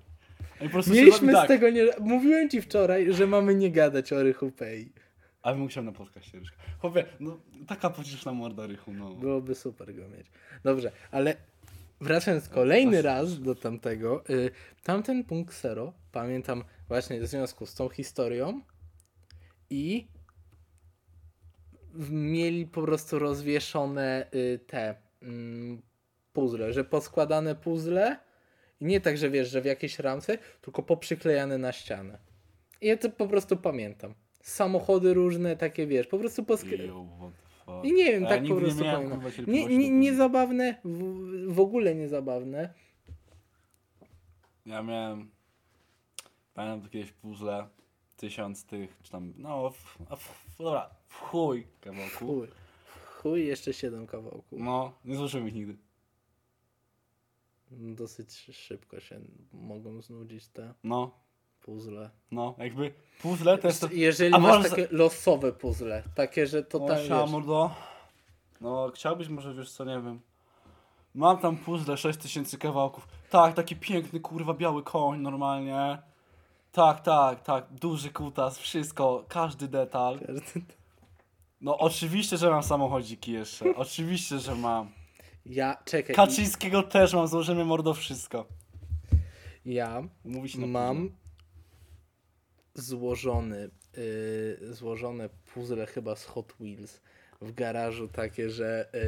Mieliśmy 0.62 1.28
robi 1.28 1.30
z 1.30 1.34
tak. 1.34 1.48
tego 1.48 1.70
nie... 1.70 1.86
Mówiłem 2.00 2.50
ci 2.50 2.62
wczoraj, 2.62 3.14
że 3.14 3.28
mamy 3.28 3.56
nie 3.56 3.72
gadać 3.72 4.14
o 4.14 4.24
Rychu 4.24 4.52
Pay. 4.52 4.90
Ale 5.42 5.58
bym 5.58 5.68
chciał 5.68 5.84
na 5.84 5.92
podcaście 5.92 6.40
Ryszka. 6.40 6.58
Chłopie, 6.80 7.06
no 7.20 7.40
taka 7.68 7.90
pocieszna 7.90 8.34
morda 8.34 8.68
Rychu, 8.68 8.94
no. 8.94 9.10
Byłoby 9.10 9.56
super 9.56 9.96
go 9.96 10.10
mieć. 10.10 10.28
Dobrze, 10.64 10.92
ale 11.12 11.36
wracając 12.02 12.50
kolejny 12.50 13.02
raz 13.02 13.42
do 13.42 13.56
tamtego, 13.56 14.24
y, 14.30 14.52
tamten 14.84 15.24
punkt 15.24 15.62
zero, 15.62 15.94
pamiętam 16.12 16.64
właśnie 16.88 17.22
w 17.22 17.28
związku 17.28 17.66
z 17.66 17.76
tą 17.76 17.90
historią 17.90 18.62
i 19.70 20.08
mieli 22.10 22.68
po 22.68 22.82
prostu 22.82 23.20
rozwieszone 23.20 24.28
y, 24.34 24.60
te 24.68 24.96
mm, 25.22 25.82
puzzle, 26.34 26.74
że 26.74 26.84
poskładane 26.84 27.56
puzzle 27.56 28.29
i 28.82 28.86
nie 28.86 29.02
tak, 29.02 29.18
że 29.18 29.30
wiesz, 29.30 29.50
że 29.50 29.62
w 29.62 29.66
jakiejś 29.66 30.00
ramce, 30.00 30.38
tylko 30.62 30.84
poprzyklejane 30.84 31.58
na 31.58 31.72
ścianę. 31.72 32.18
I 32.82 32.88
ja 32.88 32.98
to 32.98 33.10
po 33.10 33.28
prostu 33.28 33.58
pamiętam. 33.58 34.14
Samochody 34.42 35.14
różne, 35.14 35.56
takie 35.56 35.88
wiesz, 35.88 36.08
po 36.08 36.20
prostu 36.20 36.44
poskle... 36.44 36.78
Yo, 36.78 37.06
what 37.20 37.34
the 37.34 37.50
fuck. 37.66 37.86
I 37.86 37.94
nie 37.94 38.06
wiem, 38.06 38.26
A 38.26 38.30
tak 38.30 38.44
ja 38.44 38.50
po 38.50 38.56
prostu 38.56 38.84
nie 38.84 38.92
pamiętam. 38.92 39.22
Nie, 39.48 39.66
nie, 39.66 39.90
do 39.90 39.96
nie 39.96 40.12
tego. 40.12 40.24
zabawne, 40.24 40.76
w, 40.84 41.54
w 41.54 41.60
ogóle 41.60 41.96
nie 41.96 42.10
zabawne. 42.10 42.74
Ja 44.66 44.84
miałem. 44.84 45.32
Pamiętam 46.54 46.84
jakieś 46.84 47.12
puzzle, 47.12 47.68
tysiąc 48.18 48.66
tych, 48.66 48.98
czy 49.04 49.12
tam. 49.12 49.34
No, 49.38 49.70
w, 49.70 49.98
w, 50.18 50.58
dobra, 50.58 50.90
w 51.08 51.14
chuj 51.16 51.68
kawałku. 51.82 52.26
Chuj. 52.26 52.48
Chuj, 53.06 53.48
jeszcze 53.48 53.74
siedem 53.74 54.08
kawałków. 54.08 54.60
No, 54.60 54.94
nie 55.06 55.16
złożyłem 55.16 55.48
ich 55.48 55.54
nigdy. 55.54 55.76
Dosyć 57.72 58.38
szybko 58.52 59.00
się 59.00 59.20
mogą 59.54 60.02
znudzić 60.02 60.48
te 60.48 60.74
No, 60.84 61.12
puzzle. 61.62 62.10
no, 62.32 62.56
jakby 62.58 62.94
puzzle 63.22 63.58
to 63.58 63.68
jest 63.68 63.82
to. 63.82 63.88
Jeżeli 63.92 64.34
A 64.34 64.40
masz 64.40 64.70
takie 64.70 64.88
losowe 64.92 65.54
puzzle, 65.54 66.04
takie, 66.16 66.48
że 66.48 66.64
To 66.64 66.80
totalnie 66.80 67.10
wiesz, 67.10 67.30
mordo. 67.32 67.72
No, 68.62 68.92
chciałbyś 68.96 69.28
może, 69.30 69.54
wiesz 69.54 69.72
co, 69.72 69.86
nie 69.86 70.02
wiem. 70.02 70.20
Mam 71.16 71.38
tam 71.38 71.58
puzzle 71.58 71.98
6000 71.98 72.58
kawałków. 72.58 73.08
Tak, 73.30 73.54
taki 73.56 73.76
piękny, 73.76 74.20
kurwa, 74.20 74.54
biały 74.54 74.84
koń 74.84 75.20
normalnie. 75.22 75.98
Tak, 76.72 77.02
tak, 77.02 77.44
tak. 77.44 77.66
Duży 77.74 78.10
kutas, 78.10 78.58
wszystko, 78.58 79.26
każdy 79.28 79.68
detal. 79.68 80.20
No 81.62 81.78
oczywiście, 81.78 82.38
że 82.38 82.50
mam 82.50 82.64
samochodziki 82.64 83.32
jeszcze. 83.32 83.76
Oczywiście, 83.76 84.40
że 84.40 84.56
mam. 84.56 84.92
Ja, 85.50 85.78
czekaj. 85.86 86.16
Kaczyńskiego 86.16 86.84
też 86.84 87.14
mam, 87.14 87.28
złożymy 87.28 87.66
mordo 87.66 87.94
wszystko. 87.94 88.46
Ja 89.66 90.04
Mówi 90.24 90.50
się 90.50 90.68
mam 90.68 91.10
złożony, 92.74 93.70
yy, 94.62 94.74
złożone 94.74 95.30
puzzle 95.54 95.86
chyba 95.86 96.16
z 96.16 96.26
Hot 96.26 96.54
Wheels 96.60 97.02
w 97.42 97.54
garażu 97.54 98.08
takie, 98.08 98.50
że 98.50 98.90
yy, 98.94 99.00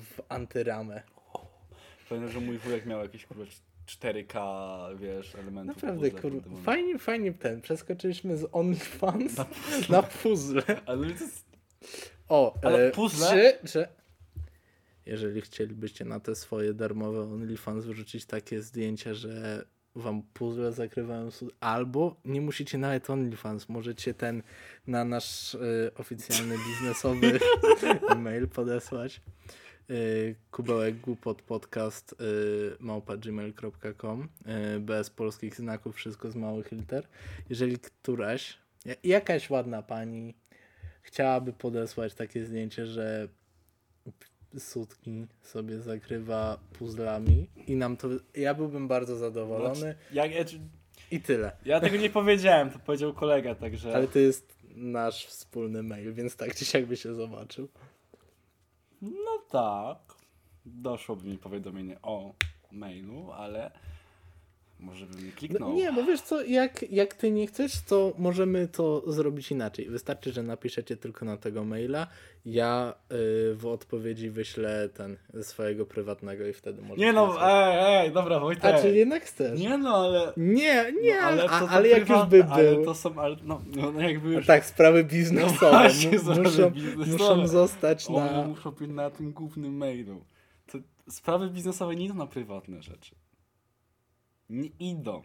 w 0.00 0.20
antyramę. 0.28 1.02
Pamiętam, 2.08 2.32
że 2.32 2.40
mój 2.40 2.58
wujek 2.58 2.86
miał 2.86 3.00
jakieś 3.02 3.26
kurwa 3.26 3.44
4K, 3.86 4.98
wiesz, 4.98 5.34
elementów. 5.34 5.82
Naprawdę, 5.82 6.10
kurwa, 6.10 6.62
fajnie, 6.64 6.98
fajnie 6.98 7.32
ten, 7.32 7.60
przeskoczyliśmy 7.60 8.36
z 8.36 8.48
OnlyFans 8.52 9.36
na 9.88 10.02
puzzle. 10.02 10.62
Ale 10.86 11.06
to 11.06 11.24
jest... 11.24 11.44
O, 12.28 12.54
Ale 12.62 12.88
e, 12.88 12.90
puzzle? 12.90 13.30
Czy, 13.30 13.68
czy... 13.68 14.01
Jeżeli 15.06 15.40
chcielibyście 15.40 16.04
na 16.04 16.20
te 16.20 16.34
swoje 16.34 16.74
darmowe 16.74 17.20
OnlyFans 17.22 17.84
wrzucić 17.84 18.24
takie 18.26 18.62
zdjęcia, 18.62 19.14
że 19.14 19.64
wam 19.94 20.22
puzzle 20.22 20.72
zakrywają 20.72 21.28
albo 21.60 22.16
nie 22.24 22.40
musicie 22.40 22.78
nawet 22.78 23.10
OnlyFans, 23.10 23.68
możecie 23.68 24.14
ten 24.14 24.42
na 24.86 25.04
nasz 25.04 25.54
e, 25.54 25.58
oficjalny 25.94 26.54
biznesowy 26.68 27.38
e-mail 28.12 28.48
podesłać. 28.48 29.20
E, 29.90 29.94
kubełek 30.50 31.00
głupot 31.00 31.42
podcast 31.42 32.12
e, 32.12 32.24
małpa 32.80 33.16
gmail.com 33.16 34.28
e, 34.44 34.78
bez 34.80 35.10
polskich 35.10 35.56
znaków, 35.56 35.96
wszystko 35.96 36.30
z 36.30 36.36
małych 36.36 36.72
liter. 36.72 37.08
Jeżeli 37.50 37.78
któraś, 37.78 38.58
ja- 38.84 38.94
jakaś 39.04 39.50
ładna 39.50 39.82
pani 39.82 40.34
chciałaby 41.02 41.52
podesłać 41.52 42.14
takie 42.14 42.44
zdjęcie, 42.44 42.86
że 42.86 43.28
sutki 44.58 45.26
sobie 45.42 45.80
zakrywa 45.80 46.58
puzzlami 46.78 47.48
i 47.66 47.76
nam 47.76 47.96
to, 47.96 48.08
ja 48.34 48.54
byłbym 48.54 48.88
bardzo 48.88 49.16
zadowolony 49.16 49.94
Ja, 50.12 50.26
ja, 50.26 50.44
i 51.10 51.20
tyle. 51.20 51.52
ja 51.64 51.80
tego 51.80 51.96
nie 51.96 52.10
powiedziałem, 52.10 52.70
to 52.70 52.78
powiedział 52.78 53.12
kolega, 53.12 53.54
także... 53.54 53.94
Ale 53.94 54.08
to 54.08 54.18
jest 54.18 54.56
nasz 54.76 55.26
wspólny 55.26 55.82
mail, 55.82 56.14
więc 56.14 56.36
tak 56.36 56.54
czy 56.54 56.64
siak 56.64 56.86
by 56.86 56.96
się 56.96 57.14
zobaczył. 57.14 57.68
No 59.02 59.38
tak. 59.50 59.98
Doszłoby 60.66 61.28
mi 61.28 61.38
powiadomienie 61.38 62.02
o 62.02 62.34
mailu, 62.72 63.32
ale 63.32 63.70
może 64.82 65.06
bym 65.06 65.18
nie 65.18 65.26
No, 65.30 65.36
kliknął. 65.36 65.72
nie, 65.74 65.92
bo 65.92 66.04
wiesz 66.04 66.20
co, 66.20 66.42
jak, 66.44 66.90
jak 66.90 67.14
ty 67.14 67.30
nie 67.30 67.46
chcesz, 67.46 67.72
to 67.88 68.12
możemy 68.18 68.68
to 68.68 69.12
zrobić 69.12 69.50
inaczej. 69.50 69.90
Wystarczy, 69.90 70.32
że 70.32 70.42
napiszecie 70.42 70.96
tylko 70.96 71.24
na 71.24 71.36
tego 71.36 71.64
maila. 71.64 72.06
Ja 72.44 72.94
y, 73.12 73.54
w 73.54 73.66
odpowiedzi 73.66 74.30
wyślę 74.30 74.88
ten 74.88 75.16
ze 75.34 75.44
swojego 75.44 75.86
prywatnego 75.86 76.46
i 76.46 76.52
wtedy 76.52 76.82
możecie. 76.82 77.00
Nie 77.06 77.12
no, 77.12 77.36
ej, 77.50 78.04
ej, 78.06 78.12
dobra, 78.12 78.40
Wojtek. 78.40 78.64
A 78.64 78.82
czyli 78.82 78.98
jednak 78.98 79.22
chcesz? 79.22 79.60
Nie 79.60 79.78
no, 79.78 79.96
ale... 79.96 80.32
Nie, 80.36 80.92
nie, 81.02 81.16
no, 81.20 81.26
ale, 81.26 81.42
to, 81.42 81.50
a, 81.50 81.68
ale 81.68 81.88
jak 81.88 82.08
już 82.08 82.22
by 82.24 82.44
był. 82.44 82.52
Ale 82.52 82.84
to 82.84 82.94
są, 82.94 83.20
ale 83.20 83.36
no, 83.44 83.62
no 83.76 84.00
jakby 84.00 84.28
A 84.28 84.32
już... 84.32 84.46
tak, 84.46 84.64
sprawy 84.64 85.04
biznesowe 85.04 85.70
właśnie, 85.70 86.10
mu- 86.10 86.18
sprawy 86.18 86.42
muszą, 86.42 86.70
biznesowe. 86.70 87.12
muszą 87.12 87.46
zostać 87.46 88.06
One 88.10 88.32
na... 88.32 88.44
muszą 88.48 88.70
być 88.70 88.90
na 88.90 89.10
tym 89.10 89.32
głównym 89.32 89.76
mailu. 89.76 90.24
To 90.72 90.78
sprawy 91.10 91.50
biznesowe 91.50 91.96
nie 91.96 92.04
idą 92.04 92.14
na 92.14 92.26
prywatne 92.26 92.82
rzeczy. 92.82 93.14
Nie 94.52 94.68
idą. 94.78 95.22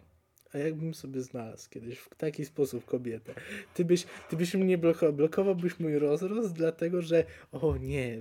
A 0.54 0.58
jakbym 0.58 0.94
sobie 0.94 1.22
znalazł 1.22 1.70
kiedyś 1.70 1.98
w 1.98 2.14
taki 2.14 2.44
sposób 2.44 2.84
kobietę? 2.84 3.34
Ty 3.74 3.84
byś, 3.84 4.06
ty 4.28 4.36
byś 4.36 4.54
mnie 4.54 4.78
blokował, 4.78 5.12
blokowałbyś 5.12 5.80
mój 5.80 5.98
rozrost, 5.98 6.52
dlatego 6.52 7.02
że 7.02 7.24
o 7.52 7.76
nie, 7.76 8.18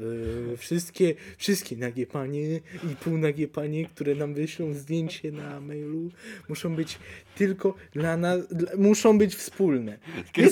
e, 0.53 0.57
wszystkie, 0.57 1.15
wszystkie 1.37 1.77
nagie 1.77 2.07
panie 2.07 2.55
i 2.91 2.95
półnagie 3.03 3.47
panie, 3.47 3.85
które 3.85 4.15
nam 4.15 4.33
wyślą 4.33 4.73
zdjęcie 4.73 5.31
na 5.31 5.61
mailu, 5.61 6.11
muszą 6.49 6.75
być 6.75 6.99
tylko 7.35 7.75
dla 7.91 8.17
nas, 8.17 8.47
dla, 8.47 8.71
muszą 8.77 9.17
być 9.17 9.35
wspólne. 9.35 9.97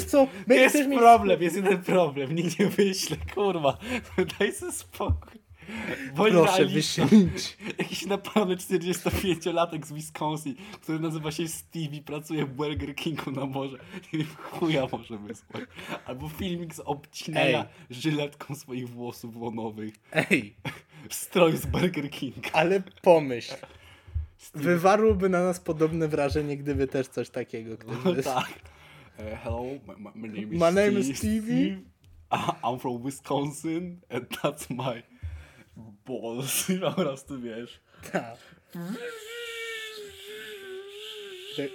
Co? 0.07 0.27
Jest 0.47 0.75
chcesz 0.75 0.87
mieć 0.87 0.99
problem, 0.99 1.41
jest 1.41 1.55
jeden 1.55 1.83
problem. 1.83 2.35
Nikt 2.35 2.59
nie 2.59 2.67
wyśle, 2.67 3.17
kurwa. 3.33 3.77
Daj 4.39 4.53
sobie 4.53 4.71
spokój. 4.71 5.44
Proszę 6.15 6.65
wyślijcie. 6.65 7.55
Jakiś 7.79 8.05
naprawdę 8.05 8.55
45-latek 8.55 9.85
z 9.85 9.93
Wisconsin, 9.93 10.55
który 10.81 10.99
nazywa 10.99 11.31
się 11.31 11.47
Stevie, 11.47 12.01
pracuje 12.01 12.45
w 12.45 12.49
Burger 12.49 12.95
Kingu 12.95 13.31
na 13.31 13.45
morze 13.45 13.77
i 14.13 14.23
chuja 14.23 14.87
może 14.91 15.17
wysłać. 15.17 15.63
Albo 16.05 16.29
filmik 16.29 16.75
z 16.75 16.79
obcinania 16.79 17.65
żyletką 17.89 18.55
swoich 18.55 18.89
włosów 18.89 19.37
łonowych 19.37 19.93
Ej, 20.11 20.55
w 21.09 21.13
stroju 21.13 21.57
z 21.57 21.65
Burger 21.65 22.09
King. 22.09 22.45
ale 22.53 22.83
pomyśl. 23.01 23.53
Wywarłoby 24.53 25.29
na 25.29 25.43
nas 25.43 25.59
podobne 25.59 26.07
wrażenie, 26.07 26.57
gdyby 26.57 26.87
też 26.87 27.07
coś 27.07 27.29
takiego 27.29 27.77
ktoś 27.77 27.97
No 28.05 28.13
tak. 28.23 28.49
Uh, 29.19 29.39
hello, 29.43 29.63
my, 29.87 30.11
my, 30.15 30.27
name 30.27 30.41
is 30.41 30.61
My 30.61 30.71
name 30.71 30.99
is 30.99 31.05
Steve. 31.05 31.17
Stevie. 31.17 31.41
Steve. 31.41 31.95
I'm 32.63 32.79
from 32.79 33.03
Wisconsin 33.03 34.01
and 34.09 34.29
that's 34.29 34.69
my 34.69 35.03
balls. 36.05 36.69
I 36.69 36.79
po 36.79 36.91
prostu 36.91 37.41
wiesz. 37.41 37.79
Tak. 38.11 38.37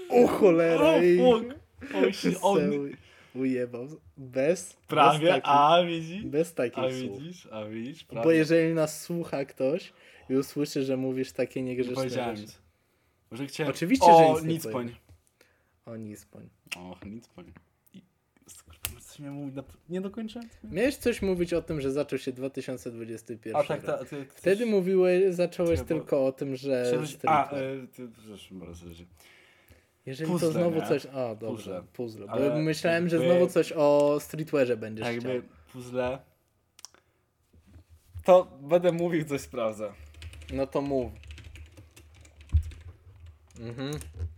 O 0.08 0.26
cholera! 0.26 0.84
O 1.22 1.40
fuck. 1.40 2.42
O, 2.42 2.50
on... 2.52 2.70
uj- 2.70 2.96
Ujebał. 3.34 3.88
Bez, 4.16 4.76
Prawie, 4.88 5.18
bez 5.18 5.28
takich, 5.30 5.50
a 5.50 5.84
widzisz? 5.84 6.24
bez 6.24 6.54
takich 6.54 6.78
A 6.78 6.90
słów. 6.90 7.18
widzisz, 7.22 7.48
a 7.52 7.64
widzisz, 7.64 8.04
Bo 8.04 8.12
prawie. 8.12 8.36
jeżeli 8.36 8.74
nas 8.74 9.00
słucha 9.02 9.44
ktoś 9.44 9.92
i 10.30 10.36
usłyszy, 10.36 10.82
że 10.84 10.96
mówisz 10.96 11.32
takie 11.32 11.62
Nie 11.62 11.68
niegrzeczne 11.70 11.94
powiedziałem 11.94 12.36
rzeczy. 12.36 12.42
nic. 12.48 12.58
Może 13.30 13.46
chciałem... 13.46 13.70
Oczywiście, 13.72 14.06
o, 14.06 14.18
że 14.18 14.32
nic 14.34 14.42
nie 14.42 14.52
nic 14.54 14.62
poń. 14.62 14.72
powiedział. 14.72 14.96
O 15.86 15.96
nic, 15.96 16.24
poń. 16.24 16.48
Och, 16.90 17.04
nic 17.06 17.28
poń. 17.28 17.52
Coś 19.20 19.24
miałem 19.24 19.38
mówić, 19.38 19.54
na... 19.56 19.62
nie 19.88 20.00
dokończyłem? 20.00 20.48
Miałeś 20.64 20.96
coś 20.96 21.22
mówić 21.22 21.52
o 21.54 21.62
tym, 21.62 21.80
że 21.80 21.92
zaczął 21.92 22.18
się 22.18 22.32
2021 22.32 23.56
A 23.56 23.64
tak, 23.64 23.82
tak. 23.82 24.08
Ty, 24.08 24.26
Wtedy 24.34 24.66
mówiłeś, 24.66 25.34
zacząłeś 25.34 25.78
bo- 25.80 25.84
tylko 25.86 26.26
o 26.26 26.32
tym, 26.32 26.56
że... 26.56 26.90
Coś... 26.90 27.16
A, 27.26 27.50
e, 27.50 27.86
ty, 27.86 28.08
zresztą 28.26 28.66
raz 28.66 28.76
rzeczy. 28.76 29.06
Jeżeli 30.06 30.30
puzzle, 30.30 30.48
to 30.48 30.52
znowu 30.52 30.80
nie? 30.80 30.86
coś... 30.86 31.06
O, 31.06 31.36
dobrze, 31.36 31.82
Puzzle. 31.82 31.82
puzzle. 31.92 32.26
Bo 32.26 32.32
Ale 32.32 32.62
myślałem, 32.62 33.08
że 33.08 33.16
jakby- 33.16 33.30
znowu 33.30 33.46
coś 33.52 33.72
o 33.72 34.18
streetwearze 34.20 34.76
będziesz 34.76 35.06
Jakby 35.06 35.20
chciał. 35.20 35.42
puzzle... 35.72 36.18
To 38.24 38.58
będę 38.60 38.92
mówił, 38.92 39.24
coś 39.24 39.40
sprawdzę. 39.40 39.92
No 40.52 40.66
to 40.66 40.80
mów. 40.82 41.12
Mhm, 43.60 43.92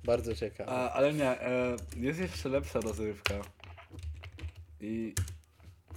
bardzo 0.05 0.35
ciekawe. 0.35 0.71
A, 0.71 0.93
ale 0.93 1.13
nie, 1.13 1.41
e, 1.41 1.77
jest 1.97 2.21
jeszcze 2.21 2.49
lepsza 2.49 2.81
rozrywka. 2.81 3.35
I... 4.83 5.15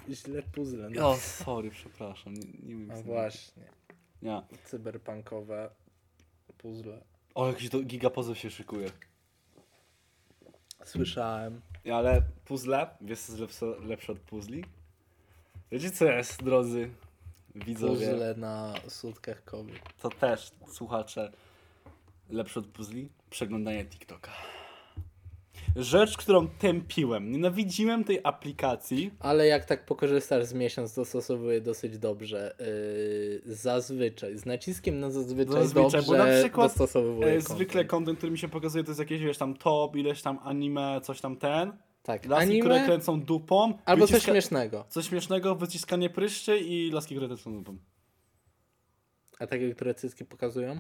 Źle 0.09 0.43
puzzle. 0.43 0.89
No. 0.89 1.09
O, 1.09 1.15
sorry, 1.17 1.71
przepraszam, 1.71 2.33
nie, 2.33 2.75
nie 2.75 2.86
wiem. 2.86 3.03
Właśnie. 3.03 3.63
Nie. 4.21 4.41
Cyberpunkowe 4.65 5.69
puzzle. 6.57 7.01
O, 7.36 7.47
jakiś 7.47 7.69
to 7.69 7.79
gigapozew 7.79 8.38
się 8.38 8.49
szykuje. 8.49 8.91
Słyszałem. 10.83 11.61
Ale 11.93 12.21
puzzle, 12.45 12.88
wiesz 13.01 13.19
co 13.19 13.31
jest 13.31 13.41
lepsze, 13.41 13.65
lepsze 13.65 14.11
od 14.11 14.19
puzli? 14.19 14.63
Wiecie 15.71 15.91
co 15.91 16.05
jest, 16.05 16.43
drodzy 16.43 16.89
widzowie? 17.55 18.07
Puzzle 18.07 18.36
na 18.36 18.73
sutkach 18.88 19.43
kobiet. 19.43 19.79
To 20.01 20.09
też, 20.09 20.51
słuchacze, 20.67 21.31
lepsze 22.29 22.59
od 22.59 22.67
puzli? 22.67 23.09
Przeglądanie 23.29 23.86
TikToka. 23.86 24.31
Rzecz, 25.76 26.17
którą 26.17 26.47
tępiłem. 26.47 27.32
Nienawidziłem 27.32 28.03
tej 28.03 28.19
aplikacji. 28.23 29.11
Ale 29.19 29.47
jak 29.47 29.65
tak 29.65 29.86
pokorzystasz 29.86 30.45
z 30.45 30.53
miesiąc, 30.53 30.95
dostosowuje 30.95 31.61
dosyć 31.61 31.97
dobrze. 31.97 32.55
Yy, 33.45 33.55
zazwyczaj. 33.55 34.38
Z 34.38 34.45
naciskiem 34.45 34.99
na 34.99 35.11
zazwyczaj, 35.11 35.53
Zazwyczaj, 35.53 36.01
dobrze 36.01 36.11
bo 36.11 36.17
na 36.17 36.26
przykład, 36.39 36.67
dostosowuje 36.71 37.28
E, 37.28 37.32
content. 37.36 37.49
zwykle 37.49 37.86
content, 37.86 38.17
który 38.17 38.32
mi 38.32 38.38
się 38.38 38.49
pokazuje, 38.49 38.84
to 38.84 38.89
jest 38.89 38.99
jakieś, 38.99 39.21
wiesz, 39.21 39.38
tam 39.38 39.53
top, 39.57 39.95
ileś 39.95 40.21
tam 40.21 40.39
anime, 40.43 40.99
coś 41.03 41.21
tam 41.21 41.36
ten. 41.38 41.73
Tak, 42.03 42.26
Laski, 42.26 42.59
które 42.59 42.76
anime 42.76 42.88
kręcą 42.88 43.21
dupą. 43.21 43.73
albo 43.86 44.07
coś 44.07 44.23
śmiesznego. 44.23 44.86
Coś 44.89 45.07
śmiesznego, 45.09 45.55
wyciskanie 45.55 46.09
pryszczy 46.09 46.59
i 46.59 46.91
laski, 46.91 47.15
które 47.15 47.28
kręcą 47.28 47.53
dupą. 47.53 47.78
A 49.39 49.47
takie, 49.47 49.76
które 49.76 49.93
cycki 49.93 50.26
pokazują? 50.26 50.80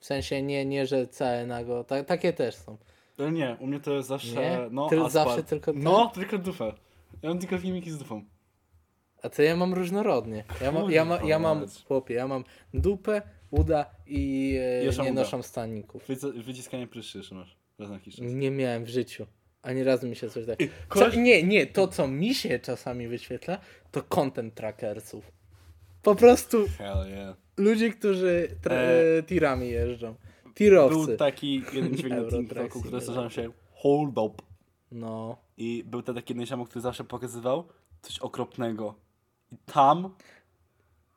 W 0.00 0.06
sensie 0.06 0.42
nie, 0.42 0.64
nie 0.66 0.86
że 0.86 1.06
całe 1.06 1.46
nago. 1.46 1.84
Ta, 1.84 2.04
takie 2.04 2.32
też 2.32 2.54
są. 2.54 2.78
Ale 3.22 3.32
nie, 3.32 3.56
u 3.60 3.66
mnie 3.66 3.80
to 3.80 3.92
jest 3.94 4.08
zawsze. 4.08 4.34
Nie? 4.34 4.58
No, 4.70 4.88
Ty 4.88 4.96
asfalt. 4.96 5.12
zawsze 5.12 5.42
tylko 5.42 5.72
ten? 5.72 5.82
No, 5.82 6.10
tylko 6.14 6.38
dupę. 6.38 6.72
Ja 7.22 7.28
mam 7.28 7.38
tylko 7.38 7.58
filmiki 7.58 7.90
z 7.90 7.98
dupą. 7.98 8.24
A 9.22 9.28
to 9.28 9.42
ja 9.42 9.56
mam 9.56 9.74
różnorodnie. 9.74 10.44
Ja, 10.60 10.72
mam, 10.72 10.90
ja, 10.90 11.04
ma, 11.04 11.18
ja 11.22 11.38
mam, 11.38 11.66
chłopie, 11.86 12.14
ja 12.14 12.28
mam 12.28 12.44
dupę, 12.74 13.22
uda 13.50 13.86
i 14.06 14.54
e, 14.60 14.84
nie 15.04 15.10
uda. 15.12 15.12
noszą 15.22 15.42
staników. 15.42 16.08
Wyci- 16.08 16.42
Wyciskanie 16.42 16.86
pryszczy 16.86 17.20
masz. 17.34 17.56
raz 17.78 17.88
na 17.88 17.94
jakiś 17.94 18.16
czas. 18.16 18.24
Nie 18.28 18.50
miałem 18.50 18.84
w 18.84 18.88
życiu. 18.88 19.26
Ani 19.62 19.84
razu 19.84 20.08
mi 20.08 20.16
się 20.16 20.30
coś 20.30 20.46
tak. 20.46 20.58
Co, 20.94 21.20
nie, 21.20 21.42
nie, 21.42 21.66
to 21.66 21.88
co 21.88 22.08
mi 22.08 22.34
się 22.34 22.58
czasami 22.58 23.08
wyświetla, 23.08 23.58
to 23.90 24.02
content 24.02 24.54
trackersów. 24.54 25.32
Po 26.02 26.14
prostu 26.14 26.66
Hell 26.78 27.10
yeah. 27.10 27.36
ludzie, 27.56 27.90
którzy 27.90 28.48
tra- 28.62 29.18
E, 29.18 29.22
tirami 29.22 29.68
jeżdżą. 29.70 30.14
Tirowcy. 30.54 31.06
Był 31.06 31.16
taki 31.16 31.62
jeden 31.72 31.94
dźwięk 31.96 32.14
na 32.32 32.38
TikToku, 32.38 32.80
który 32.80 32.92
nazywał 32.92 33.30
się 33.30 33.50
Hold 33.72 34.18
Up. 34.18 34.42
No. 34.92 35.36
I 35.56 35.84
był 35.86 36.02
ten 36.02 36.14
taki 36.14 36.32
jeden 36.32 36.46
ziomek, 36.46 36.68
który 36.68 36.80
zawsze 36.82 37.04
pokazywał 37.04 37.64
coś 38.02 38.18
okropnego. 38.18 38.94
I 39.52 39.56
tam 39.66 40.14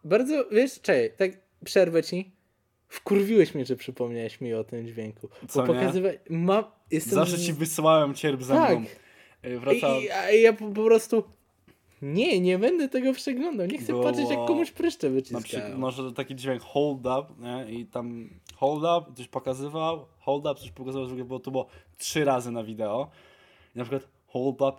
Bardzo, 0.04 0.50
wiesz, 0.52 0.82
czekaj, 0.82 1.12
tak 1.18 1.32
przerwę 1.66 2.04
ci. 2.04 2.32
Wkurwiłeś 2.88 3.56
mnie, 3.56 3.66
że 3.66 3.76
przypomniałeś 3.76 4.42
mi 4.42 4.54
o 4.54 4.64
tym 4.64 4.88
dźwięku. 4.88 5.30
Co 5.50 5.62
Bo 5.66 5.74
nie? 5.74 5.80
pokazywałeś, 5.80 6.18
mam, 6.30 6.64
jestem 6.92 7.14
zawsze 7.14 7.40
ci 7.40 7.54
wysyłałem 7.54 8.14
cierp 8.14 8.44
ze 8.44 8.54
Tak. 8.54 8.80
mną. 8.80 8.88
Y, 9.46 9.60
Wracałem. 9.60 10.04
I, 10.04 10.10
a 10.10 10.32
ja 10.32 10.54
po, 10.54 10.68
po 10.68 10.84
prostu 10.84 11.24
nie, 12.02 12.40
nie 12.42 12.60
będę 12.60 12.90
tego 12.90 13.14
przeglądał. 13.14 13.68
Nie 13.68 13.78
chcę 13.78 13.94
Było- 13.94 14.04
patrzeć, 14.04 14.30
jak 14.30 14.46
komuś 14.48 14.72
pryszcze 14.72 15.08
Na 15.10 15.14
wyciskają. 15.16 15.44
przykład, 15.44 15.78
może 15.80 16.14
taki 16.14 16.36
dźwięk 16.36 16.62
hold 16.62 17.00
up, 17.00 17.26
nie? 17.40 17.74
I 17.74 17.86
tam 17.86 18.30
hold 18.56 18.84
up, 18.84 19.14
coś 19.16 19.28
pokazywał, 19.28 20.06
hold 20.20 20.46
up, 20.46 20.56
coś 20.56 20.72
pokazywał, 20.72 21.08
drugie 21.08 21.26
było 21.26 21.40
to 21.40 21.52
było 21.52 21.68
trzy 21.98 22.26
razy 22.26 22.52
na 22.52 22.64
wideo. 22.64 23.10
I 23.76 23.78
na 23.78 23.84
przykład 23.84 24.08
hold 24.28 24.62
up, 24.62 24.74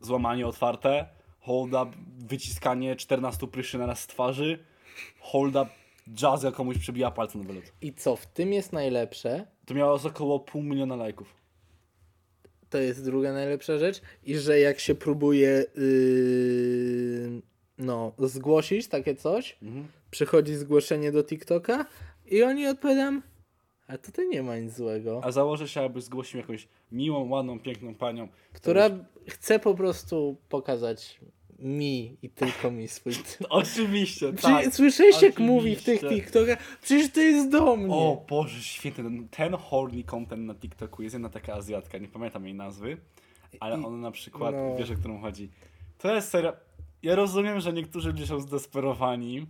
złamanie 0.00 0.46
otwarte, 0.46 1.06
hold 1.40 1.72
up, 1.72 1.86
wyciskanie 2.18 2.96
14 2.96 3.46
pryszy 3.46 3.78
na 3.78 3.86
raz 3.86 4.00
z 4.00 4.06
twarzy, 4.06 4.58
hold 5.20 5.56
up, 5.56 5.66
jazz 6.14 6.42
jak 6.42 6.54
komuś 6.54 6.78
przebija 6.78 7.10
palce 7.10 7.38
na 7.38 7.44
wylot. 7.44 7.64
I 7.80 7.92
co 7.92 8.16
w 8.16 8.26
tym 8.26 8.52
jest 8.52 8.72
najlepsze, 8.72 9.46
To 9.66 9.74
miało 9.74 9.98
około 10.04 10.40
pół 10.40 10.62
miliona 10.62 10.96
lajków. 10.96 11.34
to 12.70 12.78
jest 12.78 13.04
druga 13.04 13.32
najlepsza 13.32 13.78
rzecz, 13.78 14.00
i 14.24 14.36
że 14.38 14.60
jak 14.60 14.80
się 14.80 14.94
próbuje 14.94 15.64
yy, 15.76 17.42
no, 17.78 18.12
zgłosić 18.18 18.88
takie 18.88 19.14
coś, 19.14 19.58
Mhm. 19.62 19.88
przychodzi 20.10 20.54
zgłoszenie 20.54 21.12
do 21.12 21.24
TikToka 21.24 21.86
i 22.32 22.42
oni 22.42 22.66
odpowiadam, 22.66 23.22
a 23.86 23.98
tutaj 23.98 24.28
nie 24.28 24.42
ma 24.42 24.56
nic 24.56 24.76
złego. 24.76 25.20
A 25.24 25.32
założę 25.32 25.68
się, 25.68 25.80
aby 25.80 26.00
zgłosił 26.00 26.40
jakąś 26.40 26.68
miłą, 26.92 27.28
ładną, 27.28 27.58
piękną 27.60 27.94
panią. 27.94 28.28
która 28.52 28.90
chce 29.28 29.58
po 29.58 29.74
prostu 29.74 30.36
pokazać 30.48 31.20
mi 31.58 32.16
i 32.22 32.30
tylko 32.30 32.70
mi 32.70 32.88
swój 32.88 33.12
No, 33.40 33.48
Oczywiście, 33.48 34.32
Czy, 34.32 34.42
tak. 34.42 34.74
Słyszeliście 34.74 35.26
jak 35.26 35.38
mówi 35.38 35.76
w 35.76 35.82
tych. 35.84 36.00
TikTokach? 36.00 36.78
Przecież 36.82 37.12
to 37.12 37.20
jest 37.20 37.50
do 37.50 37.76
mnie. 37.76 37.94
O 37.94 38.24
Boże 38.28 38.62
święty, 38.62 39.02
ten, 39.02 39.28
ten 39.28 39.54
horny 39.54 40.04
content 40.04 40.42
na 40.42 40.54
TikToku 40.54 41.02
jest 41.02 41.12
jedna 41.12 41.28
taka 41.28 41.54
Azjatka, 41.54 41.98
nie 41.98 42.08
pamiętam 42.08 42.44
jej 42.44 42.54
nazwy, 42.54 42.96
ale 43.60 43.80
I- 43.80 43.84
ona 43.84 43.96
na 43.96 44.10
przykład, 44.10 44.54
no. 44.54 44.76
wiesz 44.76 44.90
o 44.90 44.94
którą 44.94 45.20
chodzi. 45.20 45.50
To 45.98 46.14
jest 46.14 46.28
serio, 46.28 46.52
ja 47.02 47.14
rozumiem, 47.14 47.60
że 47.60 47.72
niektórzy 47.72 48.08
ludzie 48.08 48.26
są 48.26 48.40
zdesperowani 48.40 49.46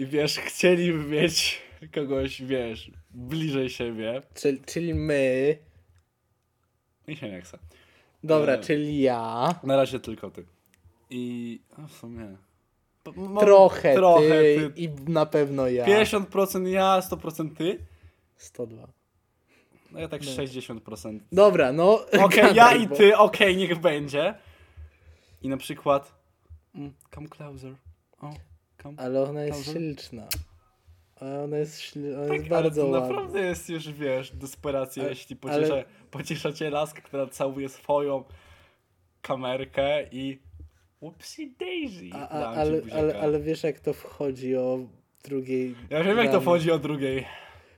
i 0.00 0.06
wiesz, 0.06 0.38
chcieliby 0.38 1.04
mieć 1.04 1.62
kogoś, 1.94 2.42
wiesz, 2.42 2.90
bliżej 3.10 3.70
siebie 3.70 4.22
Czyli, 4.34 4.60
czyli 4.66 4.94
my. 4.94 5.58
i 7.06 7.16
się 7.16 7.30
nie 7.30 7.40
chce. 7.40 7.58
Dobra, 8.24 8.52
E. 8.52 8.58
czyli 8.58 9.00
ja. 9.00 9.54
Na 9.62 9.76
razie 9.76 10.00
tylko 10.00 10.30
ty. 10.30 10.46
I 11.10 11.60
no 11.78 11.88
w 11.88 11.92
sumie... 11.92 12.36
Trochę, 13.40 13.94
trochę 13.94 14.28
ty, 14.28 14.70
ty. 14.74 14.80
i 14.80 14.88
na 15.08 15.26
pewno 15.26 15.68
ja. 15.68 15.86
50% 15.86 16.66
ja, 16.66 17.00
100% 17.10 17.56
ty. 17.56 17.78
102. 18.36 18.88
No 19.92 20.00
ja 20.00 20.08
tak 20.08 20.22
No. 20.22 20.30
60%. 20.30 21.18
Dobra, 21.32 21.72
no. 21.72 22.06
Okej, 22.24 22.38
ja 22.42 22.54
gadaj, 22.54 22.82
i 22.82 22.88
ty, 22.88 23.16
okej, 23.16 23.56
niech 23.56 23.78
będzie. 23.80 24.34
I 25.42 25.48
na 25.48 25.56
przykład. 25.56 26.14
Mm, 26.74 26.92
come 27.14 27.28
closer. 27.28 27.74
O, 28.20 28.30
come. 28.82 28.98
Ale 29.02 29.22
ona 29.22 29.42
jest 29.44 29.58
Dobrze. 29.58 29.72
śliczna. 29.80 30.28
Ona 31.44 31.56
jest, 31.58 31.80
śli... 31.80 32.14
ona 32.14 32.28
Tak, 32.28 32.36
jest 32.40 32.52
ale 32.52 32.62
bardzo 32.62 32.82
to 32.82 32.88
ładna. 32.88 33.08
naprawdę 33.08 33.40
jest 33.40 33.68
już, 33.68 33.92
wiesz, 33.92 34.30
desperacja, 34.36 35.02
Ale- 35.02 35.10
jeśli 35.10 35.36
pociesza, 35.36 35.72
ale- 35.72 35.84
pociesza 36.10 36.52
cię 36.52 36.70
laska, 36.70 37.00
która 37.00 37.26
całuje 37.26 37.68
swoją 37.68 38.24
kamerkę 39.22 40.08
i 40.12 40.38
whoopsie 41.02 41.46
daisy. 41.58 42.10
A, 42.12 42.28
a, 42.28 42.46
ale, 42.46 42.82
ale, 42.92 43.20
ale 43.20 43.40
wiesz 43.40 43.62
jak 43.62 43.80
to 43.80 43.92
wchodzi 43.92 44.56
o 44.56 44.78
drugiej. 45.24 45.74
Ja 45.90 46.04
wiem, 46.04 46.18
jak 46.18 46.30
to 46.30 46.40
wchodzi 46.40 46.70
o 46.70 46.78
drugiej. 46.78 47.26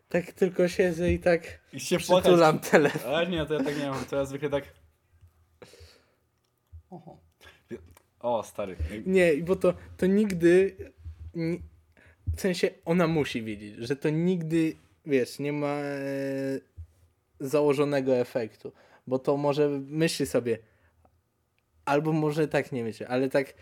Tak 0.09 0.33
tylko 0.33 0.69
siedzę 0.69 1.13
i 1.13 1.19
tak 1.19 1.61
I 1.73 1.81
się 1.81 1.99
płakać. 1.99 2.23
przytulam 2.25 2.59
telefon. 2.59 3.15
Ale 3.15 3.27
nie, 3.27 3.47
to 3.47 3.55
ja 3.55 3.65
tak 3.65 3.79
nie 3.79 3.91
mam, 3.91 4.05
to 4.05 4.17
ja 4.17 4.25
zwykle 4.25 4.51
tak... 4.51 4.65
Oho. 6.91 7.19
O, 8.23 8.43
stary. 8.43 8.77
Nie, 9.07 9.37
bo 9.37 9.57
to, 9.57 9.75
to 9.97 10.07
nigdy. 10.07 10.77
ni- 11.35 11.63
W 12.37 12.41
sensie 12.41 12.71
ona 12.85 13.07
musi 13.07 13.43
wiedzieć, 13.43 13.75
że 13.79 13.97
to 13.97 14.11
nigdy, 14.11 14.77
wiesz, 15.07 15.39
nie 15.39 15.53
ma 15.53 15.67
e, 15.77 16.61
założonego 17.41 18.17
efektu. 18.17 18.73
Bo 19.07 19.19
to 19.19 19.37
może 19.37 19.69
myśli 19.87 20.27
sobie, 20.27 20.59
albo 21.85 22.13
może 22.13 22.49
tak 22.49 22.73
nie 22.73 22.85
myśli, 22.85 23.07
ale 23.07 23.29
tak 23.29 23.55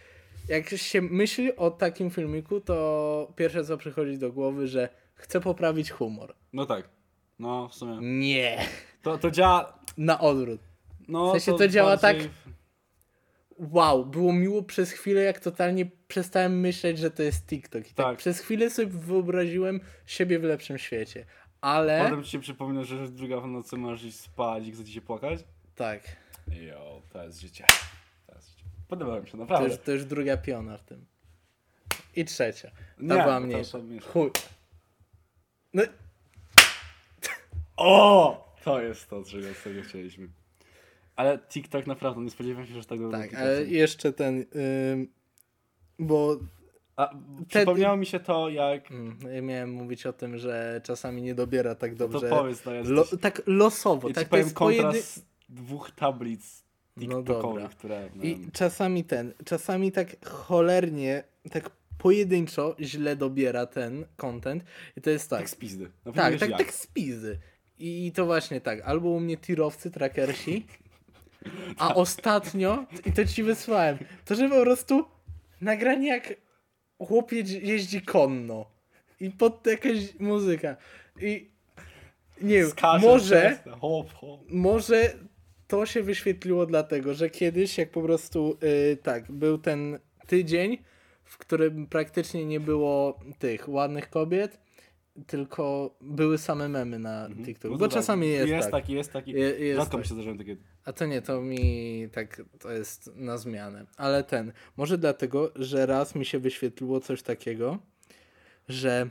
jak 0.49 0.69
się 0.69 1.03
myśli 1.03 1.57
o 1.57 1.71
takim 1.71 2.11
filmiku, 2.11 2.61
to 2.61 3.33
pierwsze 3.37 3.65
co 3.65 3.77
przychodzi 3.77 4.19
do 4.19 4.33
głowy, 4.33 4.69
że 4.69 4.89
chce 5.15 5.41
poprawić 5.41 5.91
humor. 5.91 6.35
No 6.53 6.67
tak. 6.67 6.89
No, 7.39 7.69
w 7.69 7.75
sumie. 7.75 7.99
Nie. 8.19 8.59
To, 9.03 9.19
to 9.19 9.31
działa. 9.31 9.79
Na 9.99 10.21
odwrót. 10.21 10.61
No, 11.09 11.29
W 11.29 11.31
sensie 11.33 11.59
to 11.59 11.69
działa 11.69 11.97
bardziej- 11.97 12.23
tak- 12.23 12.31
Wow, 13.71 14.07
było 14.07 14.33
miło 14.33 14.63
przez 14.63 14.91
chwilę, 14.93 15.21
jak 15.23 15.41
totalnie 15.41 15.87
przestałem 16.09 16.61
myśleć, 16.61 16.99
że 16.99 17.11
to 17.11 17.23
jest 17.23 17.47
TikTok. 17.47 17.91
I 17.91 17.95
tak, 17.95 18.07
Tak. 18.07 18.19
przez 18.19 18.41
chwilę 18.41 18.71
sobie 18.71 18.87
wyobraziłem 18.89 19.81
siebie 20.07 20.39
w 20.39 20.43
lepszym 20.45 20.79
świecie. 20.79 21.25
Ale. 21.61 22.05
Potem 22.05 22.25
ci 22.25 22.31
się 22.31 22.41
przypomina, 22.41 22.85
że 22.85 23.09
druga 23.09 23.41
w 23.41 23.47
nocy 23.47 23.77
masz 23.77 24.05
iść 24.05 24.21
spać 24.21 24.67
i 24.67 24.73
chce 24.73 24.85
ci 24.85 24.93
się 24.93 25.01
płakać? 25.01 25.41
Tak. 25.75 26.03
Jo, 26.53 27.03
to 27.13 27.25
jest 27.25 27.41
życie. 27.41 27.65
To 28.27 28.35
jest 28.35 28.49
życie. 28.51 28.65
Podoba 28.89 29.21
mi 29.21 29.27
się, 29.27 29.33
To 29.33 29.39
naprawdę. 29.39 29.69
już, 29.69 29.79
to 29.79 29.93
już 29.93 30.05
druga 30.05 30.37
piona 30.37 30.77
w 30.79 30.83
tym. 30.85 31.07
I 32.17 32.25
trzecia. 32.25 32.71
Ta 32.71 32.77
Nie, 32.99 33.09
była 33.09 33.25
to- 33.25 33.41
mniejsza. 33.41 33.79
to. 33.79 33.85
Chuj. 34.13 34.31
No, 35.75 35.83
O! 37.77 38.55
To 38.65 38.81
jest 38.83 39.11
to, 39.11 39.25
czego 39.25 39.47
tego 39.65 39.83
chcieliśmy. 39.83 40.29
Ale 41.21 41.39
TikTok 41.39 41.87
naprawdę, 41.87 42.21
nie 42.21 42.31
spodziewałem 42.31 42.67
się, 42.69 42.75
że 42.75 42.85
tak 42.85 43.01
dobrze. 43.01 43.19
tak, 43.19 43.35
ale 43.35 43.65
jeszcze 43.65 44.13
ten. 44.13 44.45
Ym, 44.93 45.09
bo 45.99 46.37
A, 46.97 47.15
przypomniało 47.49 47.97
mi 47.97 48.07
się 48.07 48.21
to, 48.21 48.49
jak... 48.49 48.91
mm, 48.91 49.19
ja 49.35 49.43
miałem 49.43 49.71
mówić 49.73 50.07
o 50.07 50.13
tym, 50.13 50.39
że 50.39 50.81
czasami 50.85 51.23
nie 51.23 51.35
dobiera 51.35 51.75
tak 51.75 51.91
To 51.95 52.09
dobrze. 52.09 52.29
powiedz, 52.29 52.65
no 52.65 52.73
jest. 52.73 52.91
Lo, 52.91 53.05
tak 53.21 53.43
losowo. 53.47 54.09
ja 54.09 54.15
tak 54.15 54.29
to 54.29 54.37
jest 54.37 54.55
pojedy... 54.55 54.83
kontrast 54.83 55.27
dwóch 55.49 55.91
tablic 55.91 56.65
No 56.97 57.03
TikTokowych, 57.03 57.63
dobra. 57.63 57.69
które... 57.77 58.09
I 58.23 58.39
czasami 58.53 59.05
ten, 59.05 59.33
czasami 59.45 59.93
tak 59.93 60.27
cholernie, 60.29 61.25
tak 61.51 61.71
pojedynczo 61.99 62.77
źle 62.81 63.17
dobiera 63.17 63.67
ten 63.67 64.05
content. 64.17 64.65
I 64.97 65.01
to 65.01 65.11
jest 65.11 65.31
tak. 65.31 65.39
tak 65.39 65.51
z 65.51 65.55
pizdy. 65.55 65.91
Nawet 66.05 66.17
nie 66.17 66.31
Tak, 66.31 66.41
tak, 66.41 66.51
jak. 66.51 66.59
tak 66.59 66.75
z 66.75 66.87
pizdy. 66.87 67.39
I 67.79 68.13
to 68.15 68.27
właśnie 68.27 68.61
tak. 68.61 68.81
Albo 68.81 69.09
u 69.09 69.21
mnie 69.21 69.37
tirowcy, 69.37 69.91
trackersi, 69.91 70.67
a 71.79 71.95
ostatnio, 71.95 72.85
i 73.07 73.13
to 73.13 73.25
ci 73.25 73.43
wysłałem, 73.43 73.99
to 74.25 74.35
że 74.35 74.49
po 74.49 74.63
prostu 74.63 75.05
nagranie 75.61 76.09
jak 76.09 76.35
chłopiec 76.99 77.51
jeździ 77.51 78.03
konno. 78.03 78.67
I 79.21 79.31
pod 79.31 79.63
to 79.63 79.71
jakaś 79.71 80.19
muzyka. 80.21 80.77
I 81.21 81.51
nie 82.43 82.57
wiem, 82.57 82.71
może, 83.01 83.59
Hop, 83.81 84.13
hop. 84.13 84.41
może 84.49 85.13
to 85.67 85.87
się 85.87 86.03
wyświetliło 86.03 86.67
dlatego, 86.67 87.15
że 87.15 87.31
kiedyś 87.31 87.79
jak 87.79 87.91
po 87.91 88.03
prostu 88.03 88.59
y, 88.93 88.97
tak, 89.03 89.33
był 89.33 89.59
ten 89.59 89.99
tydzień, 90.27 90.79
w 91.25 91.39
którym 91.39 91.87
praktycznie 91.87 92.45
nie 92.47 92.61
było 92.61 93.21
tych 93.39 93.69
ładnych 93.69 94.11
kobiet, 94.11 94.61
tylko 95.27 95.95
były 96.01 96.39
same 96.39 96.69
memy 96.69 96.99
na 96.99 97.29
TikToku. 97.45 97.75
No 97.75 97.79
Bo 97.79 97.85
to 97.89 97.95
tak, 97.95 98.03
czasami 98.03 98.29
jest, 98.29 98.49
Jest 98.49 98.71
tak. 98.71 98.83
taki, 98.83 98.93
jest 98.93 99.13
taki. 99.13 99.31
Je, 99.31 99.39
jest 99.39 99.81
Rzadko 99.81 99.97
mi 99.97 100.03
tak. 100.03 100.09
się 100.09 100.15
zdarzają 100.15 100.39
takie... 100.39 100.57
A 100.85 100.93
to 100.93 101.07
nie, 101.07 101.23
to 101.23 101.41
mi 101.41 102.09
tak, 102.13 102.43
to 102.59 102.73
jest 102.73 103.11
na 103.17 103.39
zmianę. 103.39 103.87
Ale 103.97 104.25
ten, 104.25 104.53
może 104.77 104.99
dlatego, 104.99 105.53
że 105.57 105.87
raz 105.87 106.15
mi 106.15 106.27
się 106.27 106.39
wyświetliło 106.39 107.01
coś 107.01 107.23
takiego, 107.23 107.79
że 108.69 109.11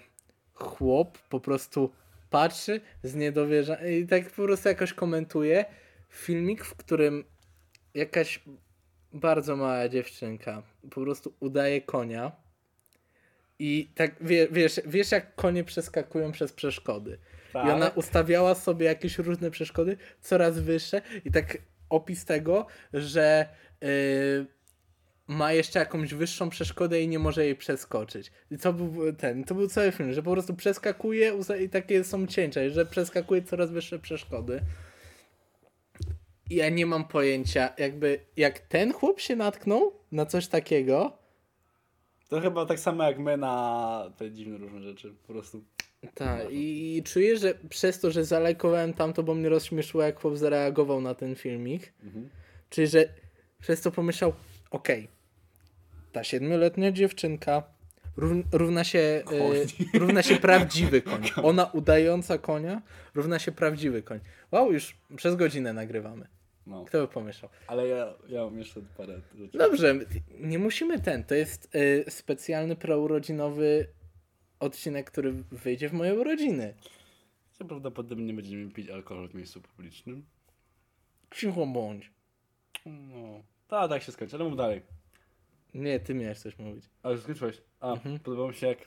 chłop 0.53 1.17
po 1.17 1.39
prostu 1.39 1.91
patrzy 2.29 2.81
z 3.03 3.15
niedowierzaniem 3.15 3.93
i 3.93 4.07
tak 4.07 4.29
po 4.29 4.43
prostu 4.43 4.69
jakoś 4.69 4.93
komentuje 4.93 5.65
filmik, 6.09 6.65
w 6.65 6.75
którym 6.75 7.23
jakaś 7.93 8.43
bardzo 9.13 9.55
mała 9.55 9.89
dziewczynka 9.89 10.63
po 10.81 11.01
prostu 11.01 11.33
udaje 11.39 11.81
konia 11.81 12.31
i 13.59 13.91
tak 13.95 14.15
wie, 14.21 14.47
wiesz, 14.51 14.81
wiesz 14.85 15.11
jak 15.11 15.35
konie 15.35 15.63
przeskakują 15.63 16.31
przez 16.31 16.53
przeszkody. 16.53 17.17
Tak. 17.53 17.67
I 17.67 17.69
ona 17.69 17.89
ustawiała 17.89 18.55
sobie 18.55 18.85
jakieś 18.85 19.17
różne 19.17 19.51
przeszkody, 19.51 19.97
coraz 20.21 20.59
wyższe 20.59 21.01
i 21.25 21.31
tak 21.31 21.57
opis 21.89 22.25
tego, 22.25 22.67
że 22.93 23.49
yy, 23.81 24.45
ma 25.27 25.53
jeszcze 25.53 25.79
jakąś 25.79 26.13
wyższą 26.13 26.49
przeszkodę 26.49 27.01
i 27.01 27.07
nie 27.07 27.19
może 27.19 27.45
jej 27.45 27.55
przeskoczyć. 27.55 28.31
I 28.51 28.57
co 28.57 28.73
był 28.73 29.13
ten, 29.13 29.43
to 29.43 29.55
był 29.55 29.67
cały 29.67 29.91
film, 29.91 30.13
że 30.13 30.23
po 30.23 30.31
prostu 30.31 30.53
przeskakuje 30.53 31.33
i 31.63 31.69
takie 31.69 32.03
są 32.03 32.27
cięcia, 32.27 32.69
że 32.69 32.85
przeskakuje 32.85 33.41
coraz 33.41 33.71
wyższe 33.71 33.99
przeszkody. 33.99 34.61
I 36.49 36.55
ja 36.55 36.69
nie 36.69 36.85
mam 36.85 37.07
pojęcia, 37.07 37.73
jakby 37.77 38.19
jak 38.37 38.59
ten 38.59 38.93
chłop 38.93 39.19
się 39.19 39.35
natknął 39.35 39.93
na 40.11 40.25
coś 40.25 40.47
takiego, 40.47 41.18
To 42.29 42.41
chyba 42.41 42.65
tak 42.65 42.79
samo 42.79 43.03
jak 43.03 43.19
my 43.19 43.37
na 43.37 44.11
te 44.17 44.31
dziwne 44.31 44.57
różne 44.57 44.81
rzeczy. 44.81 45.13
Po 45.27 45.33
prostu. 45.33 45.63
Tak, 46.13 46.51
i, 46.51 46.97
i 46.97 47.03
czuję, 47.03 47.37
że 47.37 47.53
przez 47.69 47.99
to, 47.99 48.11
że 48.11 48.25
zalajkowałem 48.25 48.93
tamto, 48.93 49.23
bo 49.23 49.35
mnie 49.35 49.49
rozśmieszyło, 49.49 50.03
jak 50.03 50.19
chłop 50.21 50.37
zareagował 50.37 51.01
na 51.01 51.15
ten 51.15 51.35
filmik, 51.35 51.93
Mhm. 52.03 52.29
czyli 52.69 52.87
że 52.87 53.05
przez 53.61 53.81
to 53.81 53.91
pomyślał, 53.91 54.33
okej, 54.71 55.07
ta 56.11 56.23
siedmioletnia 56.23 56.91
dziewczynka 56.91 57.63
rów, 58.17 58.31
równa 58.51 58.83
się, 58.83 58.99
e, 59.93 59.99
równa 59.99 60.23
się 60.23 60.35
prawdziwy 60.35 61.01
koń. 61.11 61.21
Ona 61.43 61.65
udająca 61.65 62.37
konia 62.37 62.81
równa 63.15 63.39
się 63.39 63.51
prawdziwy 63.51 64.03
koń. 64.03 64.19
Wow, 64.51 64.71
już 64.71 64.95
przez 65.15 65.35
godzinę 65.35 65.73
nagrywamy. 65.73 66.27
No. 66.69 66.85
Kto 66.85 67.01
by 67.01 67.07
pomyślał? 67.13 67.51
Ale 67.67 67.87
ja, 67.87 68.13
ja 68.27 68.43
mam 68.45 68.57
jeszcze 68.57 68.81
parę 68.97 69.21
rzeczy. 69.35 69.57
Dobrze, 69.57 69.95
nie 70.39 70.59
musimy 70.59 70.99
ten. 70.99 71.23
To 71.23 71.35
jest 71.35 71.69
e, 72.05 72.11
specjalny 72.11 72.75
prourodzinowy 72.75 73.87
odcinek, 74.59 75.11
który 75.11 75.31
wyjdzie 75.33 75.89
w 75.89 75.93
moje 75.93 76.13
urodziny. 76.13 76.73
Że 77.59 77.65
Prawdopodobnie 77.65 78.25
nie 78.25 78.33
będziemy 78.33 78.71
pić 78.71 78.89
alkohol 78.89 79.29
w 79.29 79.33
miejscu 79.35 79.61
publicznym. 79.61 80.25
Cicho 81.31 81.65
bądź. 81.65 82.11
No. 82.85 83.43
Tak, 83.67 83.89
tak 83.89 84.03
się 84.03 84.11
skończy, 84.11 84.35
ale 84.35 84.45
mów 84.45 84.57
dalej. 84.57 84.81
Nie, 85.73 85.99
ty 85.99 86.13
miałeś 86.13 86.39
coś 86.39 86.57
mówić. 86.59 86.85
A 87.03 87.09
już 87.11 87.21
skończyłeś. 87.21 87.61
A, 87.79 87.91
Mhm. 87.93 88.19
podoba 88.19 88.47
mi 88.47 88.53
się 88.55 88.67
jak 88.67 88.77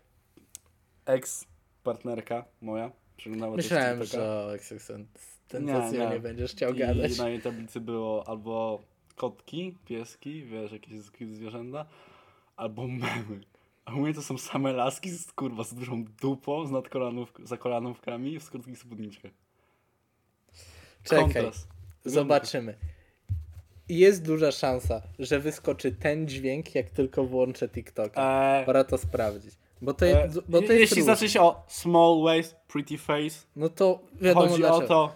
ex-partnerka 1.06 2.44
moja 2.60 2.92
przeglądała 3.16 3.56
też 3.56 3.64
Myślałem, 3.64 4.04
że 4.04 4.22
o 4.22 4.54
Exexent 4.54 5.31
Nie, 5.60 5.98
nie, 5.98 5.98
nie. 6.10 6.20
będziesz 6.20 6.52
chciał 6.52 6.74
I 6.74 6.78
gadać. 6.78 7.18
na 7.18 7.28
jej 7.28 7.40
tablicy 7.42 7.80
było 7.80 8.28
albo 8.28 8.82
kotki, 9.16 9.74
pieski, 9.84 10.44
wiesz, 10.44 10.72
jakieś 10.72 10.98
zwierzęta, 11.32 11.86
albo 12.56 12.86
memy. 12.88 13.40
A 13.84 13.92
u 13.94 13.96
mnie 14.00 14.14
to 14.14 14.22
są 14.22 14.38
same 14.38 14.72
laski 14.72 15.10
z 15.10 15.32
kurwa 15.32 15.64
z 15.64 15.74
dużą 15.74 16.04
dupą, 16.20 16.66
z 16.66 16.70
nadkolanów, 16.70 17.32
za 17.44 17.56
kolanówkami 17.56 18.40
w 18.40 18.50
krótkich 18.50 18.78
spódniczkach. 18.78 19.32
Czekaj, 21.04 21.24
Kontrast. 21.24 21.68
zobaczymy. 22.04 22.74
Jest 23.88 24.24
duża 24.26 24.52
szansa, 24.52 25.02
że 25.18 25.40
wyskoczy 25.40 25.92
ten 25.92 26.28
dźwięk, 26.28 26.74
jak 26.74 26.90
tylko 26.90 27.24
włączę 27.24 27.68
TikToka. 27.68 28.22
Eee, 28.58 28.66
Pora 28.66 28.84
to 28.84 28.98
sprawdzić. 28.98 29.54
Bo 29.82 29.94
to, 29.94 30.06
e, 30.06 30.08
jest, 30.08 30.40
bo 30.48 30.58
to 30.58 30.64
jest 30.72 30.80
jeśli 30.80 30.96
różne. 30.96 31.12
zacznie 31.14 31.28
się 31.28 31.40
o 31.40 31.64
small 31.68 32.22
waist, 32.24 32.56
pretty 32.68 32.98
face, 32.98 33.46
No 33.56 33.68
to 33.68 34.00
wiadomo 34.20 34.46
chodzi 34.46 34.60
dlaczego. 34.60 34.84
o 34.84 34.88
to, 34.88 35.12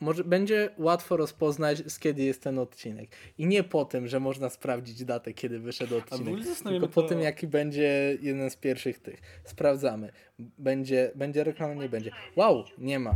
Może 0.00 0.24
będzie 0.24 0.70
łatwo 0.78 1.16
rozpoznać, 1.16 1.78
z 1.92 1.98
kiedy 1.98 2.22
jest 2.22 2.42
ten 2.42 2.58
odcinek. 2.58 3.08
I 3.38 3.46
nie 3.46 3.62
po 3.64 3.84
tym, 3.84 4.08
że 4.08 4.20
można 4.20 4.48
sprawdzić 4.48 5.04
datę, 5.04 5.32
kiedy 5.32 5.58
wyszedł 5.58 5.96
odcinek. 5.96 6.34
Tylko 6.64 6.88
po 6.88 7.02
to- 7.02 7.08
tym, 7.08 7.20
jaki 7.20 7.46
będzie 7.46 8.18
jeden 8.22 8.50
z 8.50 8.56
pierwszych 8.56 8.98
tych. 8.98 9.20
Sprawdzamy. 9.44 10.12
Będzie, 10.58 11.10
będzie 11.14 11.44
reklama, 11.44 11.74
nie 11.74 11.88
będzie. 11.88 12.10
Wow, 12.36 12.64
nie 12.78 12.98
ma. 12.98 13.14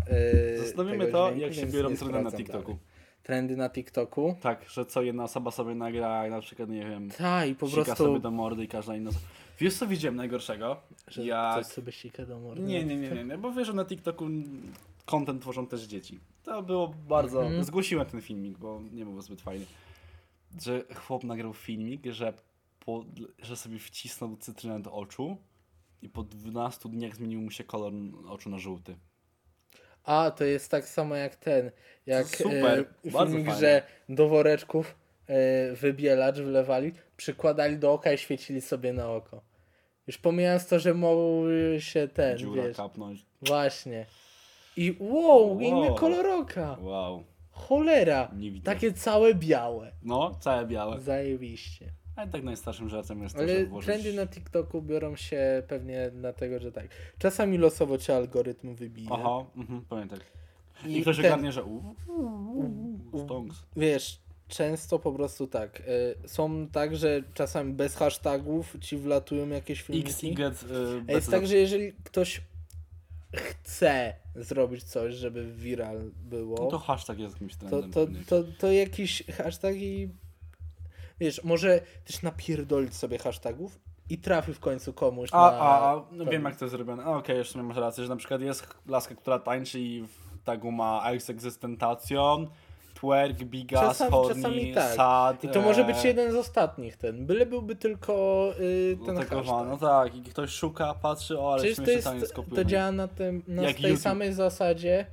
Yy, 0.53 0.59
zastanowimy 0.59 1.07
to, 1.07 1.27
dźwięku, 1.29 1.43
jak 1.45 1.55
się 1.55 1.67
biorą 1.67 1.97
trendy 1.97 2.23
na 2.23 2.33
TikToku. 2.33 2.63
dalej. 2.63 2.79
Trendy 3.23 3.57
na 3.57 3.71
TikToku. 3.71 4.37
Tak, 4.41 4.65
że 4.69 4.87
co 4.87 5.03
jedna 5.03 5.25
osoba 5.25 5.51
sobie 5.51 5.75
nagra, 5.75 6.29
na 6.31 6.41
przykład, 6.41 6.69
nie 6.69 6.85
wiem, 6.89 7.11
Tak, 7.11 7.49
i 7.49 7.55
po 7.55 7.69
sika 7.69 7.85
prostu, 7.85 8.05
sobie 8.05 8.21
do 8.21 8.31
mordy 8.31 8.65
i 8.65 8.69
każda 8.69 8.97
inna. 8.97 9.11
osoba- 9.11 9.25
Wiesz 9.61 9.75
co 9.75 9.87
widziałem 9.87 10.17
najgorszego? 10.17 10.77
że 11.09 11.25
Jak... 11.25 11.53
ktoś 11.61 11.73
sobie 11.73 11.93
sika 11.93 12.27
do 12.27 12.39
mordy. 12.41 12.63
Nie, 12.63 12.85
nie, 12.85 12.97
nie, 12.97 13.11
nie, 13.11 13.25
nie, 13.25 13.39
bo 13.39 13.53
wiesz, 13.53 13.67
że 13.67 13.73
na 13.73 13.85
TikToku 13.85 14.25
content 15.05 15.43
tworzą 15.43 15.67
też 15.67 15.83
dzieci. 15.83 16.21
To 16.43 16.63
było 16.63 16.89
bardzo... 16.89 17.43
Mhm. 17.43 17.65
Zgłosiłem 17.65 18.07
ten 18.07 18.21
filmik, 18.21 18.59
bo 18.59 18.81
nie 18.93 19.05
był 19.05 19.21
zbyt 19.21 19.41
fajny. 19.41 19.67
Że 20.61 20.85
chłop 20.95 21.25
nagrał 21.25 21.55
filmik, 21.55 22.07
że, 22.07 22.33
po, 22.81 23.05
że 23.39 23.57
sobie 23.57 23.79
wcisnął 23.79 24.37
cytrynę 24.37 24.83
do 24.83 24.93
oczu 24.93 25.37
i 26.03 26.09
po 26.09 26.23
12 26.23 26.89
dniach 26.89 27.17
zmienił 27.17 27.41
mu 27.41 27.51
się 27.51 27.65
kolor 27.65 27.93
oczu 28.29 28.51
na 28.51 28.59
żółty. 28.59 28.97
A, 30.05 30.31
to 30.31 30.45
jest 30.45 30.71
tak 30.71 30.89
samo 30.89 31.15
jak 31.15 31.37
ten, 31.37 31.71
jak 32.07 32.27
Super, 32.27 32.87
e, 33.05 33.11
filmik, 33.11 33.55
że 33.55 33.83
do 34.09 34.29
woreczków 34.29 34.95
e, 35.27 35.73
wybielacz 35.73 36.37
wlewali, 36.37 36.93
przykładali 37.17 37.79
do 37.79 37.93
oka 37.93 38.13
i 38.13 38.19
świecili 38.19 38.61
sobie 38.61 38.93
na 38.93 39.11
oko. 39.11 39.43
Już 40.07 40.19
pomijając 40.19 40.67
to, 40.67 40.79
że 40.79 40.95
mógł 40.95 41.45
się 41.79 42.09
ten, 42.09 42.39
Dziura 42.39 42.63
wiesz, 42.63 42.77
kapnąć. 42.77 43.27
właśnie. 43.43 44.07
I 44.77 44.97
wow, 45.01 45.49
Wow. 45.49 45.61
inny 45.61 45.95
kolor 45.99 46.27
oka. 46.27 46.77
Wow, 46.81 47.25
Cholera. 47.51 48.31
nie 48.37 48.51
widzę. 48.51 48.65
Takie 48.65 48.93
całe 48.93 49.35
białe. 49.35 49.93
No, 50.03 50.35
całe 50.41 50.67
białe. 50.67 51.01
Zajebiście. 51.01 51.93
Ale 52.17 52.31
tak 52.31 52.43
najstarszym 52.43 52.89
żartem 52.89 53.23
jest 53.23 53.35
to, 53.35 53.41
Ale 53.41 53.59
że 53.61 53.67
włożyć... 53.67 53.87
trendy 53.87 54.13
na 54.13 54.27
TikToku 54.27 54.83
biorą 54.83 55.17
się 55.17 55.63
pewnie 55.69 56.11
dlatego, 56.15 56.59
że 56.59 56.73
tak. 56.73 56.89
Czasami 57.19 57.59
losowo 57.59 57.99
cię 57.99 58.17
algorytm 58.17 58.75
wybije. 58.75 59.09
Aha, 59.13 59.45
mhm, 59.57 59.85
pamiętam. 59.89 60.19
I, 60.87 60.97
I 60.99 61.03
ktoś 61.03 61.17
ten- 61.17 61.27
ogarnie, 61.27 61.53
że 61.53 61.65
u, 61.65 61.95
stonks. 63.25 63.57
Wiesz, 63.77 64.21
często 64.49 64.99
po 64.99 65.13
prostu 65.13 65.47
tak. 65.47 65.83
y, 66.25 66.29
są 66.29 66.67
tak, 66.69 66.97
że 66.97 67.23
czasami 67.35 67.73
bez 67.73 67.97
hashtagów 67.97 68.77
ci 68.81 68.97
wlatują 68.97 69.49
jakieś 69.49 69.81
X, 69.81 69.87
filmiki. 70.21 70.43
Y, 70.43 70.47
y, 70.47 71.03
A 71.09 71.13
jest 71.13 71.31
tak, 71.31 71.47
że 71.47 71.57
jeżeli 71.57 71.93
ktoś 72.05 72.41
chce 73.35 74.15
zrobić 74.35 74.85
coś, 74.85 75.15
żeby 75.15 75.53
viral 75.53 76.11
było, 76.17 76.57
No 76.65 76.71
to 76.71 76.79
hashtag 76.79 77.19
jest 77.19 77.35
jakimś 77.35 77.57
to, 77.57 77.59
trendem. 77.69 77.91
to, 77.91 78.01
pewnie. 78.07 78.25
to, 78.25 78.43
to 78.59 78.73
jakiś 78.73 79.23
hashtag 79.27 79.77
i 79.77 80.09
wiesz, 81.21 81.45
może 81.45 81.81
też 82.05 82.23
napierdolić 82.23 82.95
sobie 82.95 83.19
hashtagów 83.19 83.79
i 84.11 84.19
trafi 84.19 84.55
w 84.55 84.61
końcu 84.61 84.93
komuś 84.93 85.29
A, 85.33 85.37
na... 85.37 85.59
a, 85.59 85.93
a 85.93 86.05
no 86.13 86.25
wiem 86.25 86.45
jak 86.45 86.57
to 86.57 86.65
jest 86.65 86.73
zrobione. 86.75 87.05
Okej, 87.07 87.37
jeszcze 87.37 87.63
masz 87.63 87.77
rację, 87.77 88.05
że 88.05 88.11
na 88.11 88.17
przykład 88.17 88.41
jest 88.41 88.67
laska, 88.87 89.15
która 89.15 89.39
tańczy 89.39 89.81
i 89.81 90.03
w 90.03 90.43
tagu 90.45 90.73
ma 90.73 91.03
ex 91.11 91.31
existentation, 91.31 92.49
twerk, 93.03 93.39
bigas, 93.45 93.81
Czasami- 93.81 94.11
horny, 94.11 94.35
czasami 94.43 94.75
tak. 94.75 94.95
sad. 94.95 95.45
I 95.45 95.49
to 95.49 95.61
może 95.61 95.85
być 95.85 96.05
e, 96.05 96.09
jeden 96.09 96.33
z 96.33 96.35
ostatnich 96.35 96.97
ten. 96.97 97.27
Byle 97.27 97.47
byłby 97.47 97.77
tylko 97.77 98.15
y, 98.61 98.99
ten 99.07 99.17
zategowany. 99.17 99.71
No 99.71 99.77
hashtag. 99.77 100.13
tak, 100.13 100.27
i 100.27 100.31
ktoś 100.31 100.51
szuka, 100.51 100.95
patrzy, 100.95 101.39
o 101.39 101.53
ale 101.53 101.63
Przecież 101.63 101.85
to, 101.85 101.91
jest, 101.91 102.05
taniec 102.05 102.29
to 102.29 102.35
kopiuje. 102.37 102.67
działa 102.67 102.93
na, 102.93 103.09
tym, 103.09 103.43
na 103.49 103.63
Jak 103.63 103.77
tej 103.77 103.85
YouTube. 103.85 104.03
samej 104.03 104.33
zasadzie, 104.33 105.07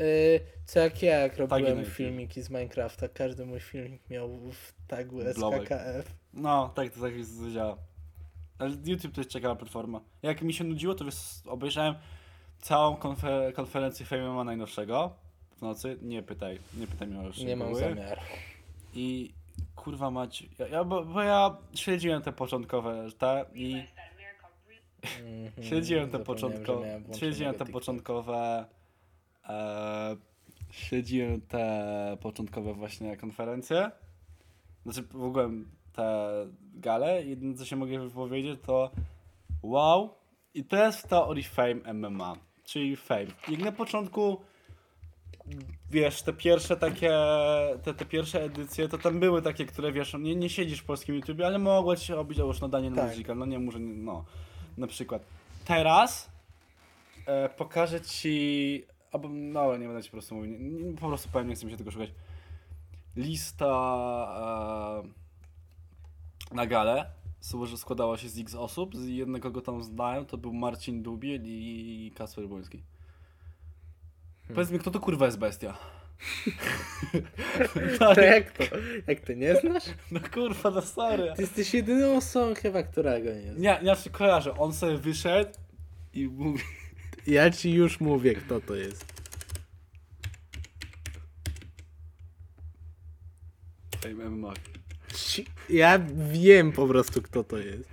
y, 0.00 0.40
co 0.66 0.80
jak 0.80 1.02
ja, 1.02 1.18
jak 1.18 1.32
na 1.32 1.46
robiłem 1.46 1.78
YouTube. 1.78 1.94
filmiki 1.94 2.42
z 2.42 2.50
Minecrafta. 2.50 3.08
Każdy 3.08 3.46
mój 3.46 3.60
filmik 3.60 4.10
miał 4.10 4.28
w 4.28 4.72
tagu. 4.88 5.20
SKKF. 5.20 6.14
No, 6.34 6.70
tak 6.74 6.90
to 6.92 7.00
tak 7.00 7.16
jest, 7.16 7.50
działa. 7.54 7.76
Ale 8.58 8.70
YouTube 8.84 9.14
to 9.14 9.20
jest 9.20 9.30
ciekawa 9.30 9.56
platforma. 9.56 10.00
Jak 10.22 10.42
mi 10.42 10.54
się 10.54 10.64
nudziło, 10.64 10.94
to 10.94 11.04
wiesz, 11.04 11.16
obejrzałem 11.46 11.94
całą 12.60 12.94
konfer- 12.94 13.52
konferencję 13.52 14.06
Fame 14.06 14.44
najnowszego 14.44 15.27
w 15.58 15.62
nocy. 15.62 15.98
Nie 16.02 16.22
pytaj, 16.22 16.58
nie 16.76 16.86
pytaj 16.86 17.08
mnie 17.08 17.18
o 17.18 17.22
Nie 17.22 17.56
mam 17.56 17.68
szczegóły. 17.68 17.80
zamiaru. 17.80 18.20
I 18.94 19.32
kurwa 19.76 20.10
mać, 20.10 20.44
ja, 20.58 20.68
ja, 20.68 20.84
bo, 20.84 21.04
bo 21.04 21.22
ja 21.22 21.56
śledziłem 21.74 22.22
te 22.22 22.32
początkowe 22.32 23.06
te 23.18 23.44
i 23.54 23.82
Mhm, 25.24 25.64
śledziłem 25.68 26.10
te 26.10 26.18
początkowe, 26.18 27.00
śledziłem 27.18 27.54
te 27.54 27.64
początkowe, 27.66 28.64
e, 29.48 30.16
śledziłem 30.70 31.40
te 31.40 32.16
początkowe 32.20 32.74
właśnie 32.74 33.16
konferencje, 33.16 33.90
znaczy 34.84 35.02
w 35.02 35.22
ogóle 35.24 35.50
te 35.92 36.28
gale 36.74 37.24
i 37.24 37.30
jedyne 37.30 37.54
co 37.54 37.64
się 37.64 37.76
mogę 37.76 37.98
wypowiedzieć 37.98 38.60
to 38.66 38.90
wow 39.62 40.14
i 40.54 40.64
to 40.64 40.76
jest 40.84 40.98
w 41.00 41.08
teorii 41.08 41.42
Fame 41.44 41.94
MMA, 41.94 42.36
czyli 42.64 42.96
Fame. 42.96 43.26
Jak 43.48 43.60
na 43.60 43.72
początku 43.72 44.40
wiesz, 45.90 46.22
te 46.22 46.32
pierwsze 46.32 46.76
takie, 46.76 47.12
te, 47.82 47.94
te 47.94 48.04
pierwsze 48.04 48.42
edycje, 48.42 48.88
to 48.88 48.98
tam 48.98 49.20
były 49.20 49.42
takie, 49.42 49.66
które 49.66 49.92
wiesz, 49.92 50.14
nie, 50.20 50.36
nie 50.36 50.48
siedzisz 50.48 50.80
w 50.80 50.84
polskim 50.84 51.14
YouTube, 51.14 51.40
ale 51.40 51.58
mogło 51.58 51.96
ci 51.96 52.06
się 52.06 52.14
robić 52.14 52.38
już 52.38 52.60
na 52.60 52.68
Daniel 52.68 52.94
Tak. 52.94 53.10
Musical, 53.10 53.38
no 53.38 53.46
nie 53.46 53.58
może, 53.58 53.78
no, 53.78 54.24
na 54.78 54.86
przykład. 54.86 55.22
Teraz 55.64 56.30
e, 57.26 57.48
pokażę 57.48 58.00
ci, 58.00 58.84
albo, 59.12 59.28
no 59.28 59.76
nie 59.76 59.86
będę 59.86 60.02
ci 60.02 60.10
po 60.10 60.16
prostu 60.16 60.34
mówił, 60.34 60.58
nie, 60.58 60.96
po 60.96 61.08
prostu 61.08 61.28
powiem, 61.28 61.48
nie 61.48 61.54
chcę 61.54 61.66
mi 61.66 61.72
się 61.72 61.78
tego 61.78 61.90
szukać. 61.90 62.10
Lista 63.16 63.66
e, 66.50 66.54
na 66.54 66.66
galę 66.66 67.10
składała 67.76 68.16
się 68.16 68.28
z 68.28 68.38
x 68.38 68.54
osób, 68.54 68.96
z 68.96 69.06
jednego 69.06 69.50
go 69.50 69.60
tam 69.60 69.82
znałem, 69.82 70.26
to 70.26 70.38
był 70.38 70.52
Marcin 70.52 71.02
Dubiel 71.02 71.42
i 71.44 72.12
Kasper 72.14 72.48
Błoński. 72.48 72.82
Powiedz 74.48 74.70
mi, 74.70 74.78
kto 74.78 74.90
to 74.90 75.00
kurwa 75.00 75.26
jest 75.26 75.38
bestia? 75.38 75.78
To 77.98 78.20
jak 78.20 78.50
to? 78.50 78.64
Jak 79.06 79.20
ty 79.20 79.36
nie 79.36 79.56
znasz? 79.56 79.84
No 80.10 80.20
kurwa, 80.34 80.70
no 80.70 80.82
sorry. 80.82 81.32
Ty 81.36 81.42
jesteś 81.42 81.74
jedyną 81.74 82.16
osobą 82.16 82.54
chyba, 82.54 82.82
która 82.82 83.20
go 83.20 83.34
nie 83.34 83.52
zna. 83.52 83.60
Nie, 83.60 83.78
ja 83.82 83.96
się 83.96 84.10
kojarzę, 84.10 84.54
on 84.58 84.74
sobie 84.74 84.96
wyszedł 84.96 85.50
i 86.14 86.28
mówi... 86.28 86.62
Ja 87.26 87.50
ci 87.50 87.72
już 87.72 88.00
mówię, 88.00 88.34
kto 88.34 88.60
to 88.60 88.74
jest. 88.74 89.04
MMA. 94.14 94.54
Ja 95.70 95.98
wiem 96.32 96.72
po 96.72 96.86
prostu, 96.86 97.22
kto 97.22 97.44
to 97.44 97.58
jest. 97.58 97.88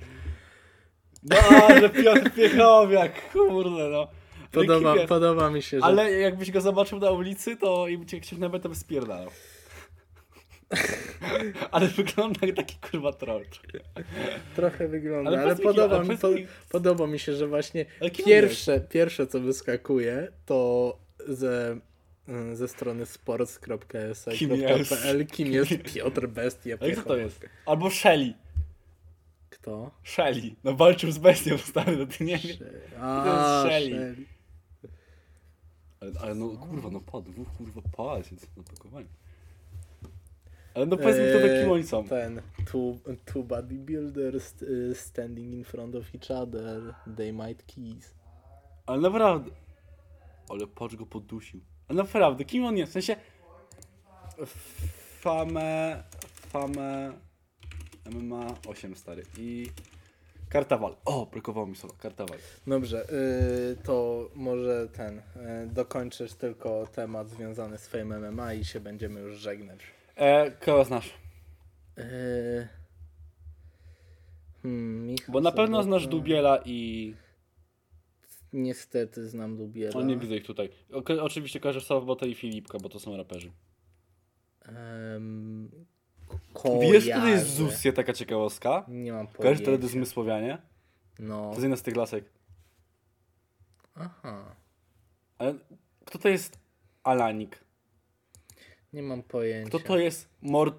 No, 1.24 1.36
że 1.80 1.90
Piotr 1.90 2.32
Piechowiak, 2.32 3.32
kurde 3.32 3.90
no. 3.90 4.08
Ale 4.56 4.68
Podoba, 4.68 4.92
kim 4.92 5.00
jest? 5.00 5.10
podoba 5.10 5.50
mi 5.50 5.62
się, 5.62 5.80
że... 5.80 5.86
Ale 5.86 6.12
jakbyś 6.12 6.52
go 6.52 6.62
zobaczył 6.62 7.00
na 7.00 7.12
ulicy, 7.12 7.58
to 7.58 7.88
i 7.88 8.06
cię 8.06 8.38
nawet 8.38 8.64
tam 8.64 8.76
spierdalał. 8.76 9.32
Ale 11.72 11.88
wygląda 11.88 12.48
jak 12.48 12.56
taki 12.56 12.76
kurwa 12.92 13.14
troll. 13.14 13.46
Trochę 14.56 14.88
wygląda, 14.88 15.30
Ale 15.30 15.42
ale, 15.42 15.56
podoba, 15.56 15.96
ale 15.96 16.06
mi, 16.06 16.18
po, 16.18 16.30
podoba 16.70 17.08
mi 17.08 17.20
się, 17.20 17.36
że 17.36 17.48
właśnie 17.48 17.86
Ale 18.02 18.10
kim 18.10 18.26
pierwsze, 18.26 18.80
pierwsze 18.80 19.28
co 19.28 19.40
wyskakuje 19.40 20.28
to 20.46 20.98
ze, 21.28 21.80
mm, 22.28 22.56
ze 22.56 22.68
strony 22.68 23.06
sports.si.pl 23.06 25.28
kim 25.28 25.52
jest 25.52 25.74
Piotr 25.94 26.28
Bestia. 26.28 26.76
A 26.76 26.92
kto 26.92 27.02
to 27.02 27.18
jest? 27.18 27.46
Albo 27.66 27.90
Shelly. 27.90 28.34
Kto? 29.50 29.92
Shelly. 30.04 30.56
No 30.64 30.74
walczył 30.74 31.12
z 31.12 31.18
bestią 31.18 31.58
stary, 31.70 31.98
no 31.98 32.06
ty 32.06 32.24
nie 32.24 32.38
wiesz. 32.38 32.58
A, 33.00 33.64
Shelly. 33.68 33.90
Shelly. 33.90 34.35
Ale, 36.06 36.20
ale 36.22 36.36
no 36.36 36.50
kurwa, 36.50 36.90
no 36.90 37.00
po 37.00 37.22
dwóch 37.22 37.48
kurwa 37.58 37.82
palców 37.98 38.58
na 38.58 38.64
pakowaniu. 38.64 39.08
Ale 40.74 40.86
no 40.86 40.98
powiedz 40.98 41.18
mi, 41.18 41.24
kto 41.24 41.38
Eee, 41.38 41.60
taki 41.60 41.72
oni 41.72 41.84
są. 41.84 42.08
Ten, 42.08 42.42
two, 42.66 42.98
two 43.26 43.44
bodybuilders 43.44 44.62
y, 44.62 44.96
standing 44.96 45.54
in 45.54 45.64
front 45.64 45.96
of 45.96 46.16
each 46.16 46.32
other, 46.32 46.96
they 47.16 47.34
might 47.34 47.66
kiss. 47.66 48.16
Ale 48.86 49.02
naprawdę. 49.02 49.52
Ale 50.50 50.68
patrz 50.68 50.96
go 50.96 51.06
podusił. 51.06 51.62
Ale 51.88 51.98
naprawdę, 51.98 52.46
kim 52.46 52.66
on 52.66 52.78
jest? 52.78 52.92
W 52.92 52.94
sensie. 52.94 53.16
Famę. 55.20 56.04
Famę. 56.50 57.14
MMA 58.12 58.56
8 58.68 58.96
stary. 58.96 59.24
I. 59.38 59.70
Kartawal. 60.50 60.96
O, 61.06 61.26
brakowało 61.26 61.68
mi 61.68 61.76
słowa. 61.76 61.96
Kartawal. 62.00 62.38
Dobrze, 62.68 63.08
y, 63.72 63.84
to 63.84 64.30
może 64.36 64.88
ten, 64.88 65.20
y, 65.20 65.22
dokończysz 65.68 66.34
tylko 66.34 66.88
temat 66.88 67.30
związany 67.30 67.78
z 67.78 67.88
Fame 67.88 68.32
MMA 68.32 68.54
i 68.54 68.66
się 68.66 68.80
będziemy 68.80 69.20
już 69.20 69.36
żegnać. 69.36 69.80
E, 70.16 70.52
kogo 70.52 70.86
znasz? 70.86 71.14
Y, 71.98 72.68
hmm, 74.62 75.08
Michał 75.08 75.34
Bo 75.34 75.42
na 75.42 75.52
pewno 75.52 75.78
Sobota. 75.78 75.84
znasz 75.84 76.08
Dubiela 76.08 76.60
i. 76.66 77.14
Niestety 78.54 79.30
znam 79.30 79.58
Dubiela. 79.58 79.96
O, 79.96 80.02
nie 80.02 80.18
widzę 80.18 80.36
ich 80.36 80.46
tutaj. 80.46 80.70
O, 80.94 81.24
oczywiście 81.24 81.60
kojarzę 81.60 81.82
Sobotę 81.82 82.28
i 82.28 82.36
Filipka, 82.36 82.78
bo 82.80 82.90
to 82.90 83.00
są 83.00 83.18
raperzy. 83.18 83.52
Um, 84.68 85.70
Wiesz, 86.82 87.06
kto 87.10 87.20
to 87.22 87.28
jest 87.28 87.48
Zusje, 87.48 87.94
taka 87.94 88.14
ciekawostka? 88.14 88.86
Nie 88.88 89.14
mam 89.14 89.28
Kojarzysz 89.28 89.38
pojęcia. 89.38 89.66
teledysk 89.66 89.94
Zmysłowianie? 89.94 90.58
No, 91.20 91.42
To 91.42 91.50
jest 91.50 91.62
jedna 91.62 91.76
z 91.78 91.82
tych 91.82 91.96
lasek. 91.96 92.26
aha, 93.96 94.56
Ale 95.38 95.56
kto 96.06 96.20
to 96.20 96.30
jest 96.30 96.60
Alanik? 97.04 97.66
nie 98.94 99.04
mam 99.04 99.24
pojęcia. 99.24 99.70
Kto 99.70 99.80
to 99.88 99.98
jest 99.98 100.30
Mor... 100.42 100.74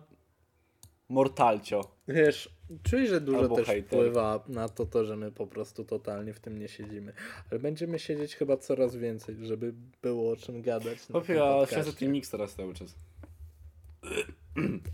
Mortalcio? 1.08 1.80
Wiesz, 2.08 2.50
czuję, 2.82 3.06
że 3.06 3.20
dużo 3.20 3.38
Albo 3.38 3.56
też 3.56 3.66
hejter. 3.66 3.86
wpływa 3.88 4.44
na 4.48 4.68
to, 4.68 4.86
to, 4.86 5.04
że 5.04 5.16
my 5.16 5.32
po 5.32 5.46
prostu 5.46 5.84
totalnie 5.84 6.32
w 6.34 6.40
tym 6.40 6.58
nie 6.58 6.68
siedzimy. 6.68 7.12
Ale 7.50 7.60
będziemy 7.60 7.98
siedzieć 7.98 8.36
chyba 8.36 8.56
coraz 8.56 8.96
więcej, 8.96 9.36
żeby 9.46 9.74
było 10.02 10.30
o 10.32 10.36
czym 10.36 10.62
gadać. 10.62 11.06
tym 11.06 11.16
a 11.42 11.66
siedzę 11.66 11.92
Team 11.92 12.12
Mix 12.12 12.30
teraz 12.30 12.54
cały 12.54 12.74
czas. 12.74 12.94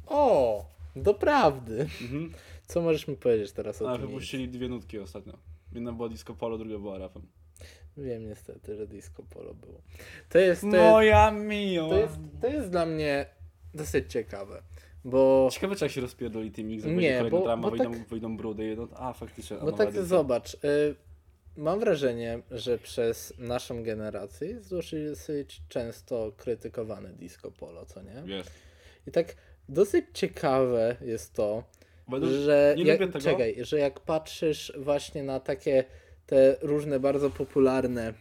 O, 0.06 0.64
doprawdy. 0.96 1.80
Mhm. 1.80 2.32
Co 2.66 2.80
możesz 2.82 3.08
mi 3.08 3.16
powiedzieć 3.16 3.52
teraz 3.52 3.82
o 3.82 3.90
A 3.90 3.98
tym? 3.98 4.06
wypuścili 4.06 4.48
dwie 4.48 4.68
nutki 4.68 4.98
ostatnio. 4.98 5.38
Jedna 5.72 5.92
była 5.92 6.08
Disco 6.08 6.34
Polo, 6.34 6.58
druga 6.58 6.78
była 6.78 6.98
rapem. 6.98 7.22
Wiem 7.96 8.28
niestety, 8.28 8.76
że 8.76 8.86
disco 8.86 9.22
polo 9.22 9.54
było. 9.54 9.82
To 10.28 10.38
jest, 10.38 10.60
to 10.60 10.66
jest, 10.66 10.76
Moja 10.90 11.30
mio! 11.30 11.88
to 11.88 11.98
jest, 11.98 12.14
to 12.40 12.46
jest 12.46 12.70
dla 12.70 12.86
mnie 12.86 13.26
dosyć 13.74 14.12
ciekawe, 14.12 14.62
bo, 15.04 15.48
Ciekawe, 15.52 15.76
czy 15.76 15.84
jak 15.84 15.92
się 15.92 16.00
rozpierdoli 16.00 16.52
Mix, 16.64 16.84
jak 16.84 16.96
Nie, 16.96 17.16
kolejna 17.16 17.30
bo- 17.38 17.44
drama, 17.44 17.62
bo 17.62 17.70
wyjdą, 17.76 17.92
tak- 17.92 18.08
wyjdą 18.08 18.36
brudy, 18.36 18.64
jedno... 18.64 18.88
A, 18.96 19.12
faktycznie. 19.12 19.56
bo 19.56 19.64
nowa 19.64 19.76
tak 19.78 19.88
edycja. 19.88 20.04
zobacz, 20.04 20.54
y, 20.54 20.58
mam 21.56 21.80
wrażenie, 21.80 22.42
że 22.50 22.78
przez 22.78 23.34
naszą 23.38 23.82
generację 23.82 24.48
jest 24.48 24.70
dosyć 24.70 25.62
często 25.68 26.32
krytykowane 26.36 27.08
disco 27.12 27.50
polo, 27.50 27.84
co 27.86 28.02
nie? 28.02 28.22
Wiesz. 28.24 28.46
I 29.06 29.10
tak 29.10 29.36
dosyć 29.68 30.04
ciekawe 30.14 30.96
jest 31.00 31.32
to, 31.34 31.62
Według... 32.08 32.32
że 32.32 32.74
jak, 32.78 33.18
czekaj, 33.18 33.56
że 33.60 33.78
jak 33.78 34.00
patrzysz 34.00 34.72
właśnie 34.78 35.22
na 35.22 35.40
takie 35.40 35.84
te 36.26 36.56
różne 36.62 37.00
bardzo 37.00 37.30
popularne 37.30 38.14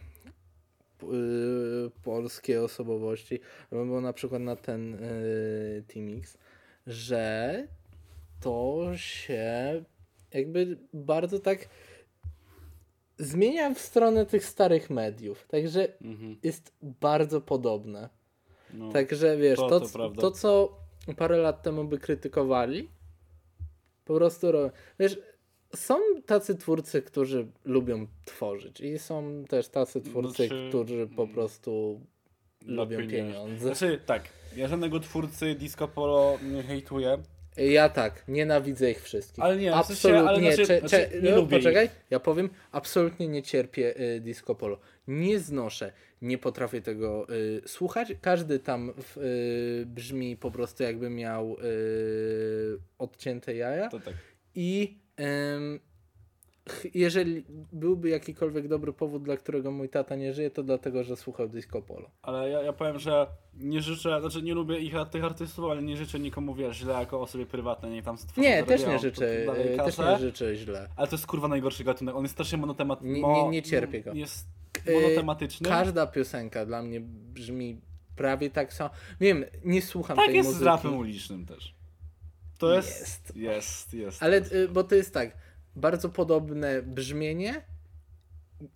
yy, 1.02 1.90
polskie 2.04 2.62
osobowości, 2.62 3.40
albo 3.72 4.00
na 4.00 4.12
przykład 4.12 4.42
na 4.42 4.56
ten 4.56 4.92
yy, 4.92 5.82
Teamix, 5.82 6.38
że 6.86 7.66
to 8.40 8.88
się 8.96 9.84
jakby 10.32 10.78
bardzo 10.94 11.38
tak 11.38 11.68
zmienia 13.18 13.74
w 13.74 13.78
stronę 13.78 14.26
tych 14.26 14.44
starych 14.44 14.90
mediów. 14.90 15.46
Także 15.48 15.88
Mhm. 16.00 16.36
jest 16.42 16.72
bardzo 16.82 17.40
podobne. 17.40 18.08
No. 18.74 18.92
Także 18.92 19.36
wiesz, 19.36 19.58
to- 19.58 19.80
to, 19.80 19.88
to 19.88 20.10
to 20.10 20.30
co 20.30 20.81
parę 21.16 21.36
lat 21.36 21.62
temu 21.62 21.84
by 21.84 21.98
krytykowali, 21.98 22.88
po 24.04 24.14
prostu 24.14 24.52
robią. 24.52 24.70
Wiesz, 24.98 25.18
są 25.76 25.98
tacy 26.26 26.54
twórcy, 26.54 27.02
którzy 27.02 27.46
lubią 27.64 28.06
tworzyć 28.24 28.80
i 28.80 28.98
są 28.98 29.44
też 29.48 29.68
tacy 29.68 30.00
twórcy, 30.00 30.46
Znaczy, 30.46 30.68
którzy 30.68 31.08
po 31.16 31.26
prostu 31.26 32.00
Dla 32.60 32.82
lubią 32.82 33.08
pieniądze. 33.08 33.74
Znaczy, 33.74 34.00
tak. 34.06 34.22
Ja 34.56 34.68
żadnego 34.68 35.00
twórcy 35.00 35.54
Disco 35.54 35.88
Polo 35.88 36.38
nie 36.42 36.62
hejtuję. 36.62 37.18
Ja 37.56 37.88
tak, 37.88 38.28
nienawidzę 38.28 38.90
ich 38.90 39.02
wszystkich. 39.02 39.44
Ale 39.44 39.56
nie, 39.56 39.70
w 39.70 39.74
sensie, 39.74 39.92
absolutnie. 39.92 40.28
ale 40.28 40.40
nie, 40.40 40.54
znaczy- 40.54 40.66
cze, 40.66 40.88
znaczy, 40.88 41.20
nie 41.22 41.30
no, 41.30 41.36
lubię 41.36 41.56
poczekaj, 41.56 41.90
ja 42.10 42.20
powiem, 42.20 42.50
absolutnie 42.72 43.28
nie 43.28 43.42
cierpię 43.42 44.00
y, 44.00 44.20
disco 44.20 44.54
polo. 44.54 44.78
Nie 45.06 45.38
znoszę, 45.38 45.92
nie 46.22 46.38
potrafię 46.38 46.82
tego 46.82 47.26
y, 47.30 47.62
słuchać. 47.66 48.14
Każdy 48.20 48.58
tam 48.58 48.92
y, 49.16 49.84
brzmi 49.86 50.36
po 50.36 50.50
prostu 50.50 50.82
jakby 50.82 51.10
miał 51.10 51.56
y, 51.58 52.78
odcięte 52.98 53.54
jaja. 53.54 53.88
Tak. 53.88 54.14
I 54.54 54.98
jeżeli 56.94 57.44
byłby 57.72 58.08
jakikolwiek 58.08 58.68
dobry 58.68 58.92
powód, 58.92 59.22
dla 59.22 59.36
którego 59.36 59.70
mój 59.70 59.88
tata 59.88 60.16
nie 60.16 60.34
żyje, 60.34 60.50
to 60.50 60.62
dlatego, 60.62 61.04
że 61.04 61.16
słuchał 61.16 61.48
disco 61.48 61.82
polo. 61.82 62.10
Ale 62.22 62.50
ja, 62.50 62.62
ja 62.62 62.72
powiem, 62.72 62.98
że 62.98 63.26
nie 63.54 63.82
życzę, 63.82 64.20
znaczy 64.20 64.42
nie 64.42 64.54
lubię 64.54 64.78
ich, 64.78 64.94
tych 65.10 65.24
artystów, 65.24 65.64
ale 65.70 65.82
nie 65.82 65.96
życzę 65.96 66.20
nikomu, 66.20 66.54
wiesz, 66.54 66.76
źle 66.76 66.94
jako 66.94 67.20
osobie 67.20 67.46
prywatnej, 67.46 67.92
niech 67.92 68.04
tam 68.04 68.18
stworzą, 68.18 68.48
Nie, 68.48 68.62
też 68.62 68.86
nie 68.86 68.98
życzę, 68.98 69.42
y, 69.42 69.76
też 69.76 69.98
nie 69.98 70.18
życzę 70.18 70.56
źle. 70.56 70.88
Ale 70.96 71.08
to 71.08 71.16
jest 71.16 71.26
kurwa 71.26 71.48
najgorszy 71.48 71.84
gatunek, 71.84 72.14
on 72.14 72.22
jest 72.22 72.34
strasznie 72.34 72.58
monotemat... 72.58 73.02
Nie- 73.02 73.22
nie- 73.22 73.48
nie 73.48 73.62
cierpię 73.62 74.02
go. 74.02 74.12
Jest 74.12 74.46
Y, 74.88 74.92
monotematyczny. 74.92 75.68
Każda 75.68 76.06
piosenka 76.06 76.66
dla 76.66 76.82
mnie 76.82 77.00
brzmi 77.04 77.80
prawie 78.16 78.50
tak 78.50 78.72
samo. 78.72 78.90
Wiem, 79.20 79.44
nie 79.64 79.82
słucham 79.82 80.16
tak 80.16 80.26
tej 80.26 80.36
jest 80.36 80.46
muzyki. 80.46 80.64
z 80.64 80.66
rapem 80.66 80.96
ulicznym 80.96 81.46
też. 81.46 81.74
To 82.58 82.74
jest... 82.74 83.00
Jest. 83.00 83.36
Jest, 83.36 83.94
jest. 83.94 84.22
Ale, 84.22 84.36
y, 84.36 84.68
bo 84.68 84.84
to 84.84 84.94
jest 84.94 85.14
tak, 85.14 85.36
bardzo 85.76 86.08
podobne 86.08 86.82
brzmienie 86.82 87.64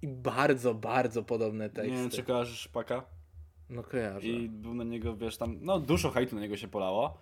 i 0.03 0.09
bardzo, 0.09 0.75
bardzo 0.75 1.23
podobne 1.23 1.71
teksty. 1.71 1.91
Nie 1.91 1.97
wiem, 1.97 2.11
czy 2.11 2.23
kojarzysz 2.23 2.61
Szpaka? 2.61 3.05
No 3.69 3.83
kojarzę. 3.83 4.27
I 4.27 4.49
był 4.49 4.75
na 4.75 4.85
niego, 4.85 5.17
wiesz, 5.17 5.37
tam, 5.37 5.59
no 5.61 5.81
dużo 5.81 6.11
hejtu 6.11 6.35
na 6.35 6.43
niego 6.43 6.57
się 6.57 6.69
polało. 6.69 7.19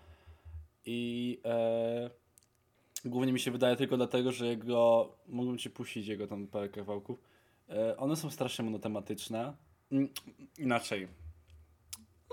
I 0.86 1.40
e, 1.44 2.10
głównie 3.04 3.32
mi 3.32 3.40
się 3.40 3.50
wydaje 3.50 3.76
tylko 3.76 3.96
dlatego, 3.96 4.32
że 4.32 4.46
jego, 4.46 5.12
mógłbym 5.26 5.58
ci 5.58 5.70
puścić 5.70 6.06
jego 6.06 6.26
tam 6.26 6.46
parę 6.46 6.68
kawałków. 6.68 7.18
E, 7.68 7.96
one 7.96 8.16
są 8.16 8.30
strasznie 8.30 8.64
monotematyczne. 8.64 9.54
Mm, 9.92 10.08
Inaczej. 10.58 11.08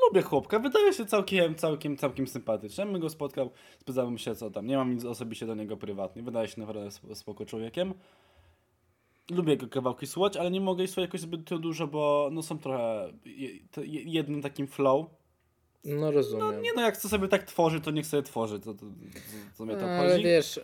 Lubię 0.07 0.21
chłopka, 0.21 0.59
wydaje 0.59 0.93
się 0.93 1.05
całkiem, 1.05 1.55
całkiem, 1.55 1.97
całkiem 1.97 2.27
sympatyczny. 2.27 2.85
My 2.85 2.99
go 2.99 3.09
spotkał, 3.09 3.51
spytałem 3.79 4.17
się 4.17 4.35
co 4.35 4.51
tam. 4.51 4.67
Nie 4.67 4.77
mam 4.77 4.93
nic 4.93 5.05
osobiście 5.05 5.45
do 5.45 5.55
niego 5.55 5.77
prywatnie. 5.77 6.23
Wydaje 6.23 6.47
się 6.47 6.59
naprawdę 6.59 6.87
sp- 6.97 7.15
spoko 7.15 7.45
człowiekiem. 7.45 7.93
lubię 9.31 9.51
jego 9.51 9.67
kawałki 9.67 10.07
słuchać, 10.07 10.37
ale 10.37 10.51
nie 10.51 10.61
mogę 10.61 10.83
ich 10.83 10.89
słuchać 10.89 11.03
jakoś 11.09 11.21
zbyt 11.21 11.41
dużo, 11.59 11.87
bo 11.87 12.29
no 12.31 12.43
są 12.43 12.59
trochę 12.59 13.09
jednym 13.85 14.41
takim 14.41 14.67
flow. 14.67 15.05
No 15.85 16.11
rozumiem. 16.11 16.61
Nie 16.61 16.73
no, 16.75 16.81
jak 16.81 16.95
chce 16.95 17.09
sobie 17.09 17.27
tak 17.27 17.43
tworzy, 17.43 17.81
to 17.81 17.91
niech 17.91 18.05
sobie 18.05 18.23
tworzy, 18.23 18.59
to, 18.59 18.73
to, 18.73 18.79
to, 18.79 18.85
to 19.57 19.65
mnie 19.65 19.75
to 19.75 19.85
ale 19.85 20.09
chodzi. 20.11 20.23
wiesz, 20.23 20.59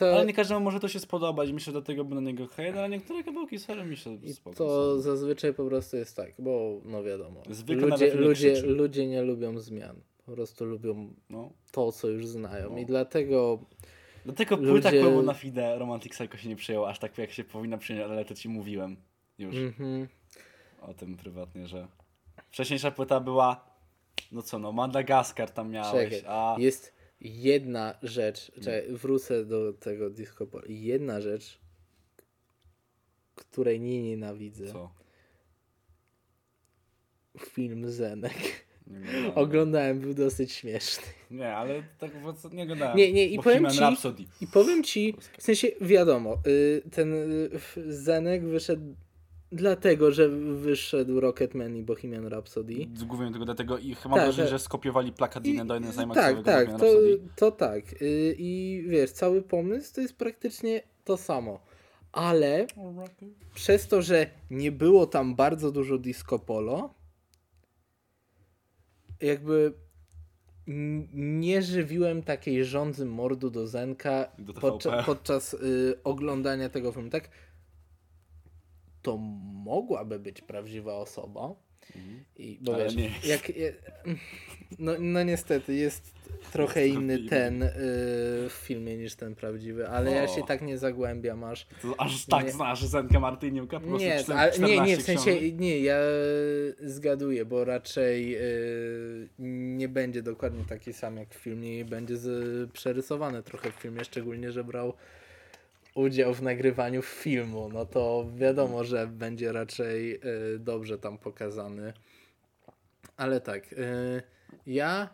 Ale 0.00 0.26
nie 0.26 0.32
każdemu 0.32 0.60
może 0.60 0.80
to 0.80 0.88
się 0.88 1.00
spodobać, 1.00 1.52
myślę, 1.52 1.72
do 1.72 1.82
tego 1.82 2.04
będę 2.04 2.20
na 2.20 2.30
niego 2.30 2.46
hejt, 2.46 2.76
ale 2.76 2.88
niektóre 2.88 3.24
kawałki 3.24 3.58
serio 3.58 3.84
mi 3.84 3.96
się 3.96 4.18
spoko 4.32 4.56
to 4.56 5.00
zazwyczaj 5.00 5.54
po 5.54 5.64
prostu 5.64 5.96
jest 5.96 6.16
tak, 6.16 6.32
bo 6.38 6.80
no 6.84 7.02
wiadomo, 7.02 7.42
Zwykle 7.50 7.86
ludzie, 7.86 8.14
ludzie, 8.14 8.62
ludzie 8.62 9.06
nie 9.06 9.22
lubią 9.22 9.58
zmian. 9.58 9.96
Po 10.26 10.32
prostu 10.32 10.64
lubią 10.64 11.14
No. 11.30 11.52
to, 11.72 11.92
co 11.92 12.08
już 12.08 12.26
znają. 12.26 12.70
No. 12.70 12.78
I 12.78 12.86
dlatego 12.86 13.58
Dlatego 14.24 14.56
Ludzie- 14.56 14.70
płyta 14.70 14.90
klubu 14.90 15.22
na 15.22 15.34
Fide 15.34 15.78
Romantic 15.78 16.12
Psycho 16.12 16.36
się 16.36 16.48
nie 16.48 16.56
przyjęła 16.56 16.88
aż 16.88 16.98
tak, 16.98 17.18
jak 17.18 17.30
się 17.32 17.44
powinna 17.44 17.78
przyjąć, 17.78 18.10
ale 18.10 18.24
to 18.24 18.34
ci 18.34 18.48
mówiłem 18.48 18.96
już 19.38 19.56
mhm, 19.56 20.08
o 20.82 20.94
tym 20.94 21.16
prywatnie, 21.16 21.66
że 21.66 21.88
wcześniejsza 22.50 22.90
płyta 22.90 23.20
była, 23.20 23.64
no 24.32 24.42
co 24.42 24.58
no, 24.58 24.72
Madagaskar 24.72 25.50
tam 25.50 25.70
miałeś, 25.70 26.10
Czekaj, 26.14 26.22
a 26.28 26.56
jest 26.58 26.92
jedna 27.24 27.94
rzecz, 28.02 28.52
czekaj, 28.54 28.82
wrócę 28.90 29.44
do 29.44 29.72
tego 29.72 30.10
disco 30.10 30.46
polo. 30.46 30.64
Jedna 30.68 31.20
rzecz, 31.20 31.58
której 33.34 33.80
nie 33.80 34.02
nienawidzę. 34.02 34.72
co? 34.72 34.94
Film 37.38 37.90
Zenek. 37.90 38.66
Nie, 38.86 39.34
oglądałem. 39.34 40.00
Był 40.00 40.14
dosyć 40.14 40.52
śmieszny. 40.52 41.04
nie 41.30 41.54
ale 41.56 41.82
tak 41.98 42.10
nie 42.52 42.66
gadałem. 42.66 42.96
Nie, 42.96 43.12
nie, 43.12 43.26
i 43.26 43.38
powiem 43.38 43.70
ci- 43.70 43.78
Rhapsody. 43.78 44.24
I 44.40 44.46
powiem 44.46 44.84
ci, 44.84 45.14
w 45.38 45.42
sensie 45.42 45.68
wiadomo, 45.80 46.38
y, 46.46 46.82
ten 46.90 47.14
y, 47.14 47.50
Zenek 47.86 48.44
wyszedł 48.44 48.94
dlatego, 49.52 50.12
że 50.12 50.28
wyszedł 50.28 51.20
Rocketman 51.20 51.76
i 51.76 51.82
Bohemian 51.82 52.26
Rhapsody. 52.26 52.74
Głównie 53.06 53.30
tylko 53.30 53.44
dlatego 53.44 53.78
i 53.78 53.94
chyba 53.94 54.14
Tak, 54.14 54.24
wrażenie, 54.24 54.48
że 54.48 54.58
skopiowali 54.58 55.12
plakat 55.12 55.42
Dina 55.42 55.64
Doyne 55.64 55.92
z 55.92 55.96
tak, 55.96 56.04
IMAXowego 56.04 56.42
tak, 56.42 56.80
to, 56.80 56.86
to 57.36 57.50
tak. 57.50 58.02
Y, 58.02 58.34
I 58.38 58.84
wiesz, 58.88 59.10
cały 59.10 59.42
pomysł 59.42 59.94
to 59.94 60.00
jest 60.00 60.16
praktycznie 60.16 60.82
to 61.04 61.16
samo. 61.16 61.60
Ale 62.12 62.66
przez 63.54 63.88
to, 63.88 64.02
że 64.02 64.26
nie 64.50 64.72
było 64.72 65.06
tam 65.06 65.34
bardzo 65.34 65.72
dużo 65.72 65.98
disco 65.98 66.38
polo, 66.38 66.94
jakby 69.20 69.72
nie 71.14 71.62
żywiłem 71.62 72.22
takiej 72.22 72.64
żądzy 72.64 73.04
mordu 73.04 73.50
do 73.50 73.66
Zenka 73.66 74.32
Do 74.38 74.52
podczas, 74.52 75.06
podczas 75.06 75.54
y, 75.54 75.98
oglądania 76.04 76.68
tego 76.68 76.92
filmu. 76.92 77.10
Tak, 77.10 77.28
to 79.02 79.16
mogłaby 79.64 80.18
być 80.18 80.40
prawdziwa 80.40 80.94
osoba. 80.94 81.54
I, 82.36 82.58
bo 82.60 82.74
Ale 82.74 82.84
wiesz, 82.84 82.94
nie 82.96 83.10
jak, 83.24 83.52
no, 84.78 84.92
no 84.98 85.22
niestety, 85.22 85.74
jest 85.74 86.14
trochę 86.52 86.86
Jest 86.86 86.98
inny 87.00 87.18
ten 87.18 87.62
y, 87.62 87.68
w 88.48 88.52
filmie 88.52 88.96
niż 88.96 89.14
ten 89.14 89.34
prawdziwy, 89.34 89.88
ale 89.88 90.10
ja 90.12 90.24
O. 90.24 90.28
się 90.34 90.42
tak 90.46 90.62
nie 90.62 90.78
zagłębiam 90.78 91.44
aż. 91.44 91.66
To 91.82 92.00
aż 92.00 92.26
tak 92.26 92.44
Nie. 92.46 92.52
znasz 92.52 92.84
Zenkę 92.84 93.20
Martyniuka? 93.20 93.80
Po 93.80 93.86
prostu 93.86 94.04
Nie, 94.06 94.18
czter- 94.18 94.32
ale, 94.36 94.52
nie, 94.58 94.66
nie, 94.80 94.96
14 94.96 94.96
w 94.96 95.02
sensie, 95.04 95.30
książek? 95.40 95.58
nie, 95.60 95.80
ja 95.80 95.96
zgaduję, 96.80 97.44
bo 97.44 97.64
raczej 97.64 98.36
y, 98.36 99.28
nie 99.76 99.88
będzie 99.88 100.22
dokładnie 100.22 100.64
taki 100.68 100.92
sam 100.92 101.16
jak 101.16 101.34
w 101.34 101.38
filmie 101.38 101.78
i 101.78 101.84
będzie 101.84 102.16
z, 102.16 102.70
przerysowany 102.72 103.42
trochę 103.42 103.70
w 103.70 103.74
filmie, 103.74 104.04
szczególnie, 104.04 104.52
że 104.52 104.64
brał 104.64 104.92
udział 105.94 106.34
w 106.34 106.42
nagrywaniu 106.42 107.02
filmu, 107.02 107.68
no 107.68 107.86
to 107.86 108.26
wiadomo, 108.36 108.84
że 108.84 109.06
będzie 109.06 109.52
raczej 109.52 110.14
y, 110.54 110.58
dobrze 110.58 110.98
tam 110.98 111.18
pokazany. 111.18 111.92
Ale 113.16 113.40
tak, 113.40 113.72
y, 113.72 114.22
ja 114.66 115.08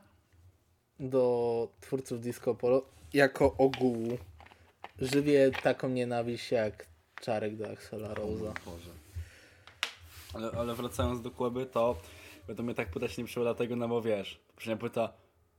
do 1.00 1.68
twórców 1.80 2.20
Disco 2.20 2.54
Polo 2.54 2.82
jako 3.14 3.54
ogółu 3.58 4.18
żywię 4.98 5.50
taką 5.62 5.88
nienawiść 5.88 6.52
jak 6.52 6.86
Czarek 7.20 7.56
do 7.56 7.70
Axela 7.70 8.14
Rose'a. 8.14 8.52
Ale, 10.34 10.50
ale 10.50 10.74
wracając 10.74 11.22
do 11.22 11.30
Kłeby, 11.30 11.66
to 11.66 11.96
będą 12.46 12.62
mnie 12.62 12.74
tak 12.74 12.88
pytać 12.90 13.18
nie 13.18 13.24
przyszło 13.24 13.42
dlatego, 13.42 13.76
no 13.76 13.88
bo 13.88 14.02
wiesz, 14.02 14.40
poprzednia 14.48 14.76
płyta, 14.76 15.12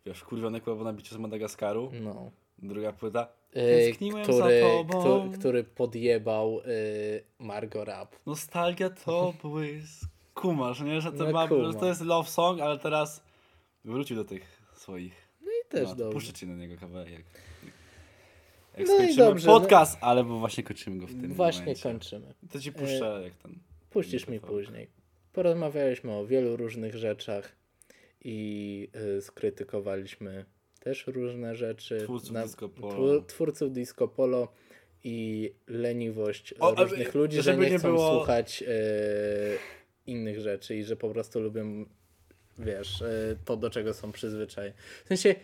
wiesz, 0.05 0.23
kurwiony 0.23 0.61
Kłebo 0.61 0.83
na 0.83 0.93
biciu 0.93 1.15
z 1.15 1.17
Madagaskaru, 1.17 1.91
No. 2.01 2.31
druga 2.57 2.93
płyta, 2.93 3.27
tęskniłem 3.53 4.23
który, 4.23 4.61
Który, 4.89 5.37
który 5.39 5.63
podjebał 5.63 6.59
y, 6.59 7.23
Margot 7.39 7.87
Rap. 7.87 8.15
nostalgia 8.25 8.89
to 8.89 9.33
błysk. 9.43 10.09
Kumasz, 10.33 10.81
nie, 10.81 11.01
że 11.01 11.11
to, 11.11 11.23
No 11.23 11.31
ma, 11.31 11.47
że 11.71 11.79
to 11.79 11.85
jest 11.85 12.01
love 12.01 12.29
song, 12.29 12.61
ale 12.61 12.79
teraz 12.79 13.23
wrócił 13.85 14.15
do 14.15 14.23
tych 14.25 14.61
swoich. 14.73 15.29
I 15.41 15.69
też 15.69 15.89
no, 15.89 15.95
dobrze. 15.95 16.13
Puszczę 16.13 16.33
ci 16.33 16.47
na 16.47 16.55
niego 16.55 16.77
kawałek. 16.79 17.09
Jak, 17.11 17.21
jak 18.77 18.87
No 18.87 18.93
skończymy 18.93 19.15
dobrze, 19.15 19.47
no. 19.47 19.59
podcast, 19.59 19.97
ale 20.01 20.23
bo 20.23 20.39
właśnie 20.39 20.63
kończymy 20.63 20.97
go 20.99 21.07
w 21.07 21.21
tym 21.21 21.33
Właśnie 21.33 21.61
momencie. 21.61 21.83
kończymy. 21.83 22.33
To 22.51 22.59
ci 22.59 22.71
puszczę 22.71 23.21
jak 23.23 23.33
ten. 23.35 23.59
Puścisz 23.89 24.27
mi 24.27 24.39
później. 24.39 24.87
Porozmawialiśmy 25.33 26.13
o 26.13 26.25
wielu 26.25 26.55
różnych 26.57 26.95
rzeczach 26.95 27.55
i 28.23 28.87
y, 29.17 29.21
skrytykowaliśmy 29.21 30.45
też 30.89 31.07
różne 31.07 31.55
rzeczy. 31.55 31.97
Twórców 32.03 32.35
Disco 32.43 32.69
Polo. 32.69 32.93
twór- 32.93 33.25
twórców 33.25 33.71
Disco 33.73 34.07
Polo 34.07 34.47
i 35.03 35.51
leniwość 35.67 36.53
O, 36.59 36.75
różnych 36.75 37.13
ludzi, 37.15 37.41
że 37.41 37.57
nie 37.57 37.69
nie 37.69 37.77
chcą 37.79 37.87
było- 37.87 38.17
słuchać 38.17 38.63
y, 38.63 38.67
innych 40.07 40.39
rzeczy 40.39 40.75
i 40.75 40.83
że 40.83 40.95
po 40.95 41.09
prostu 41.09 41.39
lubią, 41.39 41.85
wiesz, 42.59 43.01
y, 43.01 43.37
to 43.45 43.57
do 43.57 43.69
czego 43.69 43.93
są 43.93 44.11
przyzwyczajeni. 44.11 44.75
W 45.05 45.07
sensie 45.07 45.35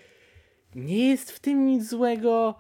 nie 0.76 1.10
jest 1.10 1.32
w 1.32 1.40
tym 1.40 1.66
nic 1.66 1.90
złego, 1.90 2.56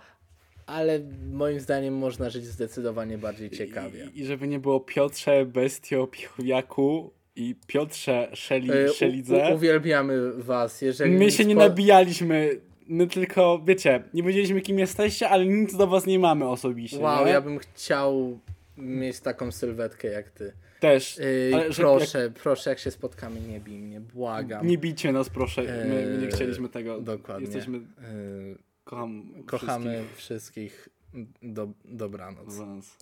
ale 0.66 0.99
moim 1.32 1.60
zdaniem 1.60 1.94
można 1.94 2.30
żyć 2.30 2.45
zdecydowanie 2.45 3.18
bardziej 3.18 3.49
ciekawie. 3.49 4.10
I, 4.16 4.20
I 4.20 4.26
żeby 4.26 4.48
nie 4.48 4.60
było 4.60 4.80
Piotrze, 4.80 5.45
Bestio, 5.45 6.07
Piowiaku 6.07 7.12
i 7.36 7.56
Piotrze, 7.68 8.30
Szeli, 8.34 8.72
E, 8.72 8.91
u- 8.91 8.94
Szelidze. 8.94 9.49
u- 9.52 9.56
Uwielbiamy 9.56 10.34
was, 10.34 10.82
jeżeli 10.82 11.12
My 11.12 11.32
się 11.32 11.45
nie 11.45 11.56
nabijaliśmy. 11.56 12.49
My 12.88 13.07
tylko, 13.07 13.62
wiecie, 13.66 14.03
nie 14.14 14.24
wiedzieliśmy 14.24 14.62
kim 14.62 14.80
jesteście, 14.80 15.30
ale 15.30 15.45
nic 15.45 15.76
do 15.76 15.88
was 15.88 16.06
nie 16.06 16.20
mamy 16.20 16.48
osobiście. 16.49 16.99
Wow, 16.99 17.26
nie? 17.26 17.32
ja 17.32 17.41
bym 17.41 17.60
chciał 17.60 18.40
mieć 18.78 19.20
taką 19.20 19.52
sylwetkę 19.52 20.07
jak 20.07 20.30
ty. 20.30 20.53
Też. 20.80 21.18
Yy, 21.18 21.52
ale 21.56 21.74
że 21.74 21.84
proszę, 21.84 22.32
proszę, 22.44 22.70
jak 22.70 22.80
się 22.80 22.91
spotkamy, 22.91 23.41
nie 23.41 23.60
bij 23.60 23.78
mnie, 23.80 24.02
błagam. 24.02 24.68
Nie 24.68 24.78
bijcie 24.78 25.12
nas, 25.12 25.30
proszę. 25.30 25.62
My, 25.62 25.86
my 25.86 26.18
nie 26.22 26.26
Eee, 26.28 26.32
chcieliśmy 26.32 26.70
tego. 26.70 27.02
dokładnie. 27.02 27.45
Jesteśmy. 27.45 27.78
Yy, 27.78 28.57
Kocham. 28.84 29.24
kochamy 29.45 30.03
wszystkich. 30.16 30.90
Do, 31.41 31.68
dobranoc. 31.86 32.44
wszystkich 32.48 32.68
nas. 32.68 32.98